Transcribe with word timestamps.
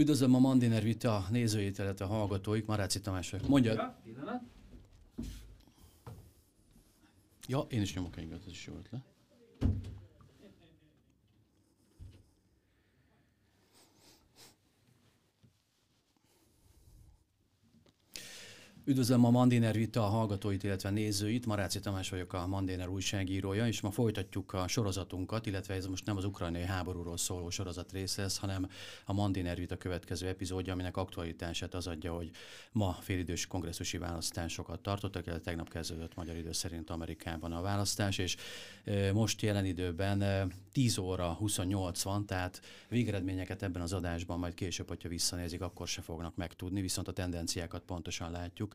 Üdvözlöm 0.00 0.34
a 0.34 0.38
Mandiner 0.38 0.82
Vita 0.82 1.26
nézőit, 1.30 1.78
illetve 1.78 2.04
a 2.04 2.08
hallgatóik. 2.08 2.66
Maráci 2.66 3.00
Tamás 3.00 3.30
vagyok. 3.30 3.48
Mondja. 3.48 4.00
Ja, 7.46 7.66
én 7.68 7.80
is 7.80 7.94
nyomok 7.94 8.16
egy 8.16 8.32
ez 8.32 8.46
is 8.46 8.66
jó 8.66 8.74
ötlet. 8.78 9.02
Üdvözlöm 18.90 19.24
a 19.24 19.30
Mandiner 19.30 19.74
Vita 19.74 20.02
hallgatóit, 20.02 20.62
illetve 20.62 20.90
nézőit. 20.90 21.46
Maráci 21.46 21.80
Tamás 21.80 22.10
vagyok 22.10 22.32
a 22.32 22.46
Mandiner 22.46 22.88
újságírója, 22.88 23.66
és 23.66 23.80
ma 23.80 23.90
folytatjuk 23.90 24.52
a 24.52 24.68
sorozatunkat, 24.68 25.46
illetve 25.46 25.74
ez 25.74 25.86
most 25.86 26.06
nem 26.06 26.16
az 26.16 26.24
ukrajnai 26.24 26.62
háborúról 26.62 27.16
szóló 27.16 27.50
sorozat 27.50 27.92
része 27.92 28.22
ez, 28.22 28.38
hanem 28.38 28.68
a 29.04 29.12
Mandiner 29.12 29.56
Vita 29.56 29.76
következő 29.76 30.28
epizódja, 30.28 30.72
aminek 30.72 30.96
aktualitását 30.96 31.74
az 31.74 31.86
adja, 31.86 32.12
hogy 32.12 32.30
ma 32.72 32.98
félidős 33.00 33.46
kongresszusi 33.46 33.98
választásokat 33.98 34.80
tartottak, 34.80 35.26
illetve 35.26 35.44
tegnap 35.44 35.68
kezdődött 35.68 36.14
magyar 36.14 36.36
idő 36.36 36.52
szerint 36.52 36.90
Amerikában 36.90 37.52
a 37.52 37.60
választás, 37.60 38.18
és 38.18 38.36
most 39.12 39.42
jelen 39.42 39.64
időben 39.64 40.52
10 40.72 40.98
óra 40.98 41.32
28 41.32 42.02
van, 42.02 42.26
tehát 42.26 42.60
végeredményeket 42.88 43.62
ebben 43.62 43.82
az 43.82 43.92
adásban 43.92 44.38
majd 44.38 44.54
később, 44.54 44.88
hogyha 44.88 45.08
visszanézik, 45.08 45.60
akkor 45.60 45.88
se 45.88 46.02
fognak 46.02 46.36
megtudni, 46.36 46.80
viszont 46.80 47.08
a 47.08 47.12
tendenciákat 47.12 47.82
pontosan 47.82 48.30
látjuk 48.30 48.74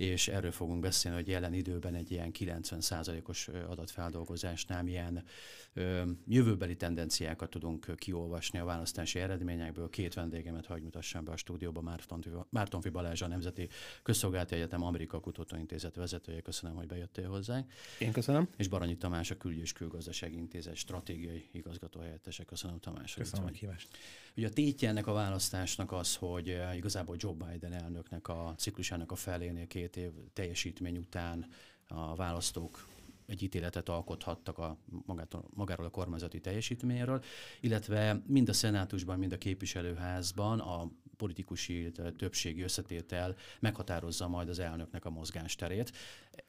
és 0.00 0.28
erről 0.28 0.52
fogunk 0.52 0.80
beszélni, 0.80 1.16
hogy 1.16 1.28
jelen 1.28 1.54
időben 1.54 1.94
egy 1.94 2.10
ilyen 2.10 2.30
90%-os 2.38 3.48
adatfeldolgozásnál 3.48 4.82
milyen 4.82 5.24
ö, 5.72 6.02
jövőbeli 6.26 6.76
tendenciákat 6.76 7.50
tudunk 7.50 7.96
kiolvasni 7.96 8.58
a 8.58 8.64
választási 8.64 9.18
eredményekből. 9.18 9.90
Két 9.90 10.14
vendégemet 10.14 10.66
hagy 10.66 10.82
mutassam 10.82 11.24
be 11.24 11.32
a 11.32 11.36
stúdióba, 11.36 11.80
Márton, 11.80 12.46
Mártonfi 12.50 12.88
Balázs, 12.88 13.22
a 13.22 13.26
Nemzeti 13.26 13.68
Közszolgálati 14.02 14.54
Egyetem 14.54 14.82
Amerika 14.82 15.20
Kutatóintézet 15.20 15.94
vezetője. 15.94 16.40
Köszönöm, 16.40 16.76
hogy 16.76 16.86
bejöttél 16.86 17.28
hozzá. 17.28 17.64
Én 17.98 18.12
köszönöm. 18.12 18.48
És 18.56 18.68
Baranyi 18.68 18.96
Tamás, 18.96 19.30
a 19.30 19.36
Külügy 19.36 19.58
és 19.58 19.72
Külgazdasági 19.72 20.36
Intézet 20.36 20.76
stratégiai 20.76 21.48
igazgató 21.52 22.00
helyettese. 22.00 22.44
Köszönöm, 22.44 22.78
Tamás. 22.78 23.14
Köszönöm 23.14 23.46
a 23.46 23.50
kívást. 23.50 23.88
Ugye 24.36 24.46
a 24.46 24.50
tétje 24.50 24.88
ennek 24.88 25.06
a 25.06 25.12
választásnak 25.12 25.92
az, 25.92 26.16
hogy 26.16 26.56
igazából 26.74 27.16
Joe 27.18 27.32
Biden 27.32 27.72
elnöknek 27.72 28.28
a 28.28 28.54
ciklusának 28.56 29.12
a 29.12 29.14
felénél 29.14 29.66
két 29.66 29.89
év 29.96 30.10
teljesítmény 30.32 30.96
után 30.96 31.46
a 31.86 32.14
választók 32.14 32.88
egy 33.26 33.42
ítéletet 33.42 33.88
alkothattak 33.88 34.58
a 34.58 34.76
magától, 35.06 35.44
magáról 35.54 35.86
a 35.86 35.90
kormányzati 35.90 36.40
teljesítményről, 36.40 37.22
illetve 37.60 38.22
mind 38.26 38.48
a 38.48 38.52
szenátusban, 38.52 39.18
mind 39.18 39.32
a 39.32 39.38
képviselőházban 39.38 40.60
a 40.60 40.90
politikusi 41.16 41.92
többségi 42.16 42.62
összetétel 42.62 43.36
meghatározza 43.60 44.28
majd 44.28 44.48
az 44.48 44.58
elnöknek 44.58 45.04
a 45.04 45.10
mozgásterét. 45.10 45.92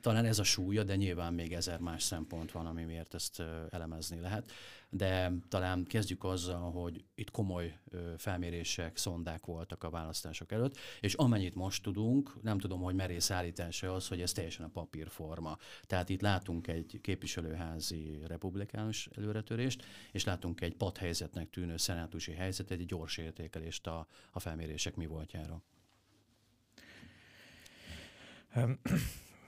Talán 0.02 0.26
ez 0.26 0.40
a 0.40 0.44
súlya, 0.44 0.84
de 0.84 0.96
nyilván 0.96 1.34
még 1.34 1.54
ezer 1.54 1.80
más 1.80 2.04
szempont 2.04 2.52
van, 2.52 2.66
ami 2.66 2.84
miért 2.84 3.14
ezt 3.14 3.44
elemezni 3.70 4.20
lehet. 4.20 4.52
De 4.94 5.32
talán 5.50 5.84
kezdjük 5.84 6.24
azzal, 6.24 6.72
hogy 6.72 7.04
itt 7.16 7.32
komoly 7.32 7.80
felmérések, 8.18 8.98
szondák 8.98 9.46
voltak 9.46 9.84
a 9.84 9.90
választások 9.90 10.52
előtt, 10.52 10.78
és 11.00 11.14
amennyit 11.14 11.56
most 11.56 11.84
tudunk, 11.84 12.42
nem 12.42 12.58
tudom, 12.58 12.82
hogy 12.82 12.96
merész 12.96 13.32
állítása 13.32 13.94
az, 13.94 14.08
hogy 14.08 14.22
ez 14.22 14.32
teljesen 14.32 14.66
a 14.66 14.70
papírforma. 14.70 15.58
Tehát 15.84 16.10
itt 16.10 16.22
látunk 16.22 16.68
egy 16.68 17.00
képviselőházi 17.02 18.20
republikánus 18.28 19.10
előretörést, 19.18 19.86
és 20.12 20.24
látunk 20.24 20.62
egy 20.62 20.76
padhelyzetnek 20.76 21.50
tűnő 21.50 21.78
szenátusi 21.78 22.32
helyzetet, 22.32 22.80
egy 22.80 22.86
gyors 22.86 23.18
értékelést 23.18 23.88
a, 23.88 24.08
a 24.32 24.40
felmérések 24.40 24.96
mi 24.96 25.06
voltjára. 25.06 25.64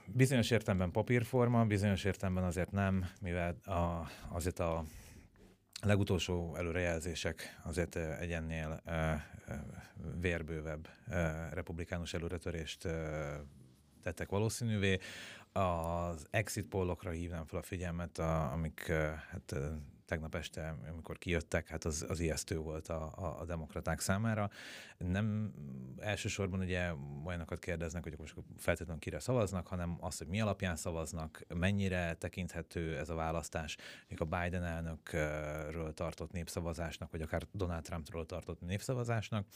Bizonyos 0.06 0.50
értelemben 0.50 0.90
papírforma, 0.90 1.64
bizonyos 1.64 2.04
értelemben 2.04 2.44
azért 2.44 2.70
nem, 2.70 3.10
mivel 3.20 3.56
a, 3.64 4.10
azért 4.28 4.58
a 4.58 4.84
legutolsó 5.84 6.54
előrejelzések 6.56 7.60
azért 7.62 7.96
egy 7.96 8.32
ennél 8.32 8.82
vérbővebb 10.20 10.88
republikánus 11.50 12.14
előretörést 12.14 12.88
tettek 14.02 14.30
valószínűvé. 14.30 14.98
Az 15.52 16.26
exit 16.30 16.66
pollokra 16.66 17.10
hívnám 17.10 17.46
fel 17.46 17.58
a 17.58 17.62
figyelmet, 17.62 18.18
a, 18.18 18.52
amik 18.52 18.86
hát 19.30 19.54
tegnap 20.04 20.34
este, 20.34 20.76
amikor 20.90 21.18
kijöttek, 21.18 21.68
hát 21.68 21.84
az, 21.84 22.04
az 22.08 22.20
ijesztő 22.20 22.58
volt 22.58 22.88
a, 22.88 23.12
a, 23.16 23.40
a 23.40 23.44
demokraták 23.44 24.00
számára. 24.00 24.50
Nem 24.98 25.52
elsősorban 25.98 26.60
ugye 26.60 26.92
olyanokat 27.24 27.58
kérdeznek, 27.58 28.02
hogy 28.02 28.14
most 28.18 28.34
feltétlenül 28.56 29.00
kire 29.00 29.18
szavaznak, 29.18 29.66
hanem 29.66 29.96
azt, 30.00 30.18
hogy 30.18 30.26
mi 30.26 30.40
alapján 30.40 30.76
szavaznak, 30.76 31.44
mennyire 31.54 32.14
tekinthető 32.14 32.98
ez 32.98 33.08
a 33.08 33.14
választás, 33.14 33.76
még 34.08 34.20
a 34.20 34.24
Biden 34.24 34.64
elnökről 34.64 35.94
tartott 35.94 36.32
népszavazásnak, 36.32 37.10
vagy 37.10 37.22
akár 37.22 37.42
Donald 37.52 37.82
Trumpról 37.82 38.26
tartott 38.26 38.60
népszavazásnak, 38.60 39.46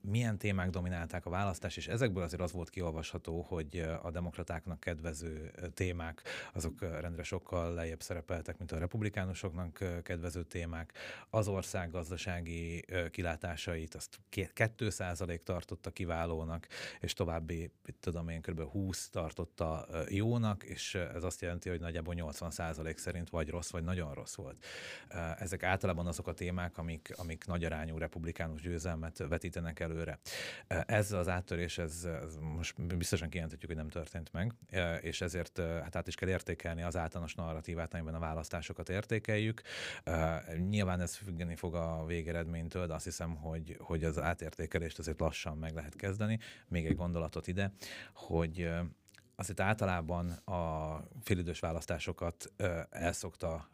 milyen 0.00 0.38
témák 0.38 0.70
dominálták 0.70 1.26
a 1.26 1.30
választást, 1.30 1.76
és 1.76 1.88
ezekből 1.88 2.22
azért 2.22 2.42
az 2.42 2.52
volt 2.52 2.70
kiolvasható, 2.70 3.40
hogy 3.40 3.78
a 4.02 4.10
demokratáknak 4.10 4.80
kedvező 4.80 5.52
témák, 5.74 6.22
azok 6.52 6.80
rendre 6.80 7.22
sokkal 7.22 7.74
lejjebb 7.74 8.02
szerepeltek, 8.02 8.58
mint 8.58 8.72
a 8.72 8.78
republikánusoknak 8.78 9.80
kedvező 10.02 10.42
témák, 10.42 10.92
az 11.30 11.48
ország 11.48 11.90
gazdasági 11.90 12.84
kilátásait, 13.10 13.94
azt 13.94 14.20
2% 14.30 15.42
tartotta 15.42 15.90
kiválónak, 15.90 16.66
és 17.00 17.12
további, 17.12 17.70
tudom 18.00 18.28
én, 18.28 18.40
kb. 18.40 18.60
20 18.60 19.08
tartotta 19.08 19.86
jónak, 20.08 20.64
és 20.64 20.94
ez 20.94 21.22
azt 21.22 21.40
jelenti, 21.40 21.68
hogy 21.68 21.80
nagyjából 21.80 22.14
80% 22.16 22.96
szerint 22.96 23.30
vagy 23.30 23.48
rossz, 23.48 23.70
vagy 23.70 23.84
nagyon 23.84 24.14
rossz 24.14 24.34
volt. 24.34 24.64
Ezek 25.38 25.62
általában 25.62 26.06
azok 26.06 26.26
a 26.26 26.32
témák, 26.32 26.78
amik, 26.78 27.12
amik 27.16 27.44
nagy 27.46 27.64
arányú 27.64 27.98
republikánus 27.98 28.60
győzelmet 28.60 29.18
vetítenek 29.18 29.80
előre. 29.80 30.18
Ez 30.66 31.12
az 31.12 31.28
áttörés, 31.28 31.78
ez, 31.78 32.04
ez 32.04 32.36
most 32.36 32.96
biztosan 32.96 33.28
kijelenthetjük, 33.28 33.70
hogy 33.70 33.80
nem 33.80 33.88
történt 33.88 34.32
meg, 34.32 34.54
és 35.00 35.20
ezért 35.20 35.58
hát 35.58 35.96
át 35.96 36.06
is 36.06 36.14
kell 36.14 36.28
értékelni 36.28 36.82
az 36.82 36.96
általános 36.96 37.34
narratívát, 37.34 37.94
amiben 37.94 38.14
a 38.14 38.18
választásokat 38.18 38.88
értékeljük. 38.88 39.62
Nyilván 40.68 41.00
ez 41.00 41.14
függeni 41.14 41.56
fog 41.56 41.74
a 41.74 42.04
végeredménytől, 42.06 42.86
de 42.86 42.94
azt 42.94 43.04
hiszem, 43.04 43.34
hogy, 43.34 43.76
hogy 43.80 44.04
az 44.04 44.18
átértékelést 44.18 44.98
azért 44.98 45.20
lassan 45.20 45.58
meg 45.58 45.74
lehet 45.74 45.96
kezdeni. 45.96 46.38
Még 46.68 46.86
egy 46.86 46.96
gondolatot 46.96 47.46
ide, 47.46 47.72
hogy 48.14 48.70
azért 49.36 49.60
általában 49.60 50.30
a 50.30 51.02
félidős 51.22 51.60
választásokat 51.60 52.52
uh, 52.58 52.80
elszokta 52.90 53.68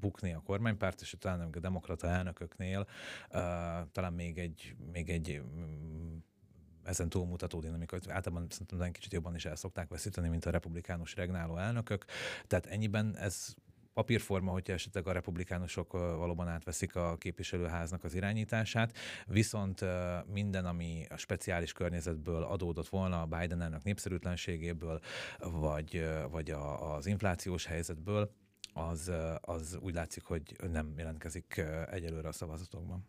bukni 0.00 0.32
a 0.32 0.42
kormánypárt, 0.44 1.00
és 1.00 1.16
talán 1.18 1.40
a 1.40 1.58
demokrata 1.58 2.06
elnököknél 2.06 2.86
talán 3.92 4.12
még 4.12 4.38
egy, 4.38 4.74
még 4.92 5.10
egy 5.10 5.42
mm, 5.42 6.16
ezen 6.82 7.08
túlmutató 7.08 7.60
dinamikát 7.60 8.10
általában 8.10 8.46
szerintem 8.50 8.92
kicsit 8.92 9.12
jobban 9.12 9.34
is 9.34 9.44
el 9.44 9.56
szokták 9.56 9.88
veszíteni, 9.88 10.28
mint 10.28 10.44
a 10.44 10.50
republikánus 10.50 11.14
regnáló 11.14 11.56
elnökök. 11.56 12.04
Tehát 12.46 12.66
ennyiben 12.66 13.16
ez 13.16 13.54
papírforma, 13.94 14.50
hogyha 14.50 14.72
esetleg 14.72 15.06
a 15.06 15.12
republikánusok 15.12 15.92
valóban 15.92 16.48
átveszik 16.48 16.96
a 16.96 17.16
képviselőháznak 17.16 18.04
az 18.04 18.14
irányítását, 18.14 18.96
viszont 19.26 19.84
minden, 20.32 20.66
ami 20.66 21.04
a 21.08 21.16
speciális 21.16 21.72
környezetből 21.72 22.42
adódott 22.42 22.88
volna 22.88 23.20
a 23.20 23.26
Biden 23.26 23.62
elnök 23.62 23.82
népszerűtlenségéből, 23.82 25.00
vagy, 25.38 26.08
vagy 26.30 26.50
a, 26.50 26.94
az 26.94 27.06
inflációs 27.06 27.66
helyzetből, 27.66 28.30
az, 28.72 29.12
az 29.40 29.78
úgy 29.80 29.94
látszik, 29.94 30.22
hogy 30.22 30.42
nem 30.72 30.94
jelentkezik 30.96 31.64
egyelőre 31.90 32.28
a 32.28 32.32
szavazatokban. 32.32 33.06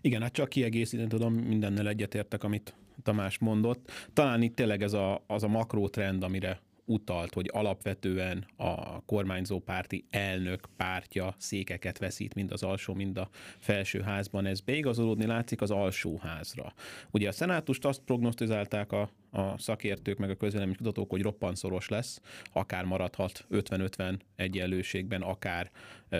Igen, 0.00 0.22
hát 0.22 0.32
csak 0.32 0.48
kiegészíteni 0.48 1.08
tudom, 1.08 1.34
mindennel 1.34 1.88
egyetértek, 1.88 2.44
amit 2.44 2.74
Tamás 3.02 3.38
mondott. 3.38 3.90
Talán 4.12 4.42
itt 4.42 4.54
tényleg 4.54 4.82
ez 4.82 4.92
a, 4.92 5.24
az 5.26 5.42
a 5.42 5.48
makró 5.48 5.88
trend, 5.88 6.22
amire 6.22 6.60
utalt, 6.84 7.34
hogy 7.34 7.50
alapvetően 7.52 8.46
a 8.56 9.04
kormányzó 9.04 9.58
párti 9.58 10.04
elnök 10.10 10.68
pártja 10.76 11.34
székeket 11.38 11.98
veszít 11.98 12.34
mind 12.34 12.52
az 12.52 12.62
alsó, 12.62 12.94
mind 12.94 13.18
a 13.18 13.28
felső 13.58 14.00
házban. 14.00 14.46
Ez 14.46 14.60
beigazolódni 14.60 15.26
látszik 15.26 15.60
az 15.60 15.70
alsóházra. 15.70 16.72
Ugye 17.10 17.28
a 17.28 17.32
szenátust 17.32 17.84
azt 17.84 18.00
prognosztizálták 18.00 18.92
a, 18.92 19.10
a 19.30 19.58
szakértők, 19.58 20.18
meg 20.18 20.30
a 20.30 20.36
közvélemény 20.36 20.76
kutatók, 20.76 21.10
hogy 21.10 21.22
roppanszoros 21.22 21.88
lesz, 21.88 22.20
akár 22.52 22.84
maradhat 22.84 23.46
50-50 23.50 24.18
egyenlőségben, 24.36 25.22
akár 25.22 25.70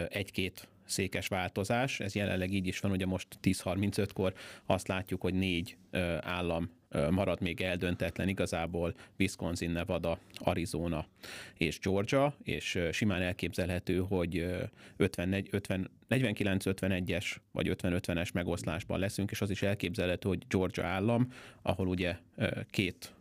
egy-két 0.09 0.69
székes 0.85 1.29
változás. 1.29 2.01
Ez 2.01 2.15
jelenleg 2.15 2.53
így 2.53 2.67
is 2.67 2.81
van, 2.81 2.91
ugye 2.91 3.07
most 3.07 3.29
10.35-kor 3.43 4.35
azt 4.67 4.89
látjuk, 4.89 5.21
hogy 5.21 5.35
négy 5.35 5.77
állam 6.21 6.71
marad 7.11 7.41
még 7.41 7.61
eldöntetlen 7.61 8.29
igazából 8.29 8.95
Wisconsin, 9.19 9.71
Nevada, 9.71 10.19
Arizona 10.35 11.07
és 11.55 11.79
Georgia, 11.79 12.35
és 12.43 12.79
simán 12.93 13.23
elképzelhető, 13.23 13.99
hogy 13.99 14.47
54, 14.97 15.49
50, 15.51 15.91
49-51-es 16.09 17.37
vagy 17.53 17.77
50-50-es 17.83 18.33
megoszlásban 18.33 18.99
leszünk, 18.99 19.31
és 19.31 19.41
az 19.41 19.51
is 19.51 19.63
elképzelhető, 19.63 20.29
hogy 20.29 20.43
Georgia 20.49 20.85
állam, 20.85 21.33
ahol 21.63 21.87
ugye 21.87 22.17
két 22.71 23.15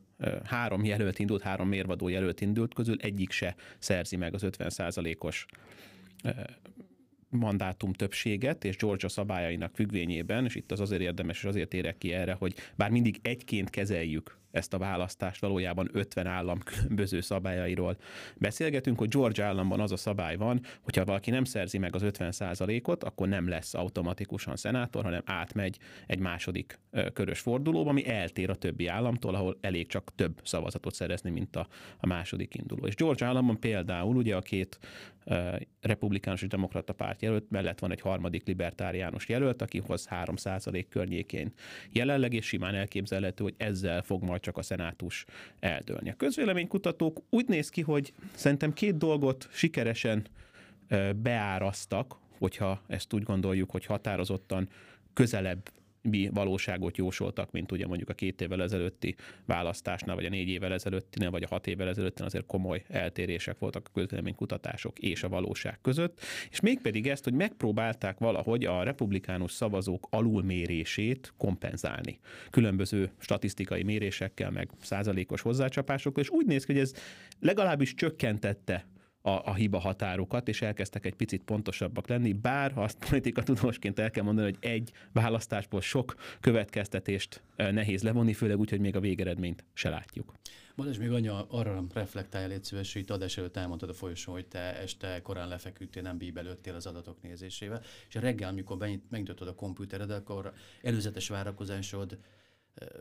három 0.43 0.85
jelölt 0.85 1.19
indult, 1.19 1.41
három 1.41 1.67
mérvadó 1.67 2.07
jelölt 2.07 2.41
indult 2.41 2.73
közül 2.73 2.97
egyik 2.99 3.31
se 3.31 3.55
szerzi 3.79 4.15
meg 4.15 4.33
az 4.33 4.43
50 4.43 4.71
os 5.19 5.45
mandátum 7.33 7.93
többséget, 7.93 8.65
és 8.65 8.77
Georgia 8.77 9.09
szabályainak 9.09 9.75
függvényében, 9.75 10.45
és 10.45 10.55
itt 10.55 10.71
az 10.71 10.79
azért 10.79 11.01
érdemes, 11.01 11.37
és 11.37 11.43
azért 11.43 11.73
érek 11.73 11.97
ki 11.97 12.13
erre, 12.13 12.33
hogy 12.33 12.55
bár 12.75 12.89
mindig 12.89 13.19
egyként 13.21 13.69
kezeljük 13.69 14.41
ezt 14.53 14.73
a 14.73 14.77
választást, 14.77 15.41
valójában 15.41 15.89
50 15.91 16.27
állam 16.27 16.59
különböző 16.59 17.21
szabályairól 17.21 17.97
beszélgetünk, 18.37 18.99
hogy 18.99 19.07
Georgia 19.09 19.45
államban 19.45 19.79
az 19.79 19.91
a 19.91 19.97
szabály 19.97 20.35
van, 20.35 20.61
hogyha 20.81 21.05
valaki 21.05 21.29
nem 21.29 21.43
szerzi 21.43 21.77
meg 21.77 21.95
az 21.95 22.01
50%-ot, 22.05 23.03
akkor 23.03 23.27
nem 23.27 23.49
lesz 23.49 23.73
automatikusan 23.73 24.55
szenátor, 24.55 25.03
hanem 25.03 25.21
átmegy 25.25 25.77
egy 26.07 26.19
második 26.19 26.79
körös 27.13 27.39
fordulóba, 27.39 27.89
ami 27.89 28.07
eltér 28.07 28.49
a 28.49 28.55
többi 28.55 28.87
államtól, 28.87 29.35
ahol 29.35 29.57
elég 29.61 29.87
csak 29.87 30.11
több 30.15 30.39
szavazatot 30.43 30.93
szerezni, 30.93 31.29
mint 31.29 31.55
a, 31.55 31.67
a 31.97 32.07
második 32.07 32.55
induló. 32.55 32.87
És 32.87 32.95
Georgia 32.95 33.27
államban 33.27 33.59
például 33.59 34.15
ugye 34.15 34.35
a 34.35 34.41
két 34.41 34.79
republikánus 35.81 36.41
és 36.41 36.47
demokrata 36.47 36.93
párt 36.93 37.21
jelölt, 37.21 37.49
mellett 37.49 37.79
van 37.79 37.91
egy 37.91 38.01
harmadik 38.01 38.47
libertáriánus 38.47 39.29
jelölt, 39.29 39.61
aki 39.61 39.79
hoz 39.79 40.07
3% 40.09 40.85
környékén 40.89 41.53
jelenleg, 41.91 42.33
és 42.33 42.45
simán 42.45 42.75
elképzelhető, 42.75 43.43
hogy 43.43 43.53
ezzel 43.57 44.01
fog 44.01 44.23
majd 44.23 44.41
csak 44.41 44.57
a 44.57 44.61
szenátus 44.61 45.25
eldőlni. 45.59 46.09
A 46.09 46.15
közvéleménykutatók 46.15 47.21
úgy 47.29 47.47
néz 47.47 47.69
ki, 47.69 47.81
hogy 47.81 48.13
szerintem 48.35 48.73
két 48.73 48.97
dolgot 48.97 49.47
sikeresen 49.51 50.27
beárasztak, 51.15 52.15
hogyha 52.37 52.81
ezt 52.87 53.13
úgy 53.13 53.23
gondoljuk, 53.23 53.71
hogy 53.71 53.85
határozottan 53.85 54.69
közelebb 55.13 55.71
mi 56.09 56.29
valóságot 56.33 56.97
jósoltak, 56.97 57.51
mint 57.51 57.71
ugye 57.71 57.87
mondjuk 57.87 58.09
a 58.09 58.13
két 58.13 58.41
évvel 58.41 58.61
ezelőtti 58.61 59.15
választásnál, 59.45 60.15
vagy 60.15 60.25
a 60.25 60.29
négy 60.29 60.47
évvel 60.47 60.73
ezelőttinél, 60.73 61.31
vagy 61.31 61.43
a 61.43 61.47
hat 61.47 61.67
évvel 61.67 61.87
ezelőttinél 61.87 62.27
azért 62.27 62.45
komoly 62.45 62.83
eltérések 62.87 63.59
voltak 63.59 63.87
a 63.87 63.91
közvéleménykutatások 63.93 64.99
és 64.99 65.23
a 65.23 65.29
valóság 65.29 65.79
között, 65.81 66.19
és 66.49 66.59
mégpedig 66.59 67.07
ezt, 67.07 67.23
hogy 67.23 67.33
megpróbálták 67.33 68.17
valahogy 68.17 68.65
a 68.65 68.83
republikánus 68.83 69.51
szavazók 69.51 70.07
alulmérését 70.09 71.33
kompenzálni. 71.37 72.19
Különböző 72.49 73.11
statisztikai 73.17 73.83
mérésekkel, 73.83 74.51
meg 74.51 74.69
százalékos 74.81 75.41
hozzácsapásokkal, 75.41 76.23
és 76.23 76.29
úgy 76.29 76.45
néz 76.45 76.65
ki, 76.65 76.71
hogy 76.71 76.81
ez 76.81 76.93
legalábbis 77.39 77.93
csökkentette 77.93 78.85
a, 79.25 79.29
a 79.29 79.53
hiba 79.53 79.79
határokat, 79.79 80.47
és 80.47 80.61
elkezdtek 80.61 81.05
egy 81.05 81.15
picit 81.15 81.43
pontosabbak 81.43 82.07
lenni, 82.07 82.33
bár 82.33 82.71
azt 82.75 83.09
politika 83.09 83.43
tudósként 83.43 83.99
el 83.99 84.11
kell 84.11 84.23
mondani, 84.23 84.47
hogy 84.47 84.69
egy 84.69 84.91
választásból 85.11 85.81
sok 85.81 86.15
következtetést 86.39 87.41
eh, 87.55 87.71
nehéz 87.71 88.03
levonni, 88.03 88.33
főleg 88.33 88.59
úgy, 88.59 88.69
hogy 88.69 88.79
még 88.79 88.95
a 88.95 88.99
végeredményt 88.99 89.63
se 89.73 89.89
látjuk. 89.89 90.33
Balázs, 90.75 90.97
még 90.97 91.11
anya 91.11 91.45
arra 91.49 91.83
reflektálja, 91.93 92.47
légy 92.47 92.63
szíves, 92.63 92.93
hogy 92.93 93.01
itt 93.01 93.09
adás 93.09 93.37
előtt 93.37 93.57
elmondtad 93.57 93.89
a 93.89 93.93
folyosón, 93.93 94.33
hogy 94.33 94.47
te 94.47 94.79
este 94.79 95.21
korán 95.21 95.47
lefeküdtél, 95.47 96.01
nem 96.01 96.17
bíbelődtél 96.17 96.75
az 96.75 96.85
adatok 96.85 97.21
nézésével, 97.21 97.81
és 98.07 98.15
reggel, 98.15 98.49
amikor 98.49 98.77
megnyitottad 99.09 99.47
a 99.47 99.55
kompjútered, 99.55 100.11
akkor 100.11 100.53
előzetes 100.81 101.27
várakozásod 101.27 102.17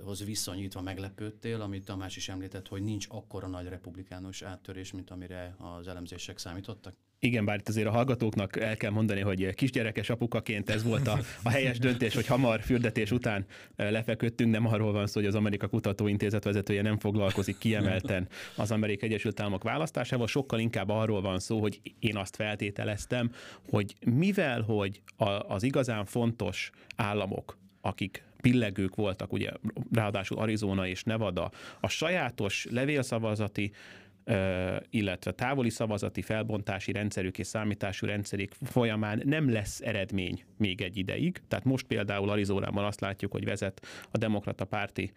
hoz 0.05 0.25
viszonyítva 0.25 0.83
meglepődtél, 0.83 1.61
amit 1.61 1.85
Tamás 1.85 2.17
is 2.17 2.29
említett, 2.29 2.69
hogy 2.69 2.83
nincs 2.83 3.07
akkora 3.09 3.47
nagy 3.47 3.69
republikánus 3.69 4.43
áttörés, 4.43 4.93
mint 4.93 5.11
amire 5.11 5.57
az 5.59 5.89
elemzések 5.89 6.39
számítottak? 6.39 6.95
Igen, 7.25 7.45
bár 7.45 7.59
itt 7.59 7.69
azért 7.69 7.87
a 7.87 7.91
hallgatóknak 7.91 8.57
el 8.57 8.77
kell 8.77 8.91
mondani, 8.91 9.21
hogy 9.21 9.55
kisgyerekes 9.55 10.11
apukaként 10.11 10.71
ez 10.71 10.83
volt 10.83 11.07
a, 11.07 11.19
a 11.43 11.49
helyes 11.49 11.79
döntés, 11.79 12.15
hogy 12.15 12.27
hamar 12.27 12.61
fürdetés 12.61 13.11
után 13.11 13.47
lefeküdtünk, 13.77 14.51
nem 14.51 14.67
arról 14.67 14.93
van 14.93 15.07
szó, 15.07 15.21
hogy 15.21 15.29
az 15.29 15.35
Amerika 15.35 15.69
Kutatóintézet 15.69 16.45
vezetője 16.45 16.83
nem 16.83 16.99
foglalkozik 16.99 17.59
kiemelten 17.59 18.29
az 18.57 18.71
Amerikai 18.71 19.09
Egyesült 19.09 19.41
Államok 19.41 19.63
választásával, 19.63 20.27
sokkal 20.27 20.59
inkább 20.59 20.89
arról 20.89 21.21
van 21.21 21.39
szó, 21.39 21.61
hogy 21.61 21.81
én 21.99 22.17
azt 22.17 22.37
feltételeztem, 22.37 23.31
hogy 23.71 23.95
mivel, 24.07 24.61
hogy 24.61 25.03
a, 25.17 25.29
az 25.29 25.63
igazán 25.63 26.05
fontos 26.05 26.71
államok, 26.97 27.59
akik 27.81 28.25
pillegők 28.43 28.95
voltak, 28.95 29.33
ugye 29.33 29.51
ráadásul 29.93 30.39
Arizona 30.39 30.87
és 30.87 31.03
Nevada, 31.03 31.51
a 31.81 31.89
sajátos 31.89 32.67
levélszavazati 32.71 33.73
illetve 34.91 35.33
távoli 35.33 35.71
szavazati 35.71 36.23
felbontási 36.23 36.93
rendszerük 36.93 37.39
és 37.39 37.47
számítású 37.47 38.07
rendszerük 38.07 38.53
folyamán 38.65 39.23
nem 39.25 39.53
lesz 39.53 39.81
eredmény 39.81 40.45
még 40.57 40.81
egy 40.81 40.97
ideig. 40.97 41.41
Tehát 41.49 41.65
most 41.65 41.87
például 41.87 42.31
Arizonában 42.31 42.85
azt 42.85 43.01
látjuk, 43.01 43.33
hogy 43.33 43.45
vezet 43.45 43.87
a 44.11 44.19
demokrata 44.19 44.65
párti 44.65 45.13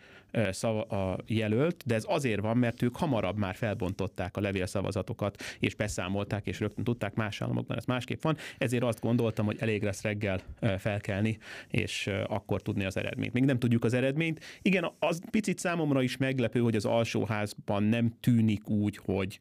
szava, 0.52 0.82
a 0.82 1.18
jelölt, 1.28 1.84
de 1.86 1.96
ez 1.96 2.04
azért 2.08 2.42
van, 2.42 2.58
mert 2.58 2.82
ők 2.82 2.96
hamarabb 2.96 3.38
már 3.38 3.56
felbontották 3.56 4.38
a 4.38 4.42
levélszavazatokat, 4.42 5.44
és 5.60 5.76
beszámolták, 5.76 6.48
és 6.48 6.60
rögtön 6.60 6.84
tudták 6.84 7.14
más 7.14 7.42
államokban, 7.42 7.78
ez 7.78 7.86
másképp 7.86 8.22
van. 8.22 8.38
Ezért 8.58 8.84
azt 8.84 9.02
gondoltam, 9.02 9.46
hogy 9.46 9.58
elég 9.60 9.84
lesz 9.84 10.02
reggel 10.02 10.40
felkelni, 10.78 11.38
és 11.70 12.10
akkor 12.28 12.62
tudni 12.62 12.86
az 12.86 12.98
eredményt. 12.98 13.34
Még 13.34 13.44
nem 13.44 13.60
tudjuk 13.60 13.84
az 13.84 13.94
eredményt. 13.94 14.44
Igen, 14.62 14.92
az 15.00 15.22
picit 15.32 15.60
számomra 15.60 16.02
is 16.02 16.18
meglepő, 16.18 16.60
hogy 16.60 16.76
az 16.76 16.86
alsóházban 16.86 17.84
nem 17.84 18.14
tűnik 18.20 18.70
úgy, 18.70 18.98
hogy 18.98 19.40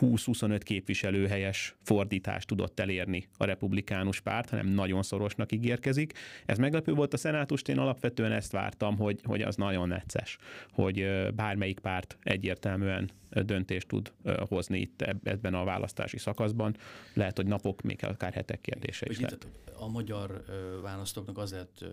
20-25 0.00 0.60
képviselőhelyes 0.62 1.76
fordítást 1.82 2.46
tudott 2.46 2.80
elérni 2.80 3.28
a 3.36 3.44
republikánus 3.44 4.20
párt, 4.20 4.50
hanem 4.50 4.66
nagyon 4.66 5.02
szorosnak 5.02 5.52
ígérkezik. 5.52 6.12
Ez 6.46 6.58
meglepő 6.58 6.92
volt 6.92 7.12
a 7.12 7.16
szenátust, 7.16 7.68
én 7.68 7.78
alapvetően 7.78 8.32
ezt 8.32 8.52
vártam, 8.52 8.96
hogy, 8.96 9.20
hogy 9.24 9.42
az 9.42 9.56
nagyon 9.56 9.92
necces, 10.06 10.38
hogy 10.72 11.06
bármelyik 11.34 11.78
párt 11.78 12.18
egyértelműen 12.22 13.10
döntést 13.30 13.88
tud 13.88 14.12
hozni 14.48 14.80
itt 14.80 15.02
ebben 15.02 15.54
a 15.54 15.64
választási 15.64 16.18
szakaszban. 16.18 16.76
Lehet, 17.14 17.36
hogy 17.36 17.46
napok, 17.46 17.82
még 17.82 18.04
akár 18.04 18.32
hetek 18.32 18.60
kérdése 18.60 19.06
is 19.08 19.20
lehet. 19.20 19.46
A 19.78 19.88
magyar 19.88 20.44
választóknak 20.82 21.38
az 21.38 21.52
lett 21.52 21.84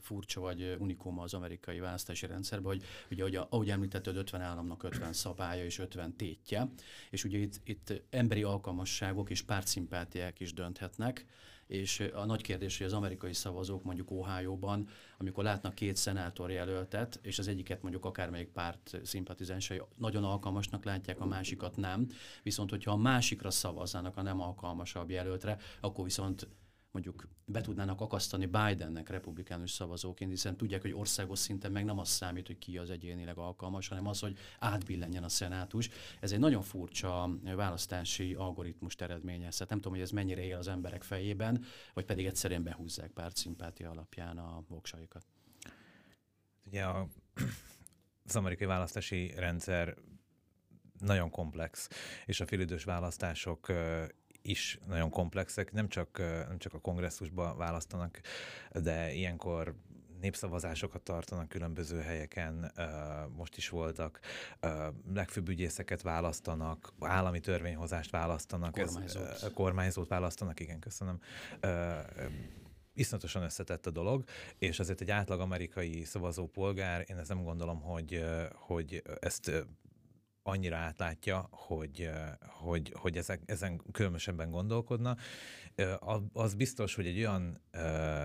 furcsa 0.00 0.40
vagy 0.40 0.76
unikum 0.78 1.18
az 1.18 1.34
amerikai 1.34 1.78
választási 1.78 2.26
rendszerben, 2.26 2.72
hogy 2.72 2.82
ugye, 3.10 3.22
ahogy, 3.22 3.36
ahogy 3.50 3.70
említetted, 3.70 4.16
50 4.16 4.40
államnak 4.40 4.82
50 4.82 5.12
szabálya 5.12 5.64
és 5.64 5.78
50 5.78 6.16
tétje, 6.16 6.68
és 7.10 7.24
ugye 7.24 7.38
itt, 7.38 7.60
itt 7.64 8.02
emberi 8.10 8.42
alkalmasságok 8.42 9.30
és 9.30 9.42
pártszimpátiák 9.42 10.40
is 10.40 10.52
dönthetnek, 10.52 11.26
és 11.72 12.08
a 12.14 12.24
nagy 12.24 12.42
kérdés, 12.42 12.78
hogy 12.78 12.86
az 12.86 12.92
amerikai 12.92 13.32
szavazók 13.32 13.84
mondjuk 13.84 14.10
Ohio-ban, 14.10 14.88
amikor 15.18 15.44
látnak 15.44 15.74
két 15.74 15.96
szenátor 15.96 16.50
jelöltet, 16.50 17.18
és 17.22 17.38
az 17.38 17.48
egyiket 17.48 17.82
mondjuk 17.82 18.04
akármelyik 18.04 18.48
párt 18.48 19.00
szimpatizánsai 19.02 19.82
nagyon 19.96 20.24
alkalmasnak 20.24 20.84
látják, 20.84 21.20
a 21.20 21.26
másikat 21.26 21.76
nem, 21.76 22.06
viszont 22.42 22.70
hogyha 22.70 22.90
a 22.90 22.96
másikra 22.96 23.50
szavaznának 23.50 24.16
a 24.16 24.22
nem 24.22 24.40
alkalmasabb 24.40 25.10
jelöltre, 25.10 25.56
akkor 25.80 26.04
viszont 26.04 26.48
mondjuk 26.92 27.28
be 27.44 27.60
tudnának 27.60 28.00
akasztani 28.00 28.46
Bidennek 28.46 29.08
republikánus 29.08 29.70
szavazóként, 29.70 30.30
hiszen 30.30 30.56
tudják, 30.56 30.82
hogy 30.82 30.92
országos 30.92 31.38
szinten 31.38 31.72
meg 31.72 31.84
nem 31.84 31.98
az 31.98 32.08
számít, 32.08 32.46
hogy 32.46 32.58
ki 32.58 32.78
az 32.78 32.90
egyénileg 32.90 33.38
alkalmas, 33.38 33.88
hanem 33.88 34.06
az, 34.06 34.20
hogy 34.20 34.38
átbillenjen 34.58 35.24
a 35.24 35.28
szenátus. 35.28 35.88
Ez 36.20 36.32
egy 36.32 36.38
nagyon 36.38 36.62
furcsa 36.62 37.30
választási 37.42 38.34
algoritmus 38.34 38.94
eredményez. 38.94 39.58
Hát 39.58 39.68
nem 39.68 39.78
tudom, 39.78 39.92
hogy 39.92 40.02
ez 40.02 40.10
mennyire 40.10 40.44
él 40.44 40.56
az 40.56 40.68
emberek 40.68 41.02
fejében, 41.02 41.64
vagy 41.94 42.04
pedig 42.04 42.26
egyszerűen 42.26 42.62
behúzzák 42.62 43.10
párt 43.10 43.36
szimpátia 43.36 43.90
alapján 43.90 44.38
a 44.38 44.64
voksaikat. 44.68 45.26
Ugye 46.66 46.84
a, 46.84 47.08
az 48.24 48.36
amerikai 48.36 48.66
választási 48.66 49.32
rendszer 49.36 49.96
nagyon 50.98 51.30
komplex, 51.30 51.88
és 52.26 52.40
a 52.40 52.46
félidős 52.46 52.84
választások 52.84 53.72
is 54.42 54.78
nagyon 54.86 55.10
komplexek, 55.10 55.72
nem 55.72 55.88
csak, 55.88 56.18
nem 56.48 56.58
csak 56.58 56.74
a 56.74 56.78
kongresszusba 56.78 57.54
választanak, 57.54 58.20
de 58.72 59.12
ilyenkor 59.12 59.74
népszavazásokat 60.22 61.02
tartanak 61.02 61.48
különböző 61.48 62.00
helyeken, 62.00 62.72
most 63.36 63.56
is 63.56 63.68
voltak, 63.68 64.20
legfőbb 65.14 65.48
ügyészeket 65.48 66.02
választanak, 66.02 66.92
állami 67.00 67.40
törvényhozást 67.40 68.10
választanak, 68.10 68.72
kormányzót, 68.72 69.22
ez, 69.22 69.50
kormányzót 69.54 70.08
választanak, 70.08 70.60
igen, 70.60 70.78
köszönöm. 70.78 71.20
Iszonyatosan 72.94 73.42
összetett 73.42 73.86
a 73.86 73.90
dolog, 73.90 74.24
és 74.58 74.78
azért 74.78 75.00
egy 75.00 75.10
átlag 75.10 75.40
amerikai 75.40 76.04
szavazópolgár, 76.04 77.04
én 77.08 77.16
ezt 77.16 77.28
nem 77.28 77.42
gondolom, 77.42 77.80
hogy, 77.80 78.24
hogy 78.54 79.02
ezt 79.20 79.66
annyira 80.42 80.76
átlátja, 80.76 81.48
hogy, 81.50 82.10
hogy, 82.40 82.92
hogy 82.96 83.16
ezek, 83.16 83.40
ezen 83.46 83.80
különösebben 83.92 84.50
gondolkodna, 84.50 85.16
Az 86.32 86.54
biztos, 86.54 86.94
hogy 86.94 87.06
egy 87.06 87.18
olyan 87.18 87.60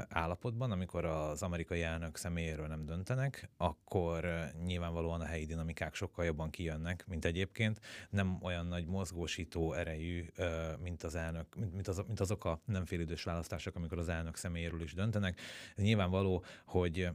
állapotban, 0.10 0.72
amikor 0.72 1.06
az 1.06 1.42
amerikai 1.42 1.82
elnök 1.82 2.18
személyéről 2.18 2.68
nem 2.68 2.86
döntenek, 2.86 3.50
akkor 3.58 4.50
nyilvánvalóan 4.66 5.22
a 5.22 5.26
helyi 5.26 5.46
dinamikák 5.46 5.96
sokkal 5.96 6.26
jobban 6.26 6.50
kijönnek, 6.50 7.06
mint 7.08 7.26
egyébként. 7.26 7.80
Nem 8.10 8.38
olyan 8.42 8.66
nagy 8.66 8.86
mozgósító 8.86 9.74
erejű, 9.74 10.26
mint 10.80 11.04
az 11.04 11.16
elnök, 11.16 11.56
mint, 11.72 11.88
az, 11.88 12.04
mint 12.08 12.20
azok 12.20 12.46
a 12.46 12.62
nem 12.66 12.86
félidős 12.86 13.24
választások, 13.24 13.76
amikor 13.76 13.98
az 13.98 14.10
elnök 14.10 14.36
személyéről 14.36 14.82
is 14.82 14.94
döntenek. 14.94 15.40
Ez 15.76 15.84
nyilvánvaló, 15.84 16.44
hogy 16.66 17.10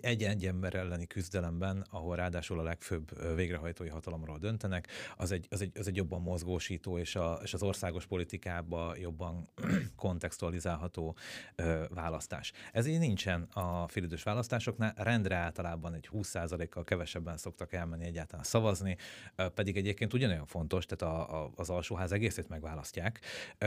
egy 0.00 0.22
egy 0.22 0.46
ember 0.46 0.74
elleni 0.74 1.06
küzdelemben, 1.06 1.86
ahol 1.90 2.16
ráadásul 2.16 2.58
a 2.58 2.62
legfőbb 2.62 3.34
végrehajtói 3.34 3.88
hatalomról 3.88 4.38
döntenek, 4.38 4.88
az 5.16 5.32
egy, 5.32 5.46
az 5.50 5.60
egy, 5.60 5.78
az 5.78 5.86
egy 5.86 5.96
jobban 5.96 6.20
mozgósító 6.20 6.98
és, 6.98 7.16
a, 7.16 7.40
és 7.42 7.54
az 7.54 7.62
országos 7.62 8.06
politikába 8.06 8.94
jobban 8.96 9.48
kontextualizálható 9.96 11.16
ö, 11.54 11.84
választás. 11.88 12.52
Ez 12.72 12.86
így 12.86 12.98
nincsen 12.98 13.42
a 13.42 13.88
félidős 13.88 14.22
választásoknál, 14.22 14.94
rendre 14.96 15.36
általában 15.36 15.94
egy 15.94 16.08
20%-kal 16.12 16.84
kevesebben 16.84 17.36
szoktak 17.36 17.72
elmenni 17.72 18.04
egyáltalán 18.04 18.44
szavazni, 18.44 18.96
ö, 19.36 19.48
pedig 19.48 19.76
egyébként 19.76 20.14
ugyanolyan 20.14 20.46
fontos, 20.46 20.86
tehát 20.86 21.14
a, 21.14 21.42
a, 21.42 21.50
az 21.56 21.70
alsóház 21.70 22.12
egészét 22.12 22.48
megválasztják, 22.48 23.20
ö, 23.58 23.66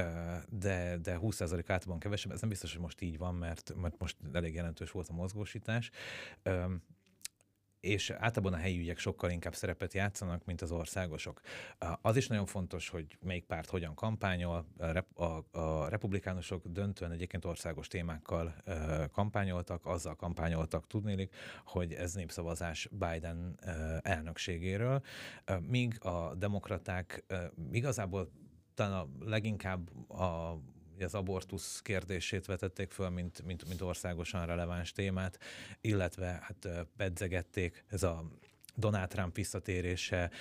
de, 0.50 0.98
de 0.98 1.18
20% 1.22 1.64
általában 1.68 2.00
kevesebb, 2.00 2.32
ez 2.32 2.40
nem 2.40 2.50
biztos, 2.50 2.72
hogy 2.72 2.82
most 2.82 3.02
így 3.02 3.18
van, 3.18 3.36
mert, 3.36 3.74
mert 3.76 4.00
most 4.00 4.16
elég 4.34 4.54
jelentős 4.54 4.92
volt 4.92 5.10
a 5.10 5.14
mozgósítás, 5.14 5.92
és 7.86 8.10
általában 8.10 8.54
a 8.54 8.62
helyi 8.62 8.80
ügyek 8.80 8.98
sokkal 8.98 9.30
inkább 9.30 9.56
szerepet 9.56 9.94
játszanak, 9.94 10.46
mint 10.46 10.62
az 10.62 10.72
országosok. 10.72 11.42
Az 12.02 12.16
is 12.16 12.28
nagyon 12.28 12.46
fontos, 12.46 12.90
hogy 12.90 13.18
melyik 13.22 13.46
párt 13.46 13.70
hogyan 13.70 13.96
kampányol. 13.96 14.66
A, 15.14 15.60
a, 15.60 15.88
republikánusok 15.90 16.68
döntően 16.68 17.12
egyébként 17.12 17.46
országos 17.46 17.88
témákkal 17.88 18.56
kampányoltak, 19.12 19.86
azzal 19.86 20.16
kampányoltak 20.16 20.88
tudnélik, 20.88 21.36
hogy 21.66 21.94
ez 21.94 22.14
népszavazás 22.14 22.90
Biden 22.92 23.60
elnökségéről, 24.02 25.02
míg 25.60 26.04
a 26.04 26.36
demokraták 26.36 27.26
igazából 27.72 28.32
talán 28.74 28.94
a 28.94 29.08
leginkább 29.26 30.10
a 30.10 30.60
az 31.04 31.14
abortusz 31.16 31.82
kérdését 31.82 32.46
vetették 32.46 32.92
föl, 32.92 33.10
mint, 33.10 33.46
mint, 33.46 33.68
mint 33.68 33.82
országosan 33.82 34.46
releváns 34.46 34.92
témát, 34.92 35.40
illetve 35.82 36.26
hát 36.26 36.88
pedzegették 36.98 37.84
ez 37.88 38.04
a 38.04 38.26
Donald 38.76 39.08
Trump 39.08 39.36
visszatérése, 39.36 40.32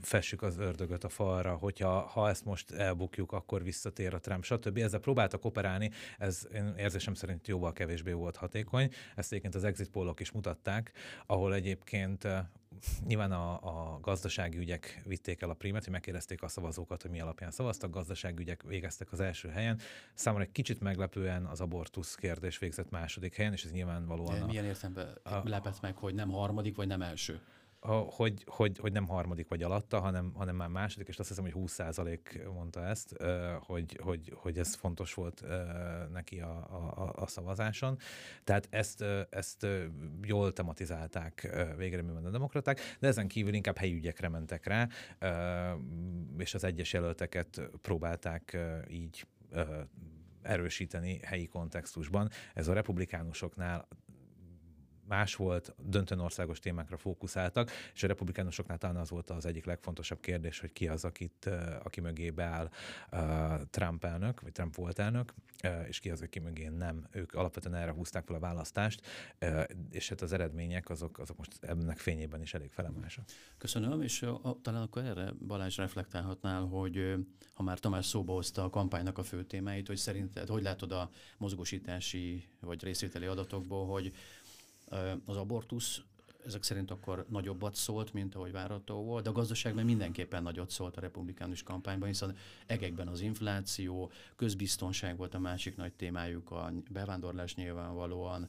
fessük 0.00 0.42
az 0.42 0.58
ördögöt 0.58 1.04
a 1.04 1.08
falra, 1.08 1.54
hogyha 1.56 2.00
ha 2.00 2.28
ezt 2.28 2.44
most 2.44 2.70
elbukjuk, 2.70 3.32
akkor 3.32 3.62
visszatér 3.62 4.14
a 4.14 4.20
Trump, 4.20 4.44
stb. 4.44 4.78
Ezzel 4.78 5.00
próbáltak 5.00 5.44
operálni, 5.44 5.90
ez 6.18 6.48
én 6.54 6.74
érzésem 6.76 7.14
szerint 7.14 7.48
jóval 7.48 7.72
kevésbé 7.72 8.12
volt 8.12 8.36
hatékony. 8.36 8.92
Ezt 9.16 9.30
egyébként 9.30 9.54
az 9.54 9.64
exit 9.64 9.90
pollok 9.90 10.20
is 10.20 10.30
mutatták, 10.30 10.92
ahol 11.26 11.54
egyébként 11.54 12.26
nyilván 13.06 13.32
a, 13.32 13.52
a 13.52 14.00
gazdasági 14.00 14.58
ügyek 14.58 15.02
vitték 15.04 15.42
el 15.42 15.50
a 15.50 15.54
primet, 15.54 15.84
hogy 15.84 15.92
megkérdezték 15.92 16.42
a 16.42 16.48
szavazókat, 16.48 17.02
hogy 17.02 17.10
mi 17.10 17.20
alapján 17.20 17.50
szavaztak, 17.50 17.90
gazdasági 17.90 18.42
ügyek 18.42 18.62
végeztek 18.62 19.12
az 19.12 19.20
első 19.20 19.48
helyen. 19.48 19.78
Számomra 20.14 20.44
egy 20.44 20.52
kicsit 20.52 20.80
meglepően 20.80 21.44
az 21.44 21.60
abortusz 21.60 22.14
kérdés 22.14 22.58
végzett 22.58 22.90
második 22.90 23.34
helyen, 23.34 23.52
és 23.52 23.64
ez 23.64 23.72
nyilvánvalóan... 23.72 24.38
De 24.38 24.44
milyen 24.44 24.64
értelemben 24.64 25.18
lepett 25.44 25.80
meg, 25.80 25.96
hogy 25.96 26.14
nem 26.14 26.30
harmadik, 26.30 26.76
vagy 26.76 26.86
nem 26.86 27.02
első? 27.02 27.40
Hogy, 27.88 28.44
hogy, 28.46 28.78
hogy 28.78 28.92
nem 28.92 29.06
harmadik 29.06 29.48
vagy 29.48 29.62
alatta, 29.62 30.00
hanem, 30.00 30.32
hanem 30.34 30.56
már 30.56 30.68
második, 30.68 31.08
és 31.08 31.18
azt 31.18 31.28
hiszem, 31.28 31.44
hogy 31.44 31.54
20% 31.56 32.52
mondta 32.54 32.84
ezt, 32.84 33.16
hogy, 33.60 33.98
hogy, 34.02 34.32
hogy 34.34 34.58
ez 34.58 34.74
fontos 34.74 35.14
volt 35.14 35.44
neki 36.12 36.40
a, 36.40 36.56
a, 36.96 37.12
a 37.16 37.26
szavazáson. 37.26 37.98
Tehát 38.44 38.66
ezt, 38.70 39.04
ezt 39.30 39.66
jól 40.22 40.52
tematizálták 40.52 41.56
végeredményben 41.76 42.24
a 42.24 42.30
demokraták, 42.30 42.80
de 42.98 43.06
ezen 43.06 43.28
kívül 43.28 43.54
inkább 43.54 43.76
helyi 43.76 43.94
ügyekre 43.94 44.28
mentek 44.28 44.66
rá, 44.66 44.88
és 46.38 46.54
az 46.54 46.64
egyes 46.64 46.92
jelölteket 46.92 47.60
próbálták 47.82 48.58
így 48.88 49.26
erősíteni 50.42 51.20
helyi 51.22 51.46
kontextusban. 51.46 52.30
Ez 52.54 52.68
a 52.68 52.72
republikánusoknál 52.72 53.88
más 55.10 55.34
volt, 55.34 55.74
döntően 55.78 56.20
országos 56.20 56.58
témákra 56.58 56.96
fókuszáltak, 56.96 57.70
és 57.94 58.02
a 58.02 58.06
republikánusoknál 58.06 58.78
talán 58.78 58.96
az 58.96 59.10
volt 59.10 59.30
az 59.30 59.46
egyik 59.46 59.64
legfontosabb 59.64 60.20
kérdés, 60.20 60.60
hogy 60.60 60.72
ki 60.72 60.88
az, 60.88 61.04
akit, 61.04 61.50
aki 61.82 62.00
mögé 62.00 62.30
beáll 62.30 62.70
Trump 63.70 64.04
elnök, 64.04 64.40
vagy 64.40 64.52
Trump 64.52 64.74
volt 64.74 64.98
elnök, 64.98 65.34
és 65.88 65.98
ki 65.98 66.10
az, 66.10 66.22
aki 66.22 66.38
mögé 66.38 66.68
nem. 66.68 67.06
Ők 67.10 67.34
alapvetően 67.34 67.74
erre 67.74 67.92
húzták 67.92 68.26
fel 68.26 68.36
a 68.36 68.38
választást, 68.38 69.06
és 69.90 70.08
hát 70.08 70.20
az 70.20 70.32
eredmények 70.32 70.90
azok, 70.90 71.18
azok 71.18 71.36
most 71.36 71.58
ennek 71.60 71.98
fényében 71.98 72.42
is 72.42 72.54
elég 72.54 72.70
felemásak. 72.70 73.24
Köszönöm, 73.58 74.02
és 74.02 74.26
talán 74.62 74.82
akkor 74.82 75.04
erre 75.04 75.32
Balázs 75.46 75.76
reflektálhatnál, 75.76 76.62
hogy 76.62 77.14
ha 77.54 77.62
már 77.62 77.78
Tamás 77.78 78.06
szóba 78.06 78.32
hozta 78.32 78.64
a 78.64 78.70
kampánynak 78.70 79.18
a 79.18 79.22
fő 79.22 79.44
témáit, 79.44 79.86
hogy 79.86 79.96
szerinted 79.96 80.48
hogy 80.48 80.62
látod 80.62 80.92
a 80.92 81.10
mozgósítási 81.38 82.48
vagy 82.60 82.82
részvételi 82.82 83.26
adatokból, 83.26 83.86
hogy 83.86 84.12
az 85.24 85.36
abortusz 85.36 86.00
ezek 86.46 86.62
szerint 86.62 86.90
akkor 86.90 87.26
nagyobbat 87.28 87.74
szólt, 87.74 88.12
mint 88.12 88.34
ahogy 88.34 88.52
várható 88.52 89.02
volt, 89.02 89.24
de 89.24 89.30
a 89.30 89.32
gazdaságban 89.32 89.84
mindenképpen 89.84 90.42
nagyot 90.42 90.70
szólt 90.70 90.96
a 90.96 91.00
republikánus 91.00 91.62
kampányban, 91.62 92.08
hiszen 92.08 92.36
egekben 92.66 93.08
az 93.08 93.20
infláció, 93.20 94.10
közbiztonság 94.36 95.16
volt 95.16 95.34
a 95.34 95.38
másik 95.38 95.76
nagy 95.76 95.92
témájuk, 95.92 96.50
a 96.50 96.72
bevándorlás 96.90 97.54
nyilvánvalóan, 97.54 98.48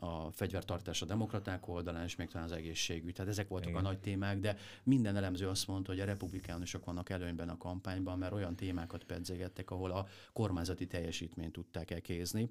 a 0.00 0.30
fegyvertartás 0.30 1.02
a 1.02 1.06
demokraták 1.06 1.68
oldalán, 1.68 2.04
és 2.04 2.16
még 2.16 2.28
talán 2.28 2.46
az 2.46 2.52
egészségügy. 2.52 3.14
Tehát 3.14 3.30
ezek 3.30 3.48
voltak 3.48 3.68
Igen. 3.68 3.80
a 3.80 3.88
nagy 3.88 3.98
témák, 3.98 4.38
de 4.38 4.56
minden 4.82 5.16
elemző 5.16 5.48
azt 5.48 5.66
mondta, 5.66 5.90
hogy 5.90 6.00
a 6.00 6.04
republikánusok 6.04 6.84
vannak 6.84 7.10
előnyben 7.10 7.48
a 7.48 7.56
kampányban, 7.56 8.18
mert 8.18 8.32
olyan 8.32 8.56
témákat 8.56 9.04
pedzegettek, 9.04 9.70
ahol 9.70 9.90
a 9.90 10.06
kormányzati 10.32 10.86
teljesítményt 10.86 11.52
tudták 11.52 11.90
elkézni. 11.90 12.50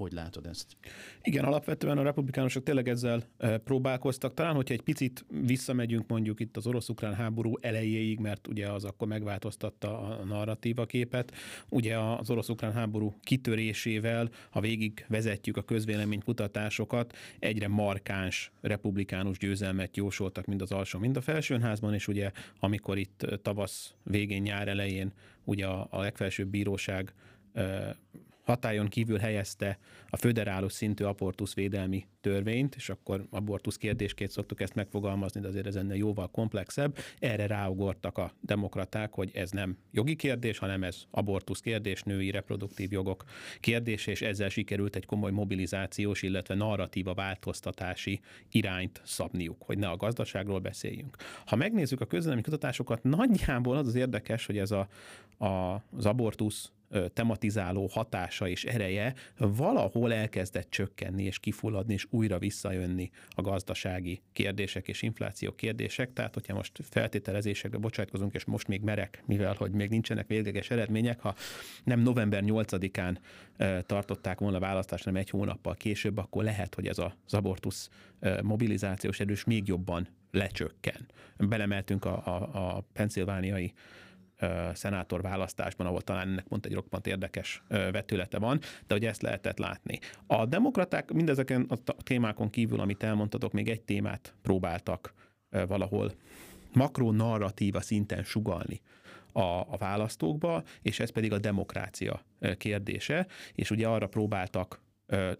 Hogy 0.00 0.12
látod 0.12 0.46
ezt? 0.46 0.76
Igen, 1.22 1.44
alapvetően 1.44 1.98
a 1.98 2.02
republikánusok 2.02 2.62
tényleg 2.62 2.88
ezzel 2.88 3.22
e, 3.38 3.58
próbálkoztak. 3.58 4.34
Talán, 4.34 4.54
hogyha 4.54 4.74
egy 4.74 4.82
picit 4.82 5.24
visszamegyünk 5.28 6.08
mondjuk 6.08 6.40
itt 6.40 6.56
az 6.56 6.66
orosz-ukrán 6.66 7.14
háború 7.14 7.58
elejéig, 7.60 8.18
mert 8.18 8.46
ugye 8.46 8.68
az 8.68 8.84
akkor 8.84 9.08
megváltoztatta 9.08 10.00
a 10.00 10.24
narratíva 10.24 10.86
képet. 10.86 11.34
Ugye 11.68 11.98
az 11.98 12.30
orosz-ukrán 12.30 12.72
háború 12.72 13.14
kitörésével, 13.22 14.28
ha 14.50 14.60
végig 14.60 15.04
vezetjük 15.08 15.56
a 15.56 15.62
közvéleménykutatásokat, 15.62 17.16
egyre 17.38 17.68
markáns 17.68 18.52
republikánus 18.60 19.38
győzelmet 19.38 19.96
jósoltak 19.96 20.46
mind 20.46 20.62
az 20.62 20.72
alsó, 20.72 20.98
mind 20.98 21.16
a 21.16 21.20
felsőházban, 21.20 21.94
és 21.94 22.08
ugye 22.08 22.30
amikor 22.58 22.98
itt 22.98 23.26
tavasz 23.42 23.94
végén, 24.02 24.42
nyár 24.42 24.68
elején 24.68 25.12
ugye 25.44 25.66
a, 25.66 25.86
a 25.90 26.00
legfelsőbb 26.00 26.48
bíróság 26.48 27.14
e, 27.52 27.96
hatályon 28.50 28.88
kívül 28.88 29.18
helyezte 29.18 29.78
a 30.08 30.16
föderálus 30.16 30.72
szintű 30.72 31.04
abortusz 31.04 31.54
védelmi 31.54 32.06
törvényt, 32.20 32.74
és 32.74 32.88
akkor 32.88 33.26
abortusz 33.30 33.76
kérdésként 33.76 34.30
szoktuk 34.30 34.60
ezt 34.60 34.74
megfogalmazni, 34.74 35.40
de 35.40 35.48
azért 35.48 35.66
ez 35.66 35.76
ennél 35.76 35.96
jóval 35.96 36.30
komplexebb. 36.30 36.98
Erre 37.18 37.46
ráugortak 37.46 38.18
a 38.18 38.32
demokraták, 38.40 39.12
hogy 39.12 39.30
ez 39.34 39.50
nem 39.50 39.76
jogi 39.92 40.16
kérdés, 40.16 40.58
hanem 40.58 40.82
ez 40.82 41.02
abortusz 41.10 41.60
kérdés, 41.60 42.02
női 42.02 42.30
reproduktív 42.30 42.92
jogok 42.92 43.24
kérdése, 43.60 44.10
és 44.10 44.22
ezzel 44.22 44.48
sikerült 44.48 44.96
egy 44.96 45.06
komoly 45.06 45.30
mobilizációs, 45.30 46.22
illetve 46.22 46.54
narratíva 46.54 47.14
változtatási 47.14 48.20
irányt 48.50 49.00
szabniuk, 49.04 49.62
hogy 49.62 49.78
ne 49.78 49.88
a 49.88 49.96
gazdaságról 49.96 50.58
beszéljünk. 50.58 51.16
Ha 51.46 51.56
megnézzük 51.56 52.00
a 52.00 52.06
közlemény 52.06 52.42
kutatásokat, 52.42 53.02
nagyjából 53.02 53.76
az 53.76 53.86
az 53.86 53.94
érdekes, 53.94 54.46
hogy 54.46 54.58
ez 54.58 54.70
a, 54.70 54.88
a, 55.44 55.82
az 55.96 56.06
abortusz 56.06 56.72
tematizáló 57.12 57.86
hatása 57.86 58.48
és 58.48 58.64
ereje 58.64 59.14
valahol 59.36 60.12
elkezdett 60.12 60.70
csökkenni 60.70 61.22
és 61.22 61.38
kifulladni 61.38 61.92
és 61.92 62.06
újra 62.10 62.38
visszajönni 62.38 63.10
a 63.28 63.42
gazdasági 63.42 64.22
kérdések 64.32 64.88
és 64.88 65.02
infláció 65.02 65.52
kérdések. 65.52 66.12
Tehát, 66.12 66.34
hogyha 66.34 66.54
most 66.54 66.78
feltételezésekbe 66.82 67.78
bocsátkozunk, 67.78 68.34
és 68.34 68.44
most 68.44 68.68
még 68.68 68.82
merek, 68.82 69.22
mivel 69.26 69.54
hogy 69.58 69.70
még 69.70 69.88
nincsenek 69.88 70.26
végleges 70.26 70.70
eredmények, 70.70 71.20
ha 71.20 71.34
nem 71.84 72.00
november 72.00 72.42
8-án 72.46 73.16
tartották 73.86 74.38
volna 74.38 74.56
a 74.56 74.60
választást, 74.60 75.04
hanem 75.04 75.20
egy 75.20 75.30
hónappal 75.30 75.74
később, 75.74 76.18
akkor 76.18 76.44
lehet, 76.44 76.74
hogy 76.74 76.86
ez 76.86 76.98
az 76.98 77.34
abortusz 77.34 77.90
mobilizációs 78.42 79.20
erős 79.20 79.44
még 79.44 79.66
jobban 79.66 80.08
lecsökken. 80.30 81.08
Belemeltünk 81.36 82.04
a, 82.04 82.26
a, 82.26 82.76
a 82.76 82.84
penszilvániai 82.92 83.72
szenátor 84.74 85.22
választásban, 85.22 85.86
ahol 85.86 86.02
talán 86.02 86.28
ennek 86.28 86.44
pont 86.44 86.66
egy 86.66 86.74
roppant 86.74 87.06
érdekes 87.06 87.62
vetülete 87.68 88.38
van, 88.38 88.60
de 88.86 88.94
hogy 88.94 89.04
ezt 89.04 89.22
lehetett 89.22 89.58
látni. 89.58 89.98
A 90.26 90.46
demokraták 90.46 91.12
mindezeken 91.12 91.66
a 91.68 91.92
témákon 92.02 92.50
kívül, 92.50 92.80
amit 92.80 93.02
elmondtatok, 93.02 93.52
még 93.52 93.68
egy 93.68 93.80
témát 93.80 94.34
próbáltak 94.42 95.14
valahol 95.50 96.12
makronarratíva 96.72 97.80
szinten 97.80 98.24
sugalni 98.24 98.80
a, 99.32 99.40
a 99.40 99.76
választókba, 99.78 100.62
és 100.82 101.00
ez 101.00 101.10
pedig 101.10 101.32
a 101.32 101.38
demokrácia 101.38 102.24
kérdése, 102.56 103.26
és 103.54 103.70
ugye 103.70 103.88
arra 103.88 104.06
próbáltak 104.06 104.80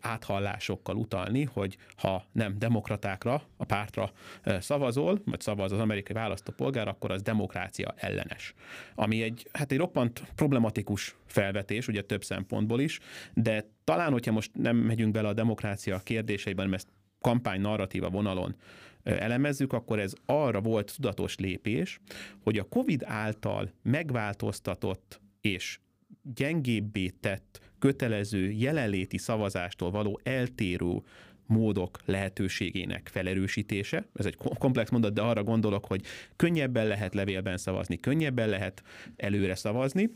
áthallásokkal 0.00 0.96
utalni, 0.96 1.44
hogy 1.44 1.76
ha 1.96 2.24
nem 2.32 2.58
demokratákra, 2.58 3.42
a 3.56 3.64
pártra 3.64 4.12
szavazol, 4.44 5.20
vagy 5.24 5.40
szavaz 5.40 5.72
az 5.72 5.78
amerikai 5.78 6.14
választópolgár, 6.14 6.88
akkor 6.88 7.10
az 7.10 7.22
demokrácia 7.22 7.94
ellenes. 7.96 8.54
Ami 8.94 9.22
egy, 9.22 9.48
hát 9.52 9.72
egy 9.72 9.78
roppant 9.78 10.22
problematikus 10.34 11.16
felvetés, 11.26 11.88
ugye 11.88 12.02
több 12.02 12.24
szempontból 12.24 12.80
is, 12.80 12.98
de 13.34 13.70
talán, 13.84 14.12
hogyha 14.12 14.32
most 14.32 14.50
nem 14.54 14.76
megyünk 14.76 15.12
bele 15.12 15.28
a 15.28 15.32
demokrácia 15.32 15.98
kérdéseiben, 15.98 16.68
mert 16.68 16.82
ezt 16.82 16.92
kampány 17.20 17.60
narratíva 17.60 18.10
vonalon 18.10 18.56
elemezzük, 19.02 19.72
akkor 19.72 19.98
ez 19.98 20.12
arra 20.26 20.60
volt 20.60 20.94
tudatos 20.94 21.36
lépés, 21.36 22.00
hogy 22.42 22.58
a 22.58 22.68
COVID 22.68 23.02
által 23.04 23.72
megváltoztatott 23.82 25.20
és 25.40 25.78
gyengébbé 26.22 27.08
tett 27.08 27.69
kötelező 27.80 28.50
jelenléti 28.50 29.18
szavazástól 29.18 29.90
való 29.90 30.20
eltérő 30.22 31.02
módok 31.46 31.98
lehetőségének 32.04 33.08
felerősítése. 33.12 34.06
Ez 34.14 34.26
egy 34.26 34.36
komplex 34.36 34.90
mondat, 34.90 35.12
de 35.12 35.20
arra 35.20 35.42
gondolok, 35.42 35.84
hogy 35.84 36.02
könnyebben 36.36 36.86
lehet 36.86 37.14
levélben 37.14 37.56
szavazni, 37.56 38.00
könnyebben 38.00 38.48
lehet 38.48 38.82
előre 39.16 39.54
szavazni. 39.54 40.10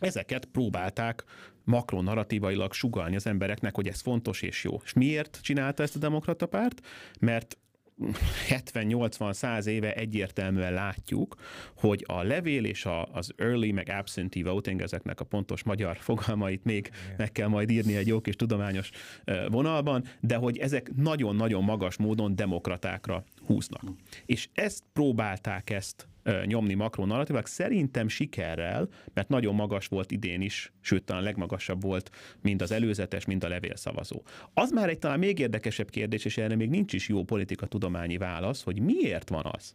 Ezeket 0.00 0.44
próbálták 0.44 1.24
makronarratívailag 1.64 2.72
sugalni 2.72 3.16
az 3.16 3.26
embereknek, 3.26 3.74
hogy 3.74 3.88
ez 3.88 4.00
fontos 4.00 4.42
és 4.42 4.64
jó. 4.64 4.80
És 4.84 4.92
miért 4.92 5.38
csinálta 5.42 5.82
ezt 5.82 5.96
a 5.96 5.98
demokrata 5.98 6.46
párt? 6.46 6.86
Mert 7.20 7.58
70-80-100 8.48 9.66
éve 9.66 9.94
egyértelműen 9.94 10.72
látjuk, 10.72 11.34
hogy 11.76 12.04
a 12.06 12.22
levél 12.22 12.64
és 12.64 12.84
a, 12.84 13.04
az 13.12 13.32
early 13.36 13.70
meg 13.70 13.88
absentee 13.88 14.44
voting, 14.44 14.80
ezeknek 14.80 15.20
a 15.20 15.24
pontos 15.24 15.62
magyar 15.62 15.96
fogalmait 15.96 16.64
még 16.64 16.90
meg 17.16 17.32
kell 17.32 17.48
majd 17.48 17.70
írni 17.70 17.96
egy 17.96 18.06
jó 18.06 18.20
kis 18.20 18.36
tudományos 18.36 18.90
vonalban, 19.48 20.04
de 20.20 20.36
hogy 20.36 20.58
ezek 20.58 20.90
nagyon-nagyon 20.96 21.64
magas 21.64 21.96
módon 21.96 22.36
demokratákra 22.36 23.24
húznak. 23.46 23.90
Mm. 23.90 23.94
És 24.26 24.48
ezt 24.54 24.82
próbálták 24.92 25.70
ezt 25.70 26.08
nyomni 26.44 26.74
makronarratívák, 26.74 27.46
szerintem 27.46 28.08
sikerrel, 28.08 28.88
mert 29.14 29.28
nagyon 29.28 29.54
magas 29.54 29.86
volt 29.86 30.10
idén 30.10 30.40
is, 30.40 30.72
sőt 30.80 31.04
talán 31.04 31.22
legmagasabb 31.22 31.82
volt, 31.82 32.10
mind 32.42 32.62
az 32.62 32.72
előzetes, 32.72 33.24
mind 33.24 33.44
a 33.44 33.48
levélszavazó. 33.48 34.22
Az 34.54 34.70
már 34.70 34.88
egy 34.88 34.98
talán 34.98 35.18
még 35.18 35.38
érdekesebb 35.38 35.90
kérdés, 35.90 36.24
és 36.24 36.36
erre 36.38 36.56
még 36.56 36.68
nincs 36.68 36.92
is 36.92 37.08
jó 37.08 37.24
politika 37.24 37.66
tudományi 37.66 38.16
válasz, 38.16 38.62
hogy 38.62 38.80
miért 38.80 39.28
van 39.28 39.46
az, 39.52 39.74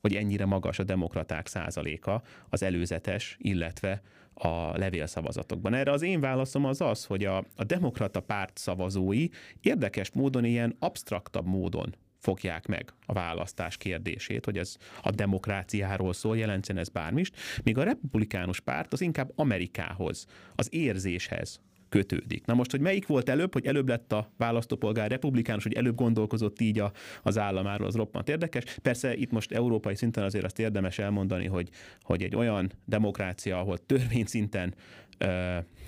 hogy 0.00 0.14
ennyire 0.14 0.44
magas 0.44 0.78
a 0.78 0.84
demokraták 0.84 1.46
százaléka 1.46 2.22
az 2.48 2.62
előzetes, 2.62 3.36
illetve 3.40 4.02
a 4.34 4.78
levélszavazatokban. 4.78 5.74
Erre 5.74 5.90
az 5.90 6.02
én 6.02 6.20
válaszom 6.20 6.64
az 6.64 6.80
az, 6.80 7.04
hogy 7.04 7.24
a, 7.24 7.44
a 7.56 7.64
demokrata 7.64 8.20
párt 8.20 8.58
szavazói 8.58 9.28
érdekes 9.60 10.10
módon 10.12 10.44
ilyen 10.44 10.76
absztraktabb 10.78 11.46
módon 11.46 11.94
fogják 12.26 12.66
meg 12.66 12.92
a 13.06 13.12
választás 13.12 13.76
kérdését, 13.76 14.44
hogy 14.44 14.58
ez 14.58 14.76
a 15.02 15.10
demokráciáról 15.10 16.12
szól, 16.12 16.38
jelentsen 16.38 16.78
ez 16.78 16.88
bármist, 16.88 17.36
míg 17.62 17.78
a 17.78 17.82
republikánus 17.82 18.60
párt 18.60 18.92
az 18.92 19.00
inkább 19.00 19.32
Amerikához, 19.34 20.26
az 20.54 20.68
érzéshez 20.70 21.60
kötődik. 21.88 22.44
Na 22.44 22.54
most, 22.54 22.70
hogy 22.70 22.80
melyik 22.80 23.06
volt 23.06 23.28
előbb, 23.28 23.52
hogy 23.52 23.66
előbb 23.66 23.88
lett 23.88 24.12
a 24.12 24.30
választópolgár 24.36 25.10
republikánus, 25.10 25.62
hogy 25.62 25.72
előbb 25.72 25.94
gondolkozott 25.94 26.60
így 26.60 26.78
a, 26.78 26.92
az 27.22 27.38
államáról, 27.38 27.86
az 27.86 27.94
roppant 27.94 28.28
érdekes. 28.28 28.64
Persze 28.82 29.14
itt 29.14 29.30
most 29.30 29.52
európai 29.52 29.94
szinten 29.94 30.24
azért 30.24 30.44
azt 30.44 30.58
érdemes 30.58 30.98
elmondani, 30.98 31.46
hogy, 31.46 31.68
hogy 32.02 32.22
egy 32.22 32.36
olyan 32.36 32.72
demokrácia, 32.84 33.58
ahol 33.58 33.78
törvényszinten 33.78 34.74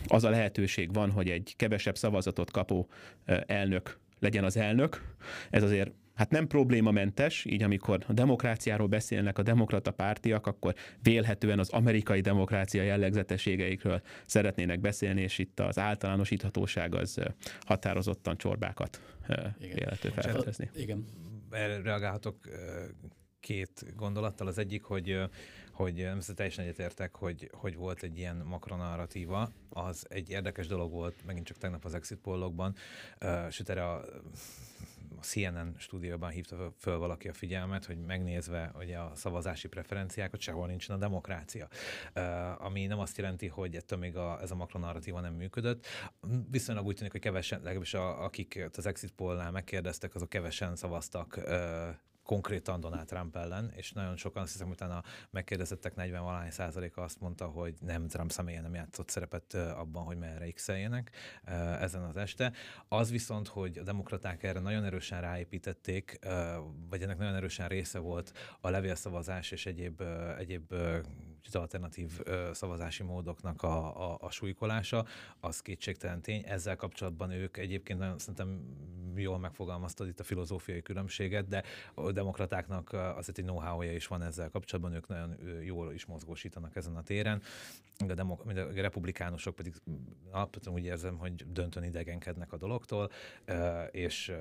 az 0.07 0.25
a 0.25 0.31
lehetőség 0.31 0.93
van, 0.93 1.11
hogy 1.11 1.29
egy 1.29 1.55
kevesebb 1.57 1.97
szavazatot 1.97 2.51
kapó 2.51 2.89
elnök 3.47 3.99
legyen 4.21 4.45
az 4.45 4.57
elnök. 4.57 5.15
Ez 5.51 5.63
azért 5.63 5.93
hát 6.19 6.31
nem 6.31 6.47
problémamentes, 6.47 7.45
így 7.45 7.63
amikor 7.63 8.05
a 8.09 8.13
demokráciáról 8.13 8.87
beszélnek 8.87 9.39
a 9.39 9.43
demokrata 9.43 9.91
pártiak, 9.91 10.47
akkor 10.47 10.75
vélhetően 11.03 11.59
az 11.59 11.71
amerikai 11.71 12.21
demokrácia 12.21 12.83
jellegzetességeikről 12.83 14.03
szeretnének 14.27 14.81
beszélni, 14.81 15.21
és 15.21 15.39
itt 15.39 15.61
az 15.61 15.79
általánosíthatóság 15.79 16.95
az 16.95 17.21
határozottan 17.61 18.37
csorbákat 18.37 19.03
vélető 19.59 20.09
felfedezni. 20.09 20.71
Igen. 20.75 21.05
Erre 21.51 21.83
reagálhatok 21.83 22.37
két 23.41 23.85
gondolattal. 23.97 24.47
Az 24.47 24.59
egyik, 24.59 24.83
hogy 24.83 25.21
hogy 25.73 25.95
nem 25.95 26.21
teljesen 26.35 26.65
egyetértek, 26.65 27.17
hogy, 27.17 27.51
hogy 27.53 27.77
volt 27.77 28.03
egy 28.03 28.19
ilyen 28.19 28.37
makronarratíva. 28.37 29.51
Az 29.71 30.07
egy 30.09 30.31
érdekes 30.31 30.67
dolog 30.67 30.91
volt, 30.91 31.15
megint 31.27 31.47
csak 31.47 31.57
tegnap 31.57 31.85
az 31.85 31.95
exit 31.95 32.19
pollokban, 32.19 32.75
sőt 33.51 33.69
erre 33.69 33.91
a 33.91 34.05
a 35.21 35.25
CNN 35.25 35.75
stúdióban 35.79 36.31
hívta 36.31 36.73
föl 36.79 36.99
valaki 36.99 37.29
a 37.29 37.33
figyelmet, 37.33 37.85
hogy 37.85 37.99
megnézve 37.99 38.71
hogy 38.75 38.93
a 38.93 39.13
szavazási 39.15 39.69
preferenciákat, 39.69 40.41
sehol 40.41 40.67
nincsen 40.67 40.97
a 40.97 40.99
demokrácia. 40.99 41.69
Ami 42.59 42.87
nem 42.87 42.99
azt 42.99 43.17
jelenti, 43.17 43.47
hogy 43.47 43.77
ettől 43.77 43.99
még 43.99 44.17
a, 44.17 44.39
ez 44.41 44.51
a 44.51 44.55
makronarratíva 44.55 45.21
nem 45.21 45.35
működött. 45.35 45.87
Viszonylag 46.51 46.87
úgy 46.87 46.97
tűnik, 46.97 47.13
hogy 47.13 47.21
kevesen, 47.21 47.59
legalábbis 47.59 47.95
a, 47.95 48.25
akik 48.25 48.69
az 48.77 48.87
exit 48.87 49.13
pollnál 49.13 49.51
megkérdeztek, 49.51 50.15
azok 50.15 50.29
kevesen 50.29 50.77
szavaztak 50.77 51.41
konkrétan 52.29 52.81
Donald 52.81 53.07
Trump 53.07 53.37
ellen, 53.37 53.73
és 53.77 53.93
nagyon 53.93 54.17
sokan, 54.17 54.43
azt 54.43 54.53
hiszem, 54.53 54.69
utána 54.71 55.03
megkérdezettek 55.31 55.95
40 55.95 56.23
valány 56.23 56.51
százaléka 56.51 57.03
azt 57.03 57.21
mondta, 57.21 57.47
hogy 57.47 57.75
nem 57.81 58.09
Trump 58.09 58.31
személyen 58.31 58.63
nem 58.63 58.75
játszott 58.75 59.09
szerepet 59.09 59.55
abban, 59.55 60.05
hogy 60.05 60.17
merre 60.17 60.51
x 60.51 60.69
ezen 61.81 62.03
az 62.03 62.17
este. 62.17 62.53
Az 62.89 63.11
viszont, 63.11 63.49
hogy 63.49 63.79
a 63.79 63.83
demokraták 63.83 64.43
erre 64.43 64.61
nagyon 64.61 64.85
erősen 64.85 65.21
ráépítették, 65.21 66.19
vagy 66.91 67.03
ennek 67.03 67.19
nagyon 67.19 67.35
erősen 67.35 67.69
része 67.69 67.99
volt 67.99 68.33
a 68.61 68.71
levélszavazás 68.71 69.51
és 69.51 69.67
egyéb, 69.67 70.03
egyéb 70.39 70.75
alternatív 71.53 72.21
szavazási 72.53 73.03
módoknak 73.03 73.63
a, 73.63 74.11
a, 74.11 74.19
a 74.21 74.31
súlykolása, 74.31 75.07
az 75.41 75.61
kétségtelen 75.61 76.23
tény. 76.23 76.45
Ezzel 76.47 76.77
kapcsolatban 76.77 77.31
ők 77.31 77.57
egyébként 77.57 77.99
nagyon 77.99 78.19
szerintem 78.19 78.77
jól 79.17 79.39
megfogalmaztad 79.39 80.09
itt 80.09 80.21
a 80.21 80.25
filozófiai 80.25 80.83
különbséget, 80.83 81.49
de 81.49 81.63
a 81.95 82.13
demokratáknak 82.13 82.93
azért 82.93 83.39
egy 83.39 83.45
know-how-ja 83.45 83.93
is 83.93 84.07
van 84.07 84.23
ezzel 84.23 84.51
kapcsolatban, 84.51 84.95
ők 84.95 85.09
nagyon 85.09 85.37
jól 85.63 85.93
is 85.93 86.07
mozgósítanak 86.07 86.77
ezen 86.77 86.97
a 86.97 87.03
téren. 87.03 87.43
A, 88.09 88.15
demok- 88.15 88.47
a 88.57 88.73
republikánusok 88.75 89.55
pedig 89.55 89.75
alapvetően 90.31 90.77
úgy 90.77 90.85
érzem, 90.85 91.17
hogy 91.17 91.53
döntően 91.53 91.87
idegenkednek 91.87 92.53
a 92.53 92.57
dologtól, 92.57 93.11
és, 93.91 94.33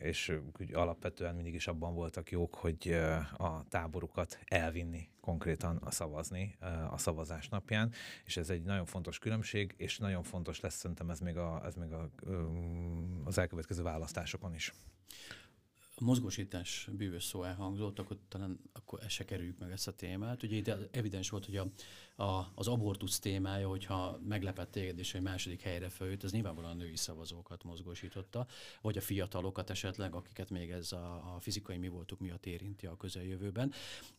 és 0.00 0.38
alapvetően 0.72 1.34
mindig 1.34 1.54
is 1.54 1.66
abban 1.66 1.94
voltak 1.94 2.30
jók, 2.30 2.54
hogy 2.54 2.92
a 3.36 3.64
táborukat 3.68 4.38
elvinni 4.44 5.11
konkrétan 5.22 5.76
a 5.76 5.90
szavazni 5.90 6.56
a 6.90 6.98
szavazás 6.98 7.48
napján, 7.48 7.92
és 8.24 8.36
ez 8.36 8.50
egy 8.50 8.62
nagyon 8.62 8.84
fontos 8.84 9.18
különbség, 9.18 9.74
és 9.76 9.98
nagyon 9.98 10.22
fontos 10.22 10.60
lesz 10.60 10.74
szerintem 10.74 11.10
ez 11.10 11.20
még, 11.20 11.36
a, 11.36 11.62
ez 11.64 11.74
még 11.74 11.92
a, 11.92 12.10
az 13.24 13.38
elkövetkező 13.38 13.82
választásokon 13.82 14.54
is 14.54 14.72
mozgósítás 15.98 16.88
bűvös 16.92 17.24
szó 17.24 17.42
elhangzott, 17.42 17.98
akkor 17.98 18.16
talán 18.28 18.60
akkor 18.72 19.00
se 19.08 19.24
kerüljük 19.24 19.58
meg 19.58 19.70
ezt 19.70 19.88
a 19.88 19.92
témát. 19.92 20.42
Ugye 20.42 20.56
ide 20.56 20.78
evidens 20.90 21.30
volt, 21.30 21.44
hogy 21.44 21.56
a, 21.56 21.66
a, 22.16 22.44
az 22.54 22.68
abortusz 22.68 23.18
témája, 23.18 23.68
hogyha 23.68 24.18
meglepett 24.28 24.70
téged 24.70 24.98
és 24.98 25.14
egy 25.14 25.22
második 25.22 25.60
helyre 25.60 25.88
följött, 25.88 26.22
az 26.22 26.32
nyilvánvalóan 26.32 26.76
női 26.76 26.96
szavazókat 26.96 27.64
mozgósította, 27.64 28.46
vagy 28.80 28.96
a 28.96 29.00
fiatalokat 29.00 29.70
esetleg, 29.70 30.14
akiket 30.14 30.50
még 30.50 30.70
ez 30.70 30.92
a, 30.92 31.34
a 31.34 31.40
fizikai 31.40 31.76
mi 31.76 31.88
voltuk 31.88 32.20
miatt 32.20 32.46
érinti 32.46 32.86
a 32.86 32.96
közeljövőben. 32.96 33.72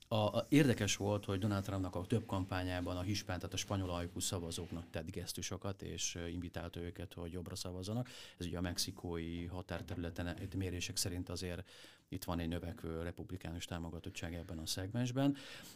A, 0.07 0.15
a, 0.15 0.45
érdekes 0.49 0.95
volt, 0.95 1.25
hogy 1.25 1.39
Donald 1.39 1.63
Trumpnak 1.63 1.95
a 1.95 2.05
több 2.05 2.25
kampányában 2.25 2.97
a 2.97 3.01
hispán, 3.01 3.37
tehát 3.37 3.53
a 3.53 3.57
spanyol 3.57 3.89
ajkú 3.89 4.19
szavazóknak 4.19 4.89
tett 4.89 5.11
gesztusokat, 5.11 5.81
és 5.81 6.17
invitálta 6.31 6.79
őket, 6.79 7.13
hogy 7.13 7.31
jobbra 7.31 7.55
szavazzanak. 7.55 8.09
Ez 8.37 8.45
ugye 8.45 8.57
a 8.57 8.61
mexikói 8.61 9.45
határterületen 9.45 10.37
mérések 10.55 10.97
szerint 10.97 11.29
azért 11.29 11.63
itt 12.13 12.23
van 12.23 12.39
egy 12.39 12.47
növekvő 12.47 13.01
republikánus 13.01 13.65
támogatottság 13.65 14.33
ebben 14.33 14.57
a 14.57 14.65
szegmensben, 14.65 15.35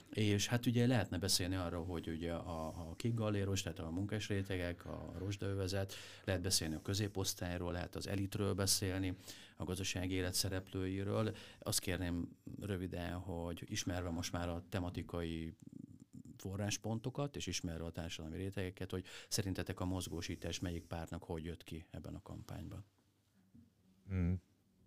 és 0.10 0.47
hát 0.47 0.65
ugye 0.65 0.88
lehetne 0.88 1.17
beszélni 1.17 1.56
arról, 1.56 1.86
hogy 1.86 2.08
ugye 2.08 2.34
a, 2.34 2.67
a 2.67 2.95
kikgalléros, 2.95 3.62
tehát 3.62 3.80
a 3.80 3.89
munkás 3.89 4.28
rétegek, 4.28 4.86
a 4.86 5.13
rozsdaövezet, 5.17 5.93
lehet 6.23 6.41
beszélni 6.41 6.76
a 6.76 6.82
középosztályról, 6.82 7.71
lehet 7.71 7.95
az 7.95 8.08
elitről 8.08 8.54
beszélni, 8.54 9.15
a 9.58 9.63
gazdasági 9.63 10.13
élet 10.13 10.34
szereplőiről. 10.34 11.36
Azt 11.60 11.80
kérném 11.80 12.38
röviden, 12.62 13.13
hogy 13.13 13.63
ismerve 13.65 14.10
most 14.10 14.32
már 14.32 14.50
a 14.50 14.63
tematikai 14.69 15.54
forráspontokat, 16.38 17.36
és 17.36 17.47
ismerve 17.47 17.86
a 17.86 17.91
társadalmi 17.91 18.38
rétegeket, 18.38 18.91
hogy 18.91 19.06
szerintetek 19.28 19.80
a 19.80 19.86
mozgósítás 19.86 20.60
melyik 20.60 20.84
pártnak 20.84 21.23
hogy 21.23 21.43
jött 21.43 21.63
ki 21.63 21.86
ebben 21.91 22.15
a 22.15 22.21
kampányban? 22.21 22.86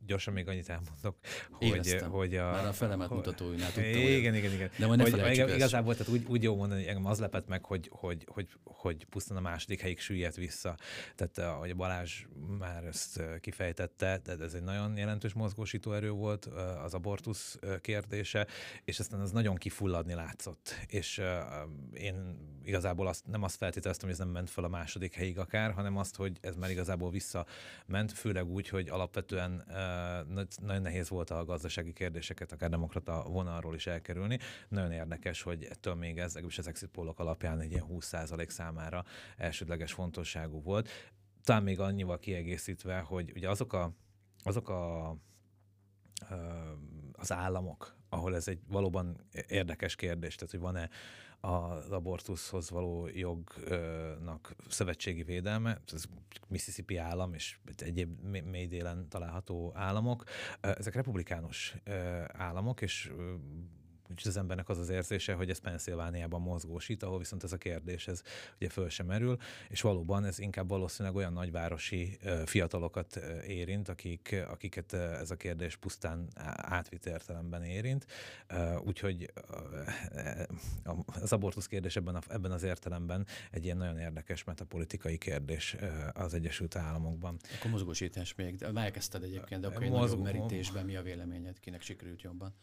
Gyorsan 0.07 0.35
még 0.35 0.49
annyit 0.49 0.69
elmondok, 0.69 1.17
hogy, 1.51 1.69
Éreztem. 1.69 2.11
hogy 2.11 2.37
a... 2.37 2.51
Már 2.51 2.67
a 2.67 2.73
felemet 2.73 3.11
mutatóinál 3.11 3.73
tudtam. 3.73 4.01
Igen, 4.01 4.35
igen, 4.35 4.53
igen. 4.53 4.71
De 4.79 4.87
majd 4.87 4.99
ne 4.99 5.11
hogy, 5.11 5.39
ezt. 5.39 5.55
Igazából 5.55 5.97
tehát 5.97 6.13
úgy, 6.13 6.25
úgy 6.29 6.43
jó 6.43 6.57
mondani, 6.57 6.81
hogy 6.81 6.89
engem 6.89 7.07
az 7.07 7.19
lepett 7.19 7.49
meg, 7.49 7.65
hogy, 7.65 7.91
hogy, 7.93 8.25
hogy, 8.27 8.49
hogy 8.65 9.05
pusztán 9.05 9.37
a 9.37 9.41
második 9.41 9.81
helyig 9.81 9.99
süllyedt 9.99 10.37
vissza. 10.37 10.77
Tehát 11.15 11.39
eh, 11.39 11.57
ahogy 11.57 11.77
Balázs 11.77 12.25
már 12.59 12.85
ezt 12.85 13.19
eh, 13.19 13.39
kifejtette, 13.41 14.19
tehát 14.19 14.41
ez 14.41 14.55
egy 14.55 14.63
nagyon 14.63 14.97
jelentős 14.97 15.33
mozgósító 15.33 15.93
erő 15.93 16.11
volt 16.11 16.47
eh, 16.47 16.85
az 16.85 16.95
abortusz 16.95 17.59
kérdése, 17.81 18.47
és 18.85 18.99
aztán 18.99 19.21
az 19.21 19.31
nagyon 19.31 19.55
kifulladni 19.55 20.15
látszott. 20.15 20.75
És 20.87 21.23
én 21.93 22.39
igazából 22.65 23.07
azt, 23.07 23.27
nem 23.27 23.43
azt 23.43 23.57
feltételeztem, 23.57 24.09
hogy 24.09 24.19
ez 24.19 24.25
nem 24.25 24.35
ment 24.35 24.51
fel 24.51 24.65
a 24.65 24.69
második 24.69 25.15
helyig 25.15 25.39
akár, 25.39 25.73
hanem 25.73 25.97
azt, 25.97 26.17
hogy 26.17 26.39
ez 26.41 26.57
már 26.57 26.71
igazából 26.71 27.11
visszament, 27.11 28.13
főleg 28.15 28.47
úgy, 28.47 28.69
hogy 28.69 28.89
alapvetően 28.89 29.65
nagyon 30.61 30.83
nehéz 30.83 31.09
volt 31.09 31.31
a 31.31 31.45
gazdasági 31.45 31.93
kérdéseket, 31.93 32.53
akár 32.53 32.71
demokrata 32.71 33.23
vonalról 33.29 33.75
is 33.75 33.87
elkerülni. 33.87 34.39
Nagyon 34.69 34.93
érdekes, 34.93 35.43
hogy 35.43 35.65
ettől 35.65 35.95
még 35.95 36.19
ez, 36.19 36.29
legalábbis 36.29 36.59
az 36.59 36.67
exit 36.67 36.89
pollok 36.89 37.19
alapján 37.19 37.61
egy 37.61 37.71
ilyen 37.71 37.87
20% 37.91 38.49
számára 38.49 39.05
elsődleges 39.37 39.93
fontosságú 39.93 40.63
volt. 40.63 40.89
Talán 41.45 41.63
még 41.63 41.81
annyival 41.81 42.19
kiegészítve, 42.19 42.99
hogy 42.99 43.33
ugye 43.35 43.49
azok 43.49 43.73
a, 43.73 43.93
azok 44.43 44.69
a 44.69 45.17
az 47.13 47.33
államok, 47.33 47.97
ahol 48.09 48.35
ez 48.35 48.49
egy 48.49 48.61
valóban 48.69 49.17
érdekes 49.49 49.95
kérdés, 49.95 50.35
tehát 50.35 50.51
hogy 50.51 50.61
van-e 50.61 50.89
az 51.41 51.91
abortuszhoz 51.91 52.71
való 52.71 53.09
jognak 53.15 54.55
szövetségi 54.69 55.23
védelme, 55.23 55.81
ez 55.93 56.05
Mississippi 56.49 56.97
állam 56.97 57.35
és 57.35 57.59
egyéb 57.77 58.21
mély- 58.23 58.69
délen 58.69 59.09
található 59.09 59.73
államok, 59.75 60.25
ezek 60.61 60.95
republikánus 60.95 61.77
államok, 62.33 62.83
és 62.83 63.13
Úgyhogy 64.11 64.31
az 64.31 64.37
embernek 64.37 64.69
az 64.69 64.79
az 64.79 64.89
érzése, 64.89 65.33
hogy 65.33 65.51
ez 65.51 65.59
Pennsylvániában 65.59 66.41
mozgósít, 66.41 67.03
ahol 67.03 67.19
viszont 67.19 67.45
ez 67.45 67.53
a 67.53 67.57
kérdés 67.57 68.09
ez 68.09 68.23
ugye 68.57 68.69
föl 68.69 68.89
sem 68.89 69.07
merül, 69.07 69.37
és 69.69 69.81
valóban 69.81 70.25
ez 70.25 70.39
inkább 70.39 70.69
valószínűleg 70.69 71.17
olyan 71.17 71.33
nagyvárosi 71.33 72.19
fiatalokat 72.45 73.17
érint, 73.47 73.89
akik, 73.89 74.45
akiket 74.49 74.93
ez 74.93 75.31
a 75.31 75.37
kérdés 75.37 75.77
pusztán 75.77 76.29
átvitt 76.55 77.07
értelemben 77.07 77.63
érint. 77.65 78.07
Úgyhogy 78.85 79.33
ö, 80.13 80.43
az 81.21 81.33
abortusz 81.33 81.67
kérdés 81.67 81.97
ebben, 81.97 82.15
a, 82.15 82.21
ebben 82.29 82.51
az 82.51 82.63
értelemben 82.63 83.27
egy 83.51 83.65
ilyen 83.65 83.77
nagyon 83.77 83.99
érdekes 83.99 84.45
metapolitikai 84.45 85.19
kérdés 85.19 85.77
az 86.13 86.35
Egyesült 86.35 86.77
Államokban. 86.77 87.37
Akkor 87.59 87.71
mozgósítás 87.71 88.35
még. 88.35 88.57
De 88.57 88.73
Már 88.73 88.85
elkezdted 88.85 89.23
egyébként, 89.23 89.61
de 89.61 89.67
akkor 89.67 89.83
nagyobb 89.83 90.23
merítésben 90.23 90.85
mi 90.85 90.97
a 90.97 91.03
véleményed? 91.03 91.61
Kinek 91.61 91.83
sikerült 91.83 92.23
jobban? 92.23 92.55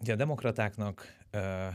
Ugye 0.00 0.12
a 0.12 0.16
demokratáknak 0.16 1.16
ö, 1.30 1.66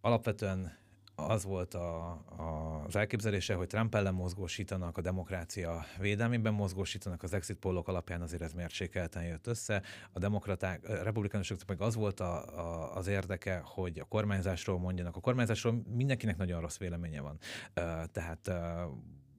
alapvetően 0.00 0.80
az 1.14 1.44
volt 1.44 1.74
a, 1.74 2.10
a, 2.10 2.82
az 2.86 2.96
elképzelése, 2.96 3.54
hogy 3.54 3.66
Trump 3.66 3.94
ellen 3.94 4.14
mozgósítanak, 4.14 4.98
a 4.98 5.00
demokrácia 5.00 5.84
védelmében 5.98 6.52
mozgósítanak, 6.52 7.22
az 7.22 7.32
exit 7.32 7.56
pollok 7.56 7.88
alapján 7.88 8.20
azért 8.20 8.42
ez 8.42 8.52
mérsékelten 8.52 9.24
jött 9.24 9.46
össze. 9.46 9.82
A 10.12 10.18
demokraták, 10.18 10.88
a 10.88 11.02
republikánusoknak 11.02 11.68
meg 11.68 11.80
az 11.80 11.94
volt 11.94 12.20
a, 12.20 12.58
a, 12.58 12.96
az 12.96 13.06
érdeke, 13.06 13.62
hogy 13.64 13.98
a 13.98 14.04
kormányzásról 14.04 14.78
mondjanak. 14.78 15.16
A 15.16 15.20
kormányzásról 15.20 15.82
mindenkinek 15.94 16.36
nagyon 16.36 16.60
rossz 16.60 16.78
véleménye 16.78 17.20
van. 17.20 17.38
Ö, 17.74 17.80
tehát 18.12 18.48
ö, 18.48 18.82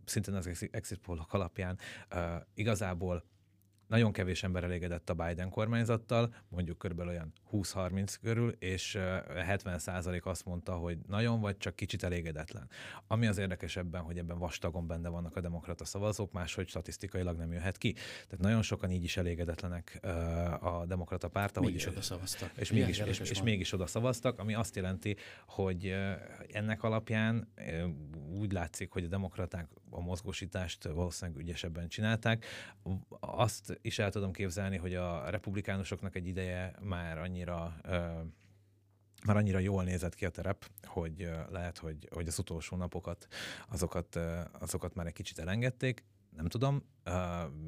szintén 0.05 0.33
az 0.33 0.47
exit- 0.71 0.99
pollok 1.01 1.33
alapján 1.33 1.77
ö, 2.09 2.35
igazából 2.53 3.23
nagyon 3.87 4.11
kevés 4.11 4.43
ember 4.43 4.63
elégedett 4.63 5.09
a 5.09 5.13
Biden 5.13 5.49
kormányzattal, 5.49 6.33
mondjuk 6.47 6.77
körülbelül 6.77 7.11
olyan 7.11 7.33
20-30 7.51 8.15
körül, 8.21 8.55
és 8.59 8.95
ö, 8.95 9.17
70% 9.27 10.23
azt 10.23 10.45
mondta, 10.45 10.73
hogy 10.73 10.97
nagyon 11.07 11.39
vagy 11.39 11.57
csak 11.57 11.75
kicsit 11.75 12.03
elégedetlen. 12.03 12.69
Ami 13.07 13.27
az 13.27 13.37
érdekesebben, 13.37 14.01
hogy 14.01 14.17
ebben 14.17 14.37
vastagon 14.37 14.87
benne 14.87 15.09
vannak 15.09 15.35
a 15.35 15.41
demokrata 15.41 15.85
szavazók, 15.85 16.31
máshogy 16.31 16.67
statisztikailag 16.67 17.37
nem 17.37 17.51
jöhet 17.51 17.77
ki. 17.77 17.93
Tehát 17.93 18.39
nagyon 18.39 18.61
sokan 18.61 18.91
így 18.91 19.03
is 19.03 19.17
elégedetlenek 19.17 19.99
a 20.61 20.85
demokrata 20.85 21.27
párt, 21.27 21.57
ahogy 21.57 21.67
Mégis 21.69 21.87
oda 21.87 22.01
szavaztak. 22.01 22.51
és 22.55 22.71
mégis, 22.71 22.99
és, 22.99 23.19
és 23.19 23.41
mégis 23.41 23.73
oda 23.73 23.85
szavaztak, 23.85 24.39
ami 24.39 24.53
azt 24.53 24.75
jelenti, 24.75 25.15
hogy 25.45 25.95
ennek 26.51 26.83
alapján 26.83 27.47
úgy 28.29 28.51
látszik, 28.51 28.91
hogy 28.91 29.03
a 29.03 29.07
demokraták 29.07 29.67
a 29.93 29.99
mozgósítást 29.99 30.83
valószínűleg 30.83 31.41
ügyesebben 31.41 31.87
csinálták. 31.87 32.45
Azt 33.19 33.79
is 33.81 33.99
el 33.99 34.11
tudom 34.11 34.31
képzelni, 34.31 34.77
hogy 34.77 34.95
a 34.95 35.29
republikánusoknak 35.29 36.15
egy 36.15 36.27
ideje 36.27 36.73
már 36.81 37.17
annyira 37.17 37.75
már 39.25 39.37
annyira 39.37 39.59
jól 39.59 39.83
nézett 39.83 40.15
ki 40.15 40.25
a 40.25 40.29
terep, 40.29 40.69
hogy 40.83 41.29
lehet, 41.49 41.77
hogy, 41.77 42.07
hogy 42.11 42.27
az 42.27 42.39
utolsó 42.39 42.77
napokat, 42.77 43.27
azokat, 43.69 44.19
azokat 44.59 44.93
már 44.93 45.07
egy 45.07 45.13
kicsit 45.13 45.39
elengedték. 45.39 46.03
Nem 46.35 46.45
tudom, 46.45 46.83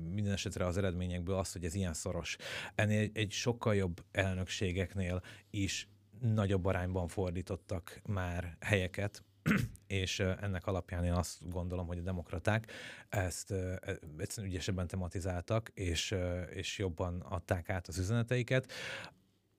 minden 0.10 0.34
esetre 0.34 0.66
az 0.66 0.78
eredményekből 0.78 1.36
az, 1.36 1.52
hogy 1.52 1.66
ez 1.66 1.76
ilyen 1.76 1.94
szoros. 1.94 2.38
Ennél 2.76 3.00
egy, 3.00 3.18
egy 3.18 3.32
sokkal 3.32 3.76
jobb 3.76 4.04
elnökségeknél 4.12 5.22
is 5.50 5.90
nagyobb 6.22 6.66
arányban 6.66 7.08
fordítottak 7.08 8.02
már 8.06 8.58
helyeket, 8.60 9.24
és 9.88 10.20
ennek 10.20 10.68
alapján 10.68 11.04
én 11.04 11.14
azt 11.14 11.50
gondolom, 11.50 11.88
hogy 11.88 11.98
a 11.98 12.02
demokraták 12.02 12.72
ezt 13.10 13.52
e- 13.52 14.00
egyszerűen 14.18 14.54
ügyesebben 14.54 14.88
tematizáltak, 14.88 15.70
és, 15.74 16.16
és 16.50 16.78
jobban 16.78 17.22
adták 17.22 17.70
át 17.70 17.88
az 17.88 17.98
üzeneteiket. 17.98 18.72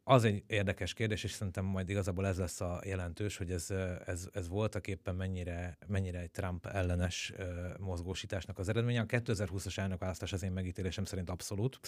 Az 0.08 0.24
egy 0.24 0.44
érdekes 0.46 0.92
kérdés, 0.92 1.24
és 1.24 1.32
szerintem 1.32 1.64
majd 1.64 1.88
igazából 1.88 2.26
ez 2.26 2.38
lesz 2.38 2.60
a 2.60 2.80
jelentős, 2.84 3.36
hogy 3.36 3.50
ez, 3.50 3.70
ez, 4.06 4.28
ez 4.32 4.48
voltak 4.48 4.86
éppen 4.86 5.14
mennyire, 5.14 5.78
mennyire 5.86 6.18
egy 6.18 6.30
Trump 6.30 6.66
ellenes 6.66 7.32
mozgósításnak 7.78 8.58
az 8.58 8.68
eredménye. 8.68 9.00
A 9.00 9.06
2020-as 9.06 9.78
elnökválasztás 9.78 10.32
az 10.32 10.42
én 10.42 10.52
megítélésem 10.52 11.04
szerint 11.04 11.30
abszolút. 11.30 11.80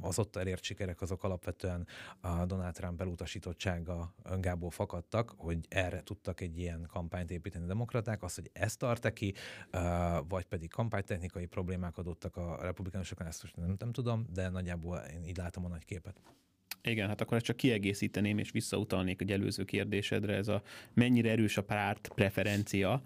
Az 0.00 0.18
ott 0.18 0.36
elért 0.36 0.62
sikerek 0.62 1.00
azok 1.00 1.24
alapvetően 1.24 1.86
a 2.20 2.46
Donald 2.46 2.74
Trump 2.74 3.00
elutasítottsága 3.00 4.14
öngából 4.22 4.70
fakadtak, 4.70 5.34
hogy 5.36 5.58
erre 5.68 6.02
tudtak 6.02 6.40
egy 6.40 6.58
ilyen 6.58 6.86
kampányt 6.92 7.30
építeni 7.30 7.64
a 7.64 7.68
demokraták, 7.68 8.22
az, 8.22 8.34
hogy 8.34 8.50
ezt 8.52 8.78
tart 8.78 9.12
ki, 9.12 9.34
vagy 10.28 10.44
pedig 10.44 10.70
kampánytechnikai 10.70 11.46
problémák 11.46 11.98
adottak 11.98 12.36
a 12.36 12.58
republikánusokon, 12.60 13.26
ezt 13.26 13.42
most 13.42 13.56
nem, 13.56 13.74
nem 13.78 13.92
tudom, 13.92 14.26
de 14.32 14.48
nagyjából 14.48 14.98
én 14.98 15.24
így 15.24 15.36
látom 15.36 15.64
a 15.64 15.68
nagy 15.68 15.84
képet. 15.84 16.35
Igen, 16.86 17.08
hát 17.08 17.20
akkor 17.20 17.36
ezt 17.36 17.46
csak 17.46 17.56
kiegészíteném, 17.56 18.38
és 18.38 18.50
visszautalnék 18.50 19.20
egy 19.20 19.32
előző 19.32 19.64
kérdésedre, 19.64 20.34
ez 20.34 20.48
a 20.48 20.62
mennyire 20.94 21.30
erős 21.30 21.56
a 21.56 21.62
párt 21.62 22.10
preferencia. 22.14 23.02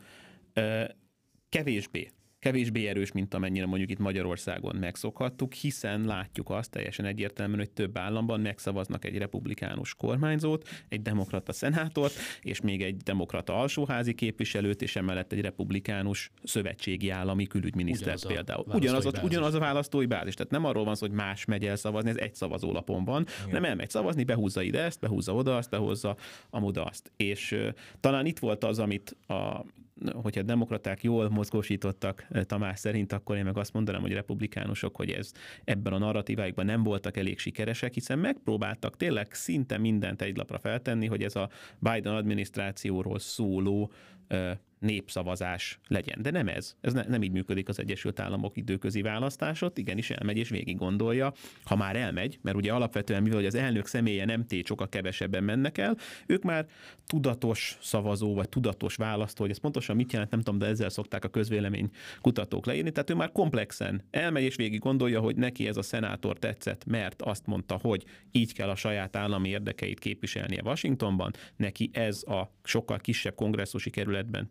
Kevésbé. 1.49 2.11
Kevésbé 2.40 2.87
erős, 2.87 3.12
mint 3.12 3.35
amennyire 3.35 3.66
mondjuk 3.66 3.90
itt 3.90 3.98
Magyarországon 3.98 4.76
megszokhattuk, 4.76 5.53
hiszen 5.53 6.05
látjuk 6.05 6.50
azt 6.50 6.70
teljesen 6.70 7.05
egyértelműen, 7.05 7.59
hogy 7.59 7.70
több 7.70 7.98
államban 7.98 8.40
megszavaznak 8.40 9.05
egy 9.05 9.18
republikánus 9.18 9.94
kormányzót, 9.94 10.68
egy 10.88 11.03
demokrata 11.03 11.53
szenátort, 11.53 12.12
és 12.40 12.61
még 12.61 12.83
egy 12.83 12.96
demokrata 12.96 13.61
alsóházi 13.61 14.14
képviselőt, 14.14 14.83
és 14.83 14.96
emellett 14.96 15.33
egy 15.33 15.40
republikánus 15.40 16.31
szövetségi 16.42 17.11
állami 17.11 17.46
külügyminisztert 17.46 18.24
Ugyanaz 18.24 18.35
például. 18.35 18.64
Ugyanaz 18.68 19.07
a, 19.07 19.12
ugyanaz 19.22 19.55
a 19.55 19.59
választói 19.59 20.07
bázis. 20.07 20.35
Tehát 20.35 20.53
nem 20.53 20.64
arról 20.64 20.85
van 20.85 20.94
szó, 20.94 21.07
hogy 21.07 21.16
más 21.16 21.44
megy 21.44 21.66
el 21.66 21.76
szavazni, 21.76 22.11
ez 22.11 22.16
egy 22.16 22.35
szavazólapon 22.35 23.05
van, 23.05 23.26
Igen. 23.40 23.50
nem 23.50 23.64
elmegy 23.64 23.90
szavazni, 23.90 24.24
behúzza 24.24 24.62
ide 24.62 24.83
ezt, 24.83 25.00
behúzza 25.00 25.35
oda 25.35 25.57
azt, 25.57 25.70
behozza 25.70 26.16
amuda 26.50 26.85
azt. 26.85 27.12
És 27.16 27.53
uh, 27.53 27.68
talán 28.00 28.26
itt 28.26 28.38
volt 28.38 28.64
az, 28.64 28.79
amit 28.79 29.16
a 29.26 29.64
hogyha 30.13 30.43
demokraták 30.43 31.03
jól 31.03 31.29
mozgósítottak 31.29 32.27
eh, 32.31 32.45
Tamás 32.45 32.79
szerint, 32.79 33.13
akkor 33.13 33.37
én 33.37 33.45
meg 33.45 33.59
azt 33.59 33.73
mondanám, 33.73 34.01
hogy 34.01 34.13
republikánusok, 34.13 34.97
hogy 34.97 35.11
ez 35.11 35.33
ebben 35.65 35.93
a 35.93 35.99
narratíváikban 35.99 36.65
nem 36.65 36.83
voltak 36.83 37.17
elég 37.17 37.39
sikeresek, 37.39 37.93
hiszen 37.93 38.19
megpróbáltak 38.19 38.97
tényleg 38.97 39.33
szinte 39.33 39.79
mindent 39.79 40.23
egy 40.23 40.37
lapra 40.37 40.59
feltenni, 40.59 41.07
hogy 41.07 41.23
ez 41.23 41.37
a 41.37 41.51
Biden 41.79 42.15
adminisztrációról 42.15 43.19
szóló 43.19 43.93
ö, 44.29 44.51
népszavazás 44.81 45.79
legyen. 45.88 46.23
De 46.23 46.31
nem 46.31 46.49
ez. 46.49 46.77
Ez 46.81 46.93
ne, 46.93 47.03
nem 47.03 47.23
így 47.23 47.33
működik 47.33 47.69
az 47.69 47.79
Egyesült 47.79 48.21
Államok 48.21 48.57
időközi 48.57 49.03
választásot. 49.03 49.79
Igenis 49.79 50.11
elmegy 50.11 50.37
és 50.37 50.49
végig 50.49 50.77
gondolja, 50.77 51.33
ha 51.64 51.77
már 51.77 51.97
elmegy, 51.97 52.38
mert 52.43 52.57
ugye 52.57 52.73
alapvetően, 52.73 53.23
mivel 53.23 53.45
az 53.45 53.55
elnök 53.55 53.87
személye 53.87 54.25
nem 54.25 54.47
tét, 54.47 54.66
sokkal 54.66 54.88
kevesebben 54.88 55.45
mennek 55.45 55.79
el, 55.79 55.97
ők 56.27 56.43
már 56.43 56.66
tudatos 57.07 57.79
szavazó, 57.81 58.35
vagy 58.35 58.49
tudatos 58.49 58.97
választó, 58.97 59.43
hogy 59.43 59.51
ez 59.51 59.59
pontosan 59.59 59.97
mit 59.97 60.12
jelent, 60.12 60.31
nem 60.31 60.40
tudom, 60.40 60.59
de 60.59 60.66
ezzel 60.66 60.88
szokták 60.88 61.25
a 61.25 61.29
közvélemény 61.29 61.90
kutatók 62.21 62.66
leírni. 62.66 62.90
Tehát 62.90 63.11
ő 63.11 63.14
már 63.14 63.33
komplexen 63.33 64.03
elmegy 64.11 64.43
és 64.43 64.57
végig 64.57 64.79
gondolja, 64.79 65.21
hogy 65.21 65.37
neki 65.37 65.69
ez 65.69 65.77
a 65.77 65.83
szenátor 65.83 66.38
tetszett, 66.38 66.85
mert 66.85 67.23
azt 67.23 67.47
mondta, 67.47 67.79
hogy 67.83 68.05
így 68.31 68.53
kell 68.53 68.69
a 68.69 68.77
saját 68.77 69.16
állami 69.16 69.49
érdekeit 69.49 69.99
képviselnie 69.99 70.62
Washingtonban, 70.64 71.33
neki 71.57 71.90
ez 71.93 72.23
a 72.23 72.51
sokkal 72.62 72.99
kisebb 72.99 73.35
kongresszusi 73.35 73.90
kerületben 73.90 74.47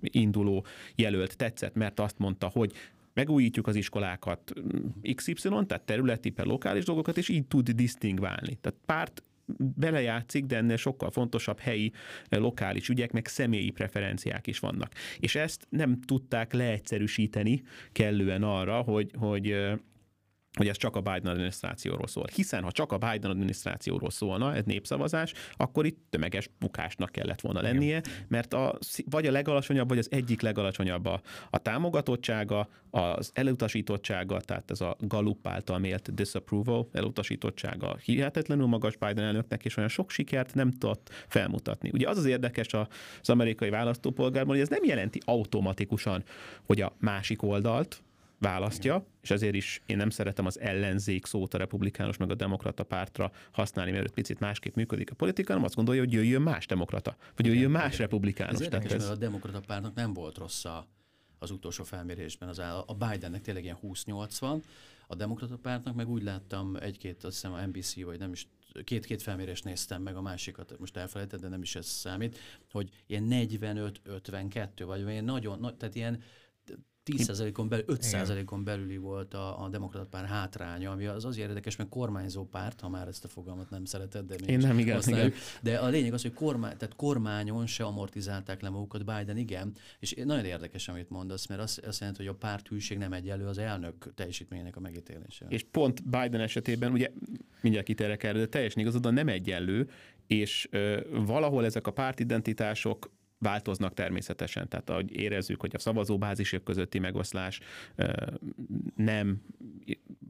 induló 0.00 0.66
jelölt 0.94 1.36
tetszett, 1.36 1.74
mert 1.74 2.00
azt 2.00 2.18
mondta, 2.18 2.46
hogy 2.46 2.72
megújítjuk 3.14 3.66
az 3.66 3.74
iskolákat, 3.74 4.52
XY, 5.14 5.34
tehát 5.42 5.82
területi 5.84 6.30
per 6.30 6.46
lokális 6.46 6.84
dolgokat, 6.84 7.16
és 7.16 7.28
így 7.28 7.46
tud 7.46 7.70
disztingválni. 7.70 8.58
Tehát 8.60 8.78
párt 8.86 9.22
belejátszik, 9.76 10.44
de 10.44 10.56
ennél 10.56 10.76
sokkal 10.76 11.10
fontosabb 11.10 11.58
helyi, 11.58 11.92
lokális 12.28 12.88
ügyek, 12.88 13.12
meg 13.12 13.26
személyi 13.26 13.70
preferenciák 13.70 14.46
is 14.46 14.58
vannak. 14.58 14.92
És 15.18 15.34
ezt 15.34 15.66
nem 15.68 16.00
tudták 16.00 16.52
leegyszerűsíteni 16.52 17.62
kellően 17.92 18.42
arra, 18.42 18.80
hogy, 18.80 19.10
hogy 19.18 19.72
hogy 20.56 20.68
ez 20.68 20.76
csak 20.76 20.96
a 20.96 21.00
Biden 21.00 21.26
adminisztrációról 21.26 22.06
szól. 22.06 22.24
Hiszen 22.34 22.62
ha 22.62 22.72
csak 22.72 22.92
a 22.92 22.98
Biden 22.98 23.30
adminisztrációról 23.30 24.10
szólna, 24.10 24.54
ez 24.54 24.64
népszavazás, 24.64 25.32
akkor 25.56 25.86
itt 25.86 25.98
tömeges 26.10 26.50
bukásnak 26.58 27.10
kellett 27.10 27.40
volna 27.40 27.60
lennie, 27.60 28.02
mert 28.28 28.54
a, 28.54 28.78
vagy 29.10 29.26
a 29.26 29.30
legalacsonyabb, 29.30 29.88
vagy 29.88 29.98
az 29.98 30.08
egyik 30.10 30.40
legalacsonyabb 30.40 31.06
a, 31.06 31.20
a 31.50 31.58
támogatottsága, 31.58 32.68
az 32.90 33.30
elutasítottsága, 33.34 34.40
tehát 34.40 34.70
ez 34.70 34.80
a 34.80 34.96
Gallup 35.00 35.46
által 35.46 35.78
mélt 35.78 36.14
disapproval 36.14 36.88
elutasítottsága 36.92 37.96
hihetetlenül 38.04 38.66
magas 38.66 38.96
Biden 38.96 39.24
elnöknek, 39.24 39.64
és 39.64 39.76
olyan 39.76 39.88
sok 39.88 40.10
sikert 40.10 40.54
nem 40.54 40.70
tudott 40.70 41.10
felmutatni. 41.28 41.90
Ugye 41.92 42.08
az 42.08 42.18
az 42.18 42.24
érdekes 42.24 42.72
az 42.72 43.30
amerikai 43.30 43.70
választópolgárban, 43.70 44.52
hogy 44.54 44.62
ez 44.62 44.68
nem 44.68 44.84
jelenti 44.84 45.20
automatikusan, 45.24 46.24
hogy 46.66 46.80
a 46.80 46.92
másik 46.98 47.42
oldalt, 47.42 48.02
választja, 48.42 49.06
és 49.20 49.30
ezért 49.30 49.54
is 49.54 49.82
én 49.86 49.96
nem 49.96 50.10
szeretem 50.10 50.46
az 50.46 50.60
ellenzék 50.60 51.26
szót 51.26 51.54
a 51.54 51.58
republikánus 51.58 52.16
meg 52.16 52.30
a 52.30 52.34
demokrata 52.34 52.84
pártra 52.84 53.32
használni, 53.50 53.90
mert 53.90 54.10
picit 54.10 54.40
másképp 54.40 54.74
működik 54.74 55.10
a 55.10 55.14
politika, 55.14 55.48
hanem 55.48 55.64
azt 55.64 55.74
gondolja, 55.74 56.00
hogy 56.00 56.12
jöjjön 56.12 56.42
más 56.42 56.66
demokrata, 56.66 57.16
vagy 57.36 57.46
jöjjön 57.46 57.70
más 57.70 57.98
republikánus. 57.98 58.54
Ez 58.54 58.60
érdekes, 58.60 58.92
ez... 58.92 59.00
mert 59.00 59.16
a 59.16 59.16
demokrata 59.16 59.60
pártnak 59.60 59.94
nem 59.94 60.12
volt 60.12 60.38
rossz 60.38 60.64
a, 60.64 60.86
az 61.38 61.50
utolsó 61.50 61.84
felmérésben. 61.84 62.48
Az 62.48 62.60
áll, 62.60 62.84
a 62.86 62.94
Bidennek 62.94 63.40
tényleg 63.40 63.64
ilyen 63.64 63.78
20-80, 63.82 64.62
a 65.06 65.14
demokrata 65.14 65.56
pártnak 65.56 65.94
meg 65.94 66.08
úgy 66.08 66.22
láttam 66.22 66.76
egy-két, 66.76 67.24
azt 67.24 67.34
hiszem 67.34 67.52
a 67.52 67.66
NBC, 67.66 68.02
vagy 68.02 68.18
nem 68.18 68.32
is 68.32 68.48
két-két 68.84 69.22
felmérést 69.22 69.64
néztem 69.64 70.02
meg, 70.02 70.16
a 70.16 70.20
másikat 70.20 70.78
most 70.78 70.96
elfelejtettem, 70.96 71.44
de 71.44 71.48
nem 71.48 71.62
is 71.62 71.74
ez 71.74 71.86
számít, 71.86 72.38
hogy 72.70 72.90
ilyen 73.06 73.26
45-52, 73.30 74.68
vagy 74.76 75.08
ilyen 75.08 75.24
nagyon, 75.24 75.74
tehát 75.78 75.94
ilyen 75.94 76.22
10%-on 77.04 77.68
belül, 77.68 77.84
5%-on 77.88 78.64
belüli 78.64 78.96
volt 78.96 79.34
a, 79.34 79.64
a 79.64 79.68
demokrat 79.68 80.08
párt 80.08 80.28
hátránya, 80.28 80.90
ami 80.90 81.06
az 81.06 81.24
azért 81.24 81.48
érdekes, 81.48 81.76
mert 81.76 81.90
kormányzó 81.90 82.44
párt, 82.44 82.80
ha 82.80 82.88
már 82.88 83.08
ezt 83.08 83.24
a 83.24 83.28
fogalmat 83.28 83.70
nem 83.70 83.84
szereted, 83.84 84.26
de 84.26 84.34
Én 84.34 84.58
nem, 84.58 84.78
igen, 84.78 85.02
igen. 85.06 85.32
De 85.62 85.78
a 85.78 85.88
lényeg 85.88 86.12
az, 86.12 86.22
hogy 86.22 86.32
kormány, 86.32 86.76
tehát 86.76 86.96
kormányon 86.96 87.66
se 87.66 87.84
amortizálták 87.84 88.62
le 88.62 88.68
magukat, 88.68 89.04
Biden 89.04 89.36
igen, 89.36 89.74
és 89.98 90.14
nagyon 90.24 90.44
érdekes, 90.44 90.88
amit 90.88 91.10
mondasz, 91.10 91.46
mert 91.46 91.60
azt, 91.60 91.78
azt 91.78 92.00
jelenti, 92.00 92.24
hogy 92.24 92.34
a 92.34 92.38
párthűség 92.38 92.98
nem 92.98 93.12
egyenlő 93.12 93.46
az 93.46 93.58
elnök 93.58 94.14
teljesítményének 94.14 94.76
a 94.76 94.80
megítélése. 94.80 95.46
És 95.48 95.66
pont 95.70 96.02
Biden 96.04 96.40
esetében, 96.40 96.92
ugye 96.92 97.10
mindjárt 97.60 97.86
kitérek 97.86 98.22
erre, 98.22 98.38
de 98.38 98.46
teljesen 98.46 98.82
igazad, 98.82 99.12
nem 99.12 99.28
egyenlő, 99.28 99.88
és 100.26 100.68
ö, 100.70 101.00
valahol 101.10 101.64
ezek 101.64 101.86
a 101.86 101.90
pártidentitások 101.90 103.10
változnak 103.42 103.94
természetesen. 103.94 104.68
Tehát 104.68 104.90
ahogy 104.90 105.16
érezzük, 105.16 105.60
hogy 105.60 105.74
a 105.74 105.78
szavazóbázisok 105.78 106.64
közötti 106.64 106.98
megoszlás 106.98 107.60
nem, 108.96 109.42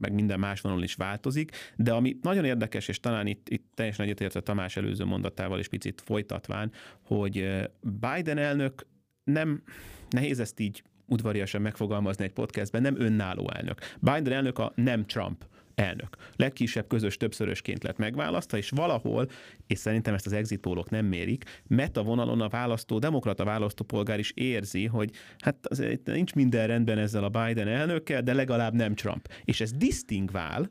meg 0.01 0.12
minden 0.12 0.38
más 0.38 0.61
vonalon 0.61 0.85
is 0.85 0.94
változik, 0.94 1.51
de 1.77 1.92
ami 1.92 2.16
nagyon 2.22 2.44
érdekes, 2.44 2.88
és 2.88 3.01
talán 3.01 3.27
itt, 3.27 3.48
itt 3.48 3.70
teljesen 3.75 4.05
egyetértve 4.05 4.40
Tamás 4.40 4.77
előző 4.77 5.05
mondatával 5.05 5.59
is 5.59 5.68
picit 5.68 6.01
folytatván, 6.01 6.72
hogy 7.03 7.68
Biden 7.81 8.38
elnök 8.38 8.87
nem, 9.25 9.62
nehéz 10.11 10.40
ezt 10.40 10.61
így 10.61 10.83
udvariasan 11.07 11.62
megfogalmazni 11.62 12.25
egy 12.25 12.33
podcastben, 12.33 12.83
nem 12.83 13.01
önálló 13.01 13.51
elnök. 13.55 13.81
Biden 14.01 14.33
elnök 14.33 14.59
a 14.59 14.72
nem 14.75 15.07
Trump 15.07 15.44
elnök. 15.74 16.16
Legkisebb 16.37 16.87
közös 16.87 17.16
többszörösként 17.16 17.82
lett 17.82 17.96
megválasztva, 17.96 18.56
és 18.56 18.70
valahol, 18.70 19.28
és 19.66 19.78
szerintem 19.78 20.14
ezt 20.14 20.26
az 20.26 20.32
exit 20.32 20.61
pólok 20.61 20.90
nem 20.90 21.06
mérik, 21.06 21.44
meta 21.66 22.02
vonalon 22.02 22.40
a 22.40 22.48
választó, 22.48 22.98
demokrata 22.98 23.44
választópolgár 23.44 24.18
is 24.18 24.32
érzi, 24.35 24.87
hogy 24.87 25.11
hát 25.38 25.66
azért 25.66 26.06
nincs 26.06 26.35
minden 26.35 26.66
rendben 26.66 26.98
ezzel 26.98 27.24
a 27.24 27.28
Biden 27.28 27.68
elnökkel, 27.68 28.22
de 28.22 28.35
legalább 28.35 28.74
nem 28.74 28.94
Trump. 28.94 29.28
És 29.44 29.61
ez 29.61 29.72
disztingvál 29.72 30.70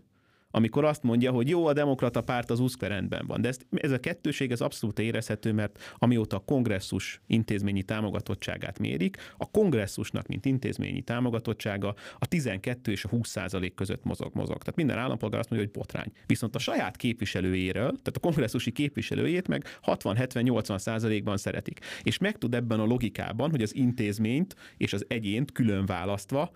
amikor 0.51 0.85
azt 0.85 1.03
mondja, 1.03 1.31
hogy 1.31 1.49
jó, 1.49 1.65
a 1.65 1.73
demokrata 1.73 2.21
párt 2.21 2.49
az 2.49 2.59
USZKVE 2.59 2.87
rendben 2.87 3.25
van. 3.27 3.41
De 3.41 3.47
ezt, 3.47 3.65
ez 3.71 3.91
a 3.91 3.99
kettőség 3.99 4.51
ez 4.51 4.61
abszolút 4.61 4.99
érezhető, 4.99 5.53
mert 5.53 5.95
amióta 5.97 6.35
a 6.35 6.43
kongresszus 6.45 7.21
intézményi 7.27 7.83
támogatottságát 7.83 8.79
mérik, 8.79 9.17
a 9.37 9.51
kongresszusnak, 9.51 10.27
mint 10.27 10.45
intézményi 10.45 11.01
támogatottsága 11.01 11.95
a 12.19 12.25
12 12.25 12.91
és 12.91 13.03
a 13.03 13.09
20 13.09 13.29
százalék 13.29 13.73
között 13.73 14.03
mozog, 14.03 14.33
mozog. 14.33 14.57
Tehát 14.57 14.75
minden 14.75 14.97
állampolgár 14.97 15.39
azt 15.39 15.49
mondja, 15.49 15.67
hogy 15.67 15.77
botrány. 15.79 16.11
Viszont 16.25 16.55
a 16.55 16.59
saját 16.59 16.97
képviselőjéről, 16.97 17.89
tehát 17.89 18.15
a 18.15 18.19
kongresszusi 18.19 18.71
képviselőjét 18.71 19.47
meg 19.47 19.79
60-70-80 19.85 20.77
százalékban 20.77 21.37
szeretik. 21.37 21.79
És 22.03 22.17
meg 22.17 22.37
tud 22.37 22.53
ebben 22.53 22.79
a 22.79 22.85
logikában, 22.85 23.49
hogy 23.49 23.61
az 23.61 23.75
intézményt 23.75 24.55
és 24.77 24.93
az 24.93 25.05
egyént 25.07 25.51
külön 25.51 25.85
választva 25.85 26.51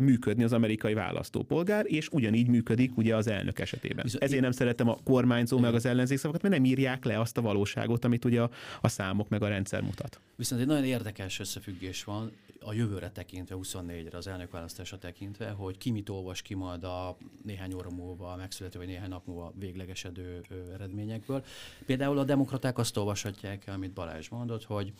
működni 0.00 0.44
az 0.44 0.52
amerikai 0.52 0.94
választópolgár, 0.94 1.84
és 1.88 2.08
ugyanígy 2.08 2.48
működik 2.48 2.96
ugye 2.96 3.16
az 3.16 3.26
elnök 3.38 3.58
esetében. 3.58 4.04
Viszont 4.04 4.22
Ezért 4.22 4.36
én... 4.36 4.42
nem 4.42 4.52
szeretem 4.52 4.88
a 4.88 4.96
kormányzó 5.04 5.58
meg 5.58 5.74
az 5.74 5.86
ellenzék 5.86 6.18
szavakat, 6.18 6.42
mert 6.42 6.54
nem 6.54 6.64
írják 6.64 7.04
le 7.04 7.20
azt 7.20 7.36
a 7.36 7.40
valóságot, 7.40 8.04
amit 8.04 8.24
ugye 8.24 8.42
a, 8.42 8.50
a 8.80 8.88
számok 8.88 9.28
meg 9.28 9.42
a 9.42 9.48
rendszer 9.48 9.82
mutat. 9.82 10.20
Viszont 10.36 10.60
egy 10.60 10.66
nagyon 10.66 10.84
érdekes 10.84 11.40
összefüggés 11.40 12.04
van 12.04 12.32
a 12.60 12.72
jövőre 12.72 13.10
tekintve, 13.10 13.56
24-re 13.58 14.16
az 14.16 14.26
elnökválasztásra 14.26 14.98
tekintve, 14.98 15.50
hogy 15.50 15.78
ki 15.78 15.90
mit 15.90 16.08
olvas 16.08 16.42
ki 16.42 16.54
majd 16.54 16.84
a 16.84 17.16
néhány 17.42 17.72
óra 17.72 17.90
múlva 17.90 18.36
megszülető, 18.36 18.78
vagy 18.78 18.86
néhány 18.86 19.08
nap 19.08 19.26
múlva 19.26 19.52
véglegesedő 19.58 20.40
eredményekből. 20.72 21.44
Például 21.86 22.18
a 22.18 22.24
demokraták 22.24 22.78
azt 22.78 22.96
olvashatják, 22.96 23.64
amit 23.66 23.92
Balázs 23.92 24.28
mondott, 24.28 24.64
hogy 24.64 24.92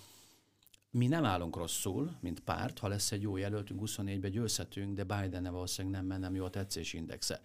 mi 0.91 1.07
nem 1.07 1.25
állunk 1.25 1.57
rosszul, 1.57 2.17
mint 2.21 2.41
párt, 2.41 2.79
ha 2.79 2.89
lesz 2.89 3.13
egy 3.13 3.23
jó 3.23 3.37
jelöltünk, 3.37 3.81
24-be 3.85 4.29
győzhetünk, 4.29 4.95
de 4.95 5.05
Biden 5.05 5.53
valószínűleg 5.53 6.07
nem, 6.07 6.21
nem 6.21 6.35
jó 6.35 6.45
a 6.45 6.51
tetszés 6.51 6.93
indexe 6.93 7.41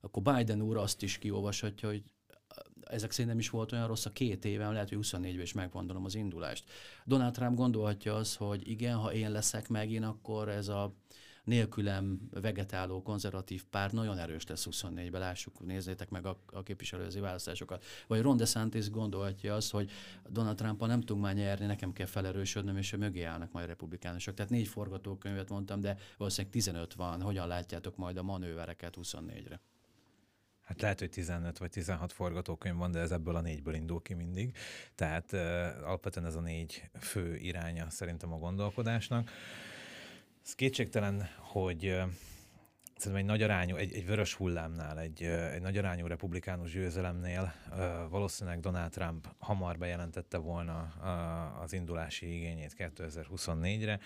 akkor 0.00 0.22
Biden 0.22 0.62
úr 0.62 0.76
azt 0.76 1.02
is 1.02 1.18
kiolvashatja, 1.18 1.88
hogy 1.88 2.02
ezek 2.80 3.10
szerint 3.10 3.28
nem 3.28 3.38
is 3.38 3.50
volt 3.50 3.72
olyan 3.72 3.86
rossz 3.86 4.06
a 4.06 4.10
két 4.10 4.44
éve, 4.44 4.70
lehet, 4.70 4.88
hogy 4.88 4.98
24-ben 5.02 5.40
is 5.40 5.52
megmondom 5.52 6.04
az 6.04 6.14
indulást. 6.14 6.64
Donald 7.04 7.32
Trump 7.32 7.56
gondolhatja 7.56 8.14
az, 8.14 8.36
hogy 8.36 8.68
igen, 8.68 8.96
ha 8.96 9.12
én 9.12 9.30
leszek 9.30 9.68
megint, 9.68 10.04
akkor 10.04 10.48
ez 10.48 10.68
a 10.68 10.94
nélkülem 11.44 12.28
vegetáló 12.30 13.02
konzervatív 13.02 13.64
pár 13.64 13.92
nagyon 13.92 14.18
erős 14.18 14.46
lesz 14.46 14.66
24-ben, 14.70 15.20
lássuk, 15.20 15.66
nézzétek 15.66 16.10
meg 16.10 16.26
a, 16.26 16.42
a 16.46 16.62
képviselőzi 16.62 17.20
választásokat. 17.20 17.84
Vagy 18.06 18.20
Ron 18.20 18.36
DeSantis 18.36 18.90
gondolhatja 18.90 19.54
azt, 19.54 19.70
hogy 19.70 19.90
Donald 20.28 20.56
trump 20.56 20.86
nem 20.86 21.00
tudunk 21.00 21.24
már 21.24 21.34
nyerni, 21.34 21.66
nekem 21.66 21.92
kell 21.92 22.06
felerősödnöm, 22.06 22.76
és 22.76 22.96
mögé 22.96 23.22
állnak 23.22 23.52
majd 23.52 23.64
a 23.64 23.68
republikánusok. 23.68 24.34
Tehát 24.34 24.50
négy 24.50 24.68
forgatókönyvet 24.68 25.48
mondtam, 25.48 25.80
de 25.80 25.96
valószínűleg 26.16 26.52
15 26.52 26.94
van. 26.94 27.22
Hogyan 27.22 27.48
látjátok 27.48 27.96
majd 27.96 28.16
a 28.16 28.22
manővereket 28.22 28.96
24-re? 29.02 29.60
Hát 30.70 30.80
lehet, 30.80 30.98
hogy 30.98 31.10
15 31.10 31.58
vagy 31.58 31.70
16 31.70 32.12
forgatókönyv 32.12 32.76
van, 32.76 32.90
de 32.90 32.98
ez 32.98 33.10
ebből 33.10 33.36
a 33.36 33.40
négyből 33.40 33.74
indul 33.74 34.02
ki 34.02 34.14
mindig. 34.14 34.56
Tehát 34.94 35.32
alapvetően 35.82 36.26
ez 36.26 36.34
a 36.34 36.40
négy 36.40 36.90
fő 37.00 37.36
iránya 37.36 37.90
szerintem 37.90 38.32
a 38.32 38.38
gondolkodásnak. 38.38 39.30
Ez 40.44 40.54
kétségtelen, 40.54 41.28
hogy 41.36 42.00
szerintem 43.00 43.26
egy 43.26 43.30
nagy 43.30 43.42
arányú, 43.42 43.76
egy, 43.76 43.94
egy 43.94 44.06
vörös 44.06 44.34
hullámnál, 44.34 44.98
egy, 44.98 45.22
egy 45.22 45.60
nagy 45.60 45.76
arányú 45.76 46.06
republikánus 46.06 46.72
győzelemnél 46.72 47.52
valószínűleg 48.10 48.60
Donald 48.60 48.90
Trump 48.90 49.34
hamar 49.38 49.78
bejelentette 49.78 50.38
volna 50.38 50.78
az 51.62 51.72
indulási 51.72 52.34
igényét 52.34 52.74
2024-re. 52.78 54.00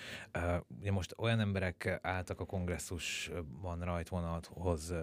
Ugye 0.80 0.92
most 0.92 1.14
olyan 1.18 1.40
emberek 1.40 1.98
álltak 2.02 2.40
a 2.40 2.44
kongresszusban 2.44 3.80
rajtvonalhoz 3.80 4.94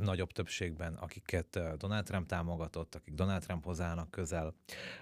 nagyobb 0.00 0.32
többségben, 0.32 0.94
akiket 0.94 1.60
Donald 1.76 2.04
Trump 2.04 2.26
támogatott, 2.26 2.94
akik 2.94 3.14
Donald 3.14 3.42
Trumphoz 3.42 3.80
állnak 3.80 4.10
közel 4.10 4.54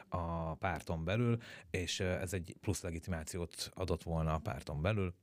a 0.08 0.54
párton 0.54 1.04
belül, 1.04 1.38
és 1.70 2.00
ez 2.00 2.32
egy 2.32 2.56
plusz 2.60 2.82
legitimációt 2.82 3.70
adott 3.74 4.02
volna 4.02 4.34
a 4.34 4.38
párton 4.38 4.82
belül 4.82 5.14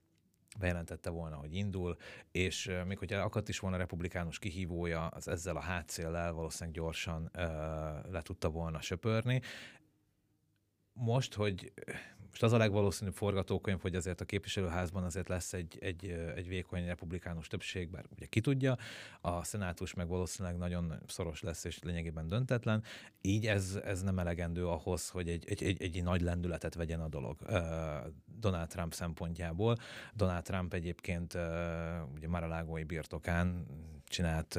bejelentette 0.60 1.10
volna, 1.10 1.36
hogy 1.36 1.54
indul, 1.56 1.98
és 2.32 2.72
még 2.88 2.98
hogyha 2.98 3.22
akadt 3.22 3.50
is 3.50 3.60
volna 3.60 3.78
republikánus 3.78 4.40
kihívója, 4.40 5.08
az 5.08 5.28
ezzel 5.28 5.56
a 5.56 5.60
hátszéllel 5.60 6.34
valószínűleg 6.34 6.76
gyorsan 6.76 7.22
uh, 7.24 7.42
le 8.12 8.22
tudta 8.22 8.50
volna 8.50 8.82
söpörni. 8.82 9.42
Most, 10.94 11.34
hogy 11.34 11.72
most 12.30 12.44
az 12.44 12.54
a 12.54 12.58
legvalószínűbb 12.58 13.16
forgatókönyv, 13.16 13.82
hogy 13.82 13.96
azért 13.96 14.22
a 14.22 14.26
képviselőházban 14.26 15.04
azért 15.04 15.28
lesz 15.28 15.54
egy, 15.54 15.78
egy, 15.82 16.06
egy 16.36 16.48
vékony 16.48 16.86
republikánus 16.86 17.48
többség, 17.48 17.90
bár 17.90 18.06
ugye 18.16 18.26
ki 18.26 18.42
tudja, 18.42 18.78
a 19.22 19.44
szenátus 19.44 19.94
meg 19.94 20.08
valószínűleg 20.08 20.58
nagyon 20.58 20.94
szoros 21.08 21.42
lesz 21.42 21.64
és 21.64 21.80
lényegében 21.80 22.28
döntetlen, 22.28 22.84
így 23.22 23.48
ez, 23.48 23.80
ez 23.84 24.02
nem 24.02 24.20
elegendő 24.20 24.68
ahhoz, 24.68 25.10
hogy 25.10 25.30
egy, 25.30 25.46
egy, 25.48 25.64
egy, 25.64 25.82
egy 25.82 26.04
nagy 26.04 26.22
lendületet 26.22 26.76
vegyen 26.76 27.02
a 27.02 27.08
dolog. 27.08 27.38
Donald 28.40 28.68
Trump 28.68 28.94
szempontjából. 28.94 29.78
Donald 30.16 30.44
Trump 30.44 30.74
egyébként 30.74 31.38
ugye 32.16 32.28
Maralágói 32.28 32.84
birtokán 32.84 33.66
csinált 34.06 34.56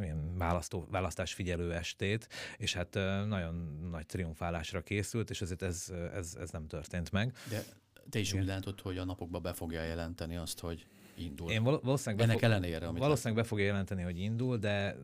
ilyen 0.00 0.36
választó, 0.38 0.86
választásfigyelő 0.90 1.72
estét, 1.72 2.28
és 2.56 2.74
hát 2.74 2.94
nagyon 3.26 3.78
nagy 3.90 4.06
triumfálásra 4.06 4.80
készült, 4.80 5.30
és 5.30 5.40
ezért 5.40 5.62
ez, 5.62 5.92
ez, 6.12 6.36
ez 6.40 6.50
nem 6.50 6.66
történt 6.66 7.12
meg. 7.12 7.32
De 7.50 7.62
te 8.10 8.18
is 8.18 8.32
úgy 8.32 8.44
látod, 8.44 8.80
hogy 8.80 8.98
a 8.98 9.04
napokban 9.04 9.42
be 9.42 9.52
fogja 9.52 9.82
jelenteni 9.82 10.36
azt, 10.36 10.60
hogy 10.60 10.86
indul. 11.14 11.50
Én 11.50 11.62
valószínűleg 11.62 12.28
Ennek 12.28 12.42
ellenére, 12.42 12.86
amit 12.86 13.00
Valószínűleg 13.00 13.42
be 13.42 13.48
fogja 13.48 13.64
jelenteni, 13.64 14.02
hogy 14.02 14.18
indul, 14.18 14.56
de 14.56 14.96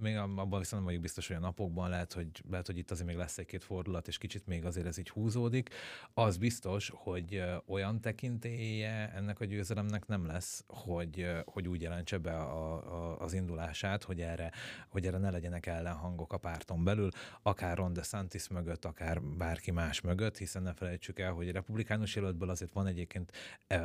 még 0.00 0.16
abban 0.16 0.58
viszont 0.58 0.68
nem 0.70 0.84
vagyok 0.84 1.00
biztos, 1.00 1.26
hogy 1.26 1.36
a 1.36 1.40
napokban 1.40 1.88
lehet, 1.88 2.12
hogy, 2.12 2.28
lehet, 2.50 2.66
hogy 2.66 2.78
itt 2.78 2.90
azért 2.90 3.08
még 3.08 3.16
lesz 3.16 3.38
egy-két 3.38 3.64
fordulat, 3.64 4.08
és 4.08 4.18
kicsit 4.18 4.46
még 4.46 4.64
azért 4.64 4.86
ez 4.86 4.98
így 4.98 5.08
húzódik. 5.08 5.68
Az 6.14 6.36
biztos, 6.36 6.92
hogy 6.94 7.42
olyan 7.66 8.00
tekintélye 8.00 9.12
ennek 9.14 9.40
a 9.40 9.44
győzelemnek 9.44 10.06
nem 10.06 10.26
lesz, 10.26 10.64
hogy, 10.66 11.26
hogy 11.44 11.68
úgy 11.68 11.82
jelentse 11.82 12.18
be 12.18 12.36
a, 12.36 12.72
a, 12.72 13.20
az 13.20 13.32
indulását, 13.32 14.02
hogy 14.02 14.20
erre, 14.20 14.52
hogy 14.88 15.06
erre 15.06 15.18
ne 15.18 15.30
legyenek 15.30 15.66
ellenhangok 15.66 16.32
a 16.32 16.38
párton 16.38 16.84
belül, 16.84 17.10
akár 17.42 17.76
Ron 17.76 17.92
DeSantis 17.92 18.48
mögött, 18.48 18.84
akár 18.84 19.22
bárki 19.22 19.70
más 19.70 20.00
mögött, 20.00 20.38
hiszen 20.38 20.62
ne 20.62 20.74
felejtsük 20.74 21.18
el, 21.18 21.32
hogy 21.32 21.48
a 21.48 21.52
republikánus 21.52 22.14
jelöltből 22.14 22.50
azért 22.50 22.72
van 22.72 22.86
egyébként 22.86 23.32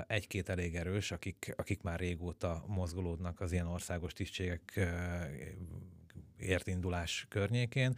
egy-két 0.08 0.50
elég 0.50 0.76
erős, 0.76 1.12
akik, 1.12 1.54
akik 1.58 1.82
már 1.82 2.00
régóta 2.00 2.64
mozgolódnak 2.68 3.40
az 3.40 3.52
ilyen 3.52 3.68
országos 3.68 4.14
tisztségek 4.14 4.80
ért 6.44 6.68
indulás 6.68 7.26
környékén. 7.30 7.98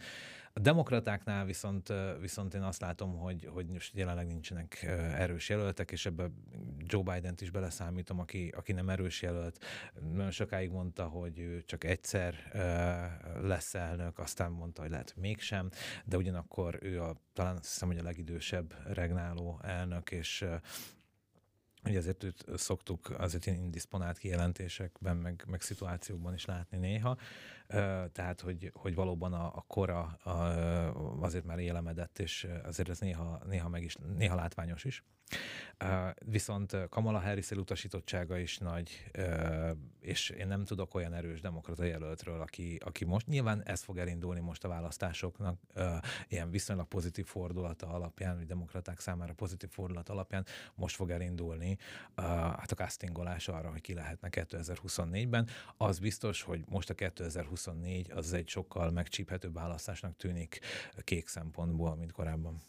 A 0.52 0.60
demokratáknál 0.60 1.44
viszont, 1.44 1.92
viszont 2.20 2.54
én 2.54 2.62
azt 2.62 2.80
látom, 2.80 3.16
hogy, 3.16 3.48
hogy 3.52 3.66
most 3.66 3.96
jelenleg 3.96 4.26
nincsenek 4.26 4.82
erős 5.14 5.48
jelöltek, 5.48 5.90
és 5.90 6.06
ebbe 6.06 6.30
Joe 6.78 7.02
Biden-t 7.02 7.40
is 7.40 7.50
beleszámítom, 7.50 8.18
aki, 8.18 8.52
aki 8.56 8.72
nem 8.72 8.88
erős 8.88 9.22
jelölt. 9.22 9.64
Nagyon 10.12 10.30
sokáig 10.30 10.70
mondta, 10.70 11.04
hogy 11.04 11.38
ő 11.38 11.62
csak 11.62 11.84
egyszer 11.84 12.34
lesz 13.42 13.74
elnök, 13.74 14.18
aztán 14.18 14.50
mondta, 14.50 14.82
hogy 14.82 14.90
lehet 14.90 15.14
mégsem, 15.16 15.70
de 16.04 16.16
ugyanakkor 16.16 16.78
ő 16.82 17.02
a, 17.02 17.16
talán 17.32 17.56
azt 17.56 17.68
hiszem, 17.72 17.88
hogy 17.88 17.98
a 17.98 18.02
legidősebb 18.02 18.74
regnáló 18.92 19.60
elnök, 19.62 20.10
és 20.10 20.44
Ugye 21.84 21.98
ezért 21.98 22.24
őt 22.24 22.44
szoktuk 22.54 23.10
azért 23.18 23.46
ilyen 23.46 23.58
indisponált 23.58 24.18
kijelentésekben, 24.18 25.16
meg, 25.16 25.44
meg 25.46 25.60
szituációkban 25.60 26.34
is 26.34 26.44
látni 26.44 26.78
néha 26.78 27.16
tehát 28.12 28.40
hogy, 28.40 28.70
hogy 28.74 28.94
valóban 28.94 29.32
a, 29.32 29.46
a 29.46 29.64
kora 29.66 30.00
a, 30.00 30.30
azért 31.20 31.44
már 31.44 31.58
élemedett, 31.58 32.18
és 32.18 32.48
azért 32.64 32.88
ez 32.88 32.98
néha, 32.98 33.40
néha, 33.46 33.68
meg 33.68 33.82
is, 33.82 33.96
néha 34.16 34.34
látványos 34.34 34.84
is. 34.84 35.04
Viszont 36.24 36.76
Kamala 36.88 37.18
Harris 37.18 37.50
elutasítottsága 37.50 38.38
is 38.38 38.58
nagy, 38.58 39.10
és 40.00 40.30
én 40.30 40.46
nem 40.46 40.64
tudok 40.64 40.94
olyan 40.94 41.14
erős 41.14 41.40
demokrata 41.40 41.84
jelöltről, 41.84 42.40
aki, 42.40 42.78
aki 42.84 43.04
most, 43.04 43.26
nyilván 43.26 43.62
ez 43.62 43.82
fog 43.82 43.98
elindulni 43.98 44.40
most 44.40 44.64
a 44.64 44.68
választásoknak, 44.68 45.60
ilyen 46.28 46.50
viszonylag 46.50 46.88
pozitív 46.88 47.26
fordulata 47.26 47.86
alapján, 47.86 48.36
vagy 48.36 48.46
demokraták 48.46 49.00
számára 49.00 49.32
pozitív 49.32 49.70
fordulat 49.70 50.08
alapján 50.08 50.46
most 50.74 50.96
fog 50.96 51.10
elindulni 51.10 51.78
hát 52.14 52.72
a 52.72 52.74
castingolás 52.74 53.48
arra, 53.48 53.70
hogy 53.70 53.80
ki 53.80 53.94
lehetne 53.94 54.28
2024-ben. 54.30 55.48
Az 55.76 55.98
biztos, 55.98 56.42
hogy 56.42 56.64
most 56.68 56.90
a 56.90 56.94
2020 56.94 57.56
2024 57.56 58.10
az 58.10 58.32
egy 58.32 58.48
sokkal 58.48 58.90
megcsíphetőbb 58.90 59.54
választásnak 59.54 60.16
tűnik 60.16 60.60
kék 61.04 61.28
szempontból, 61.28 61.96
mint 61.96 62.12
korábban. 62.12 62.60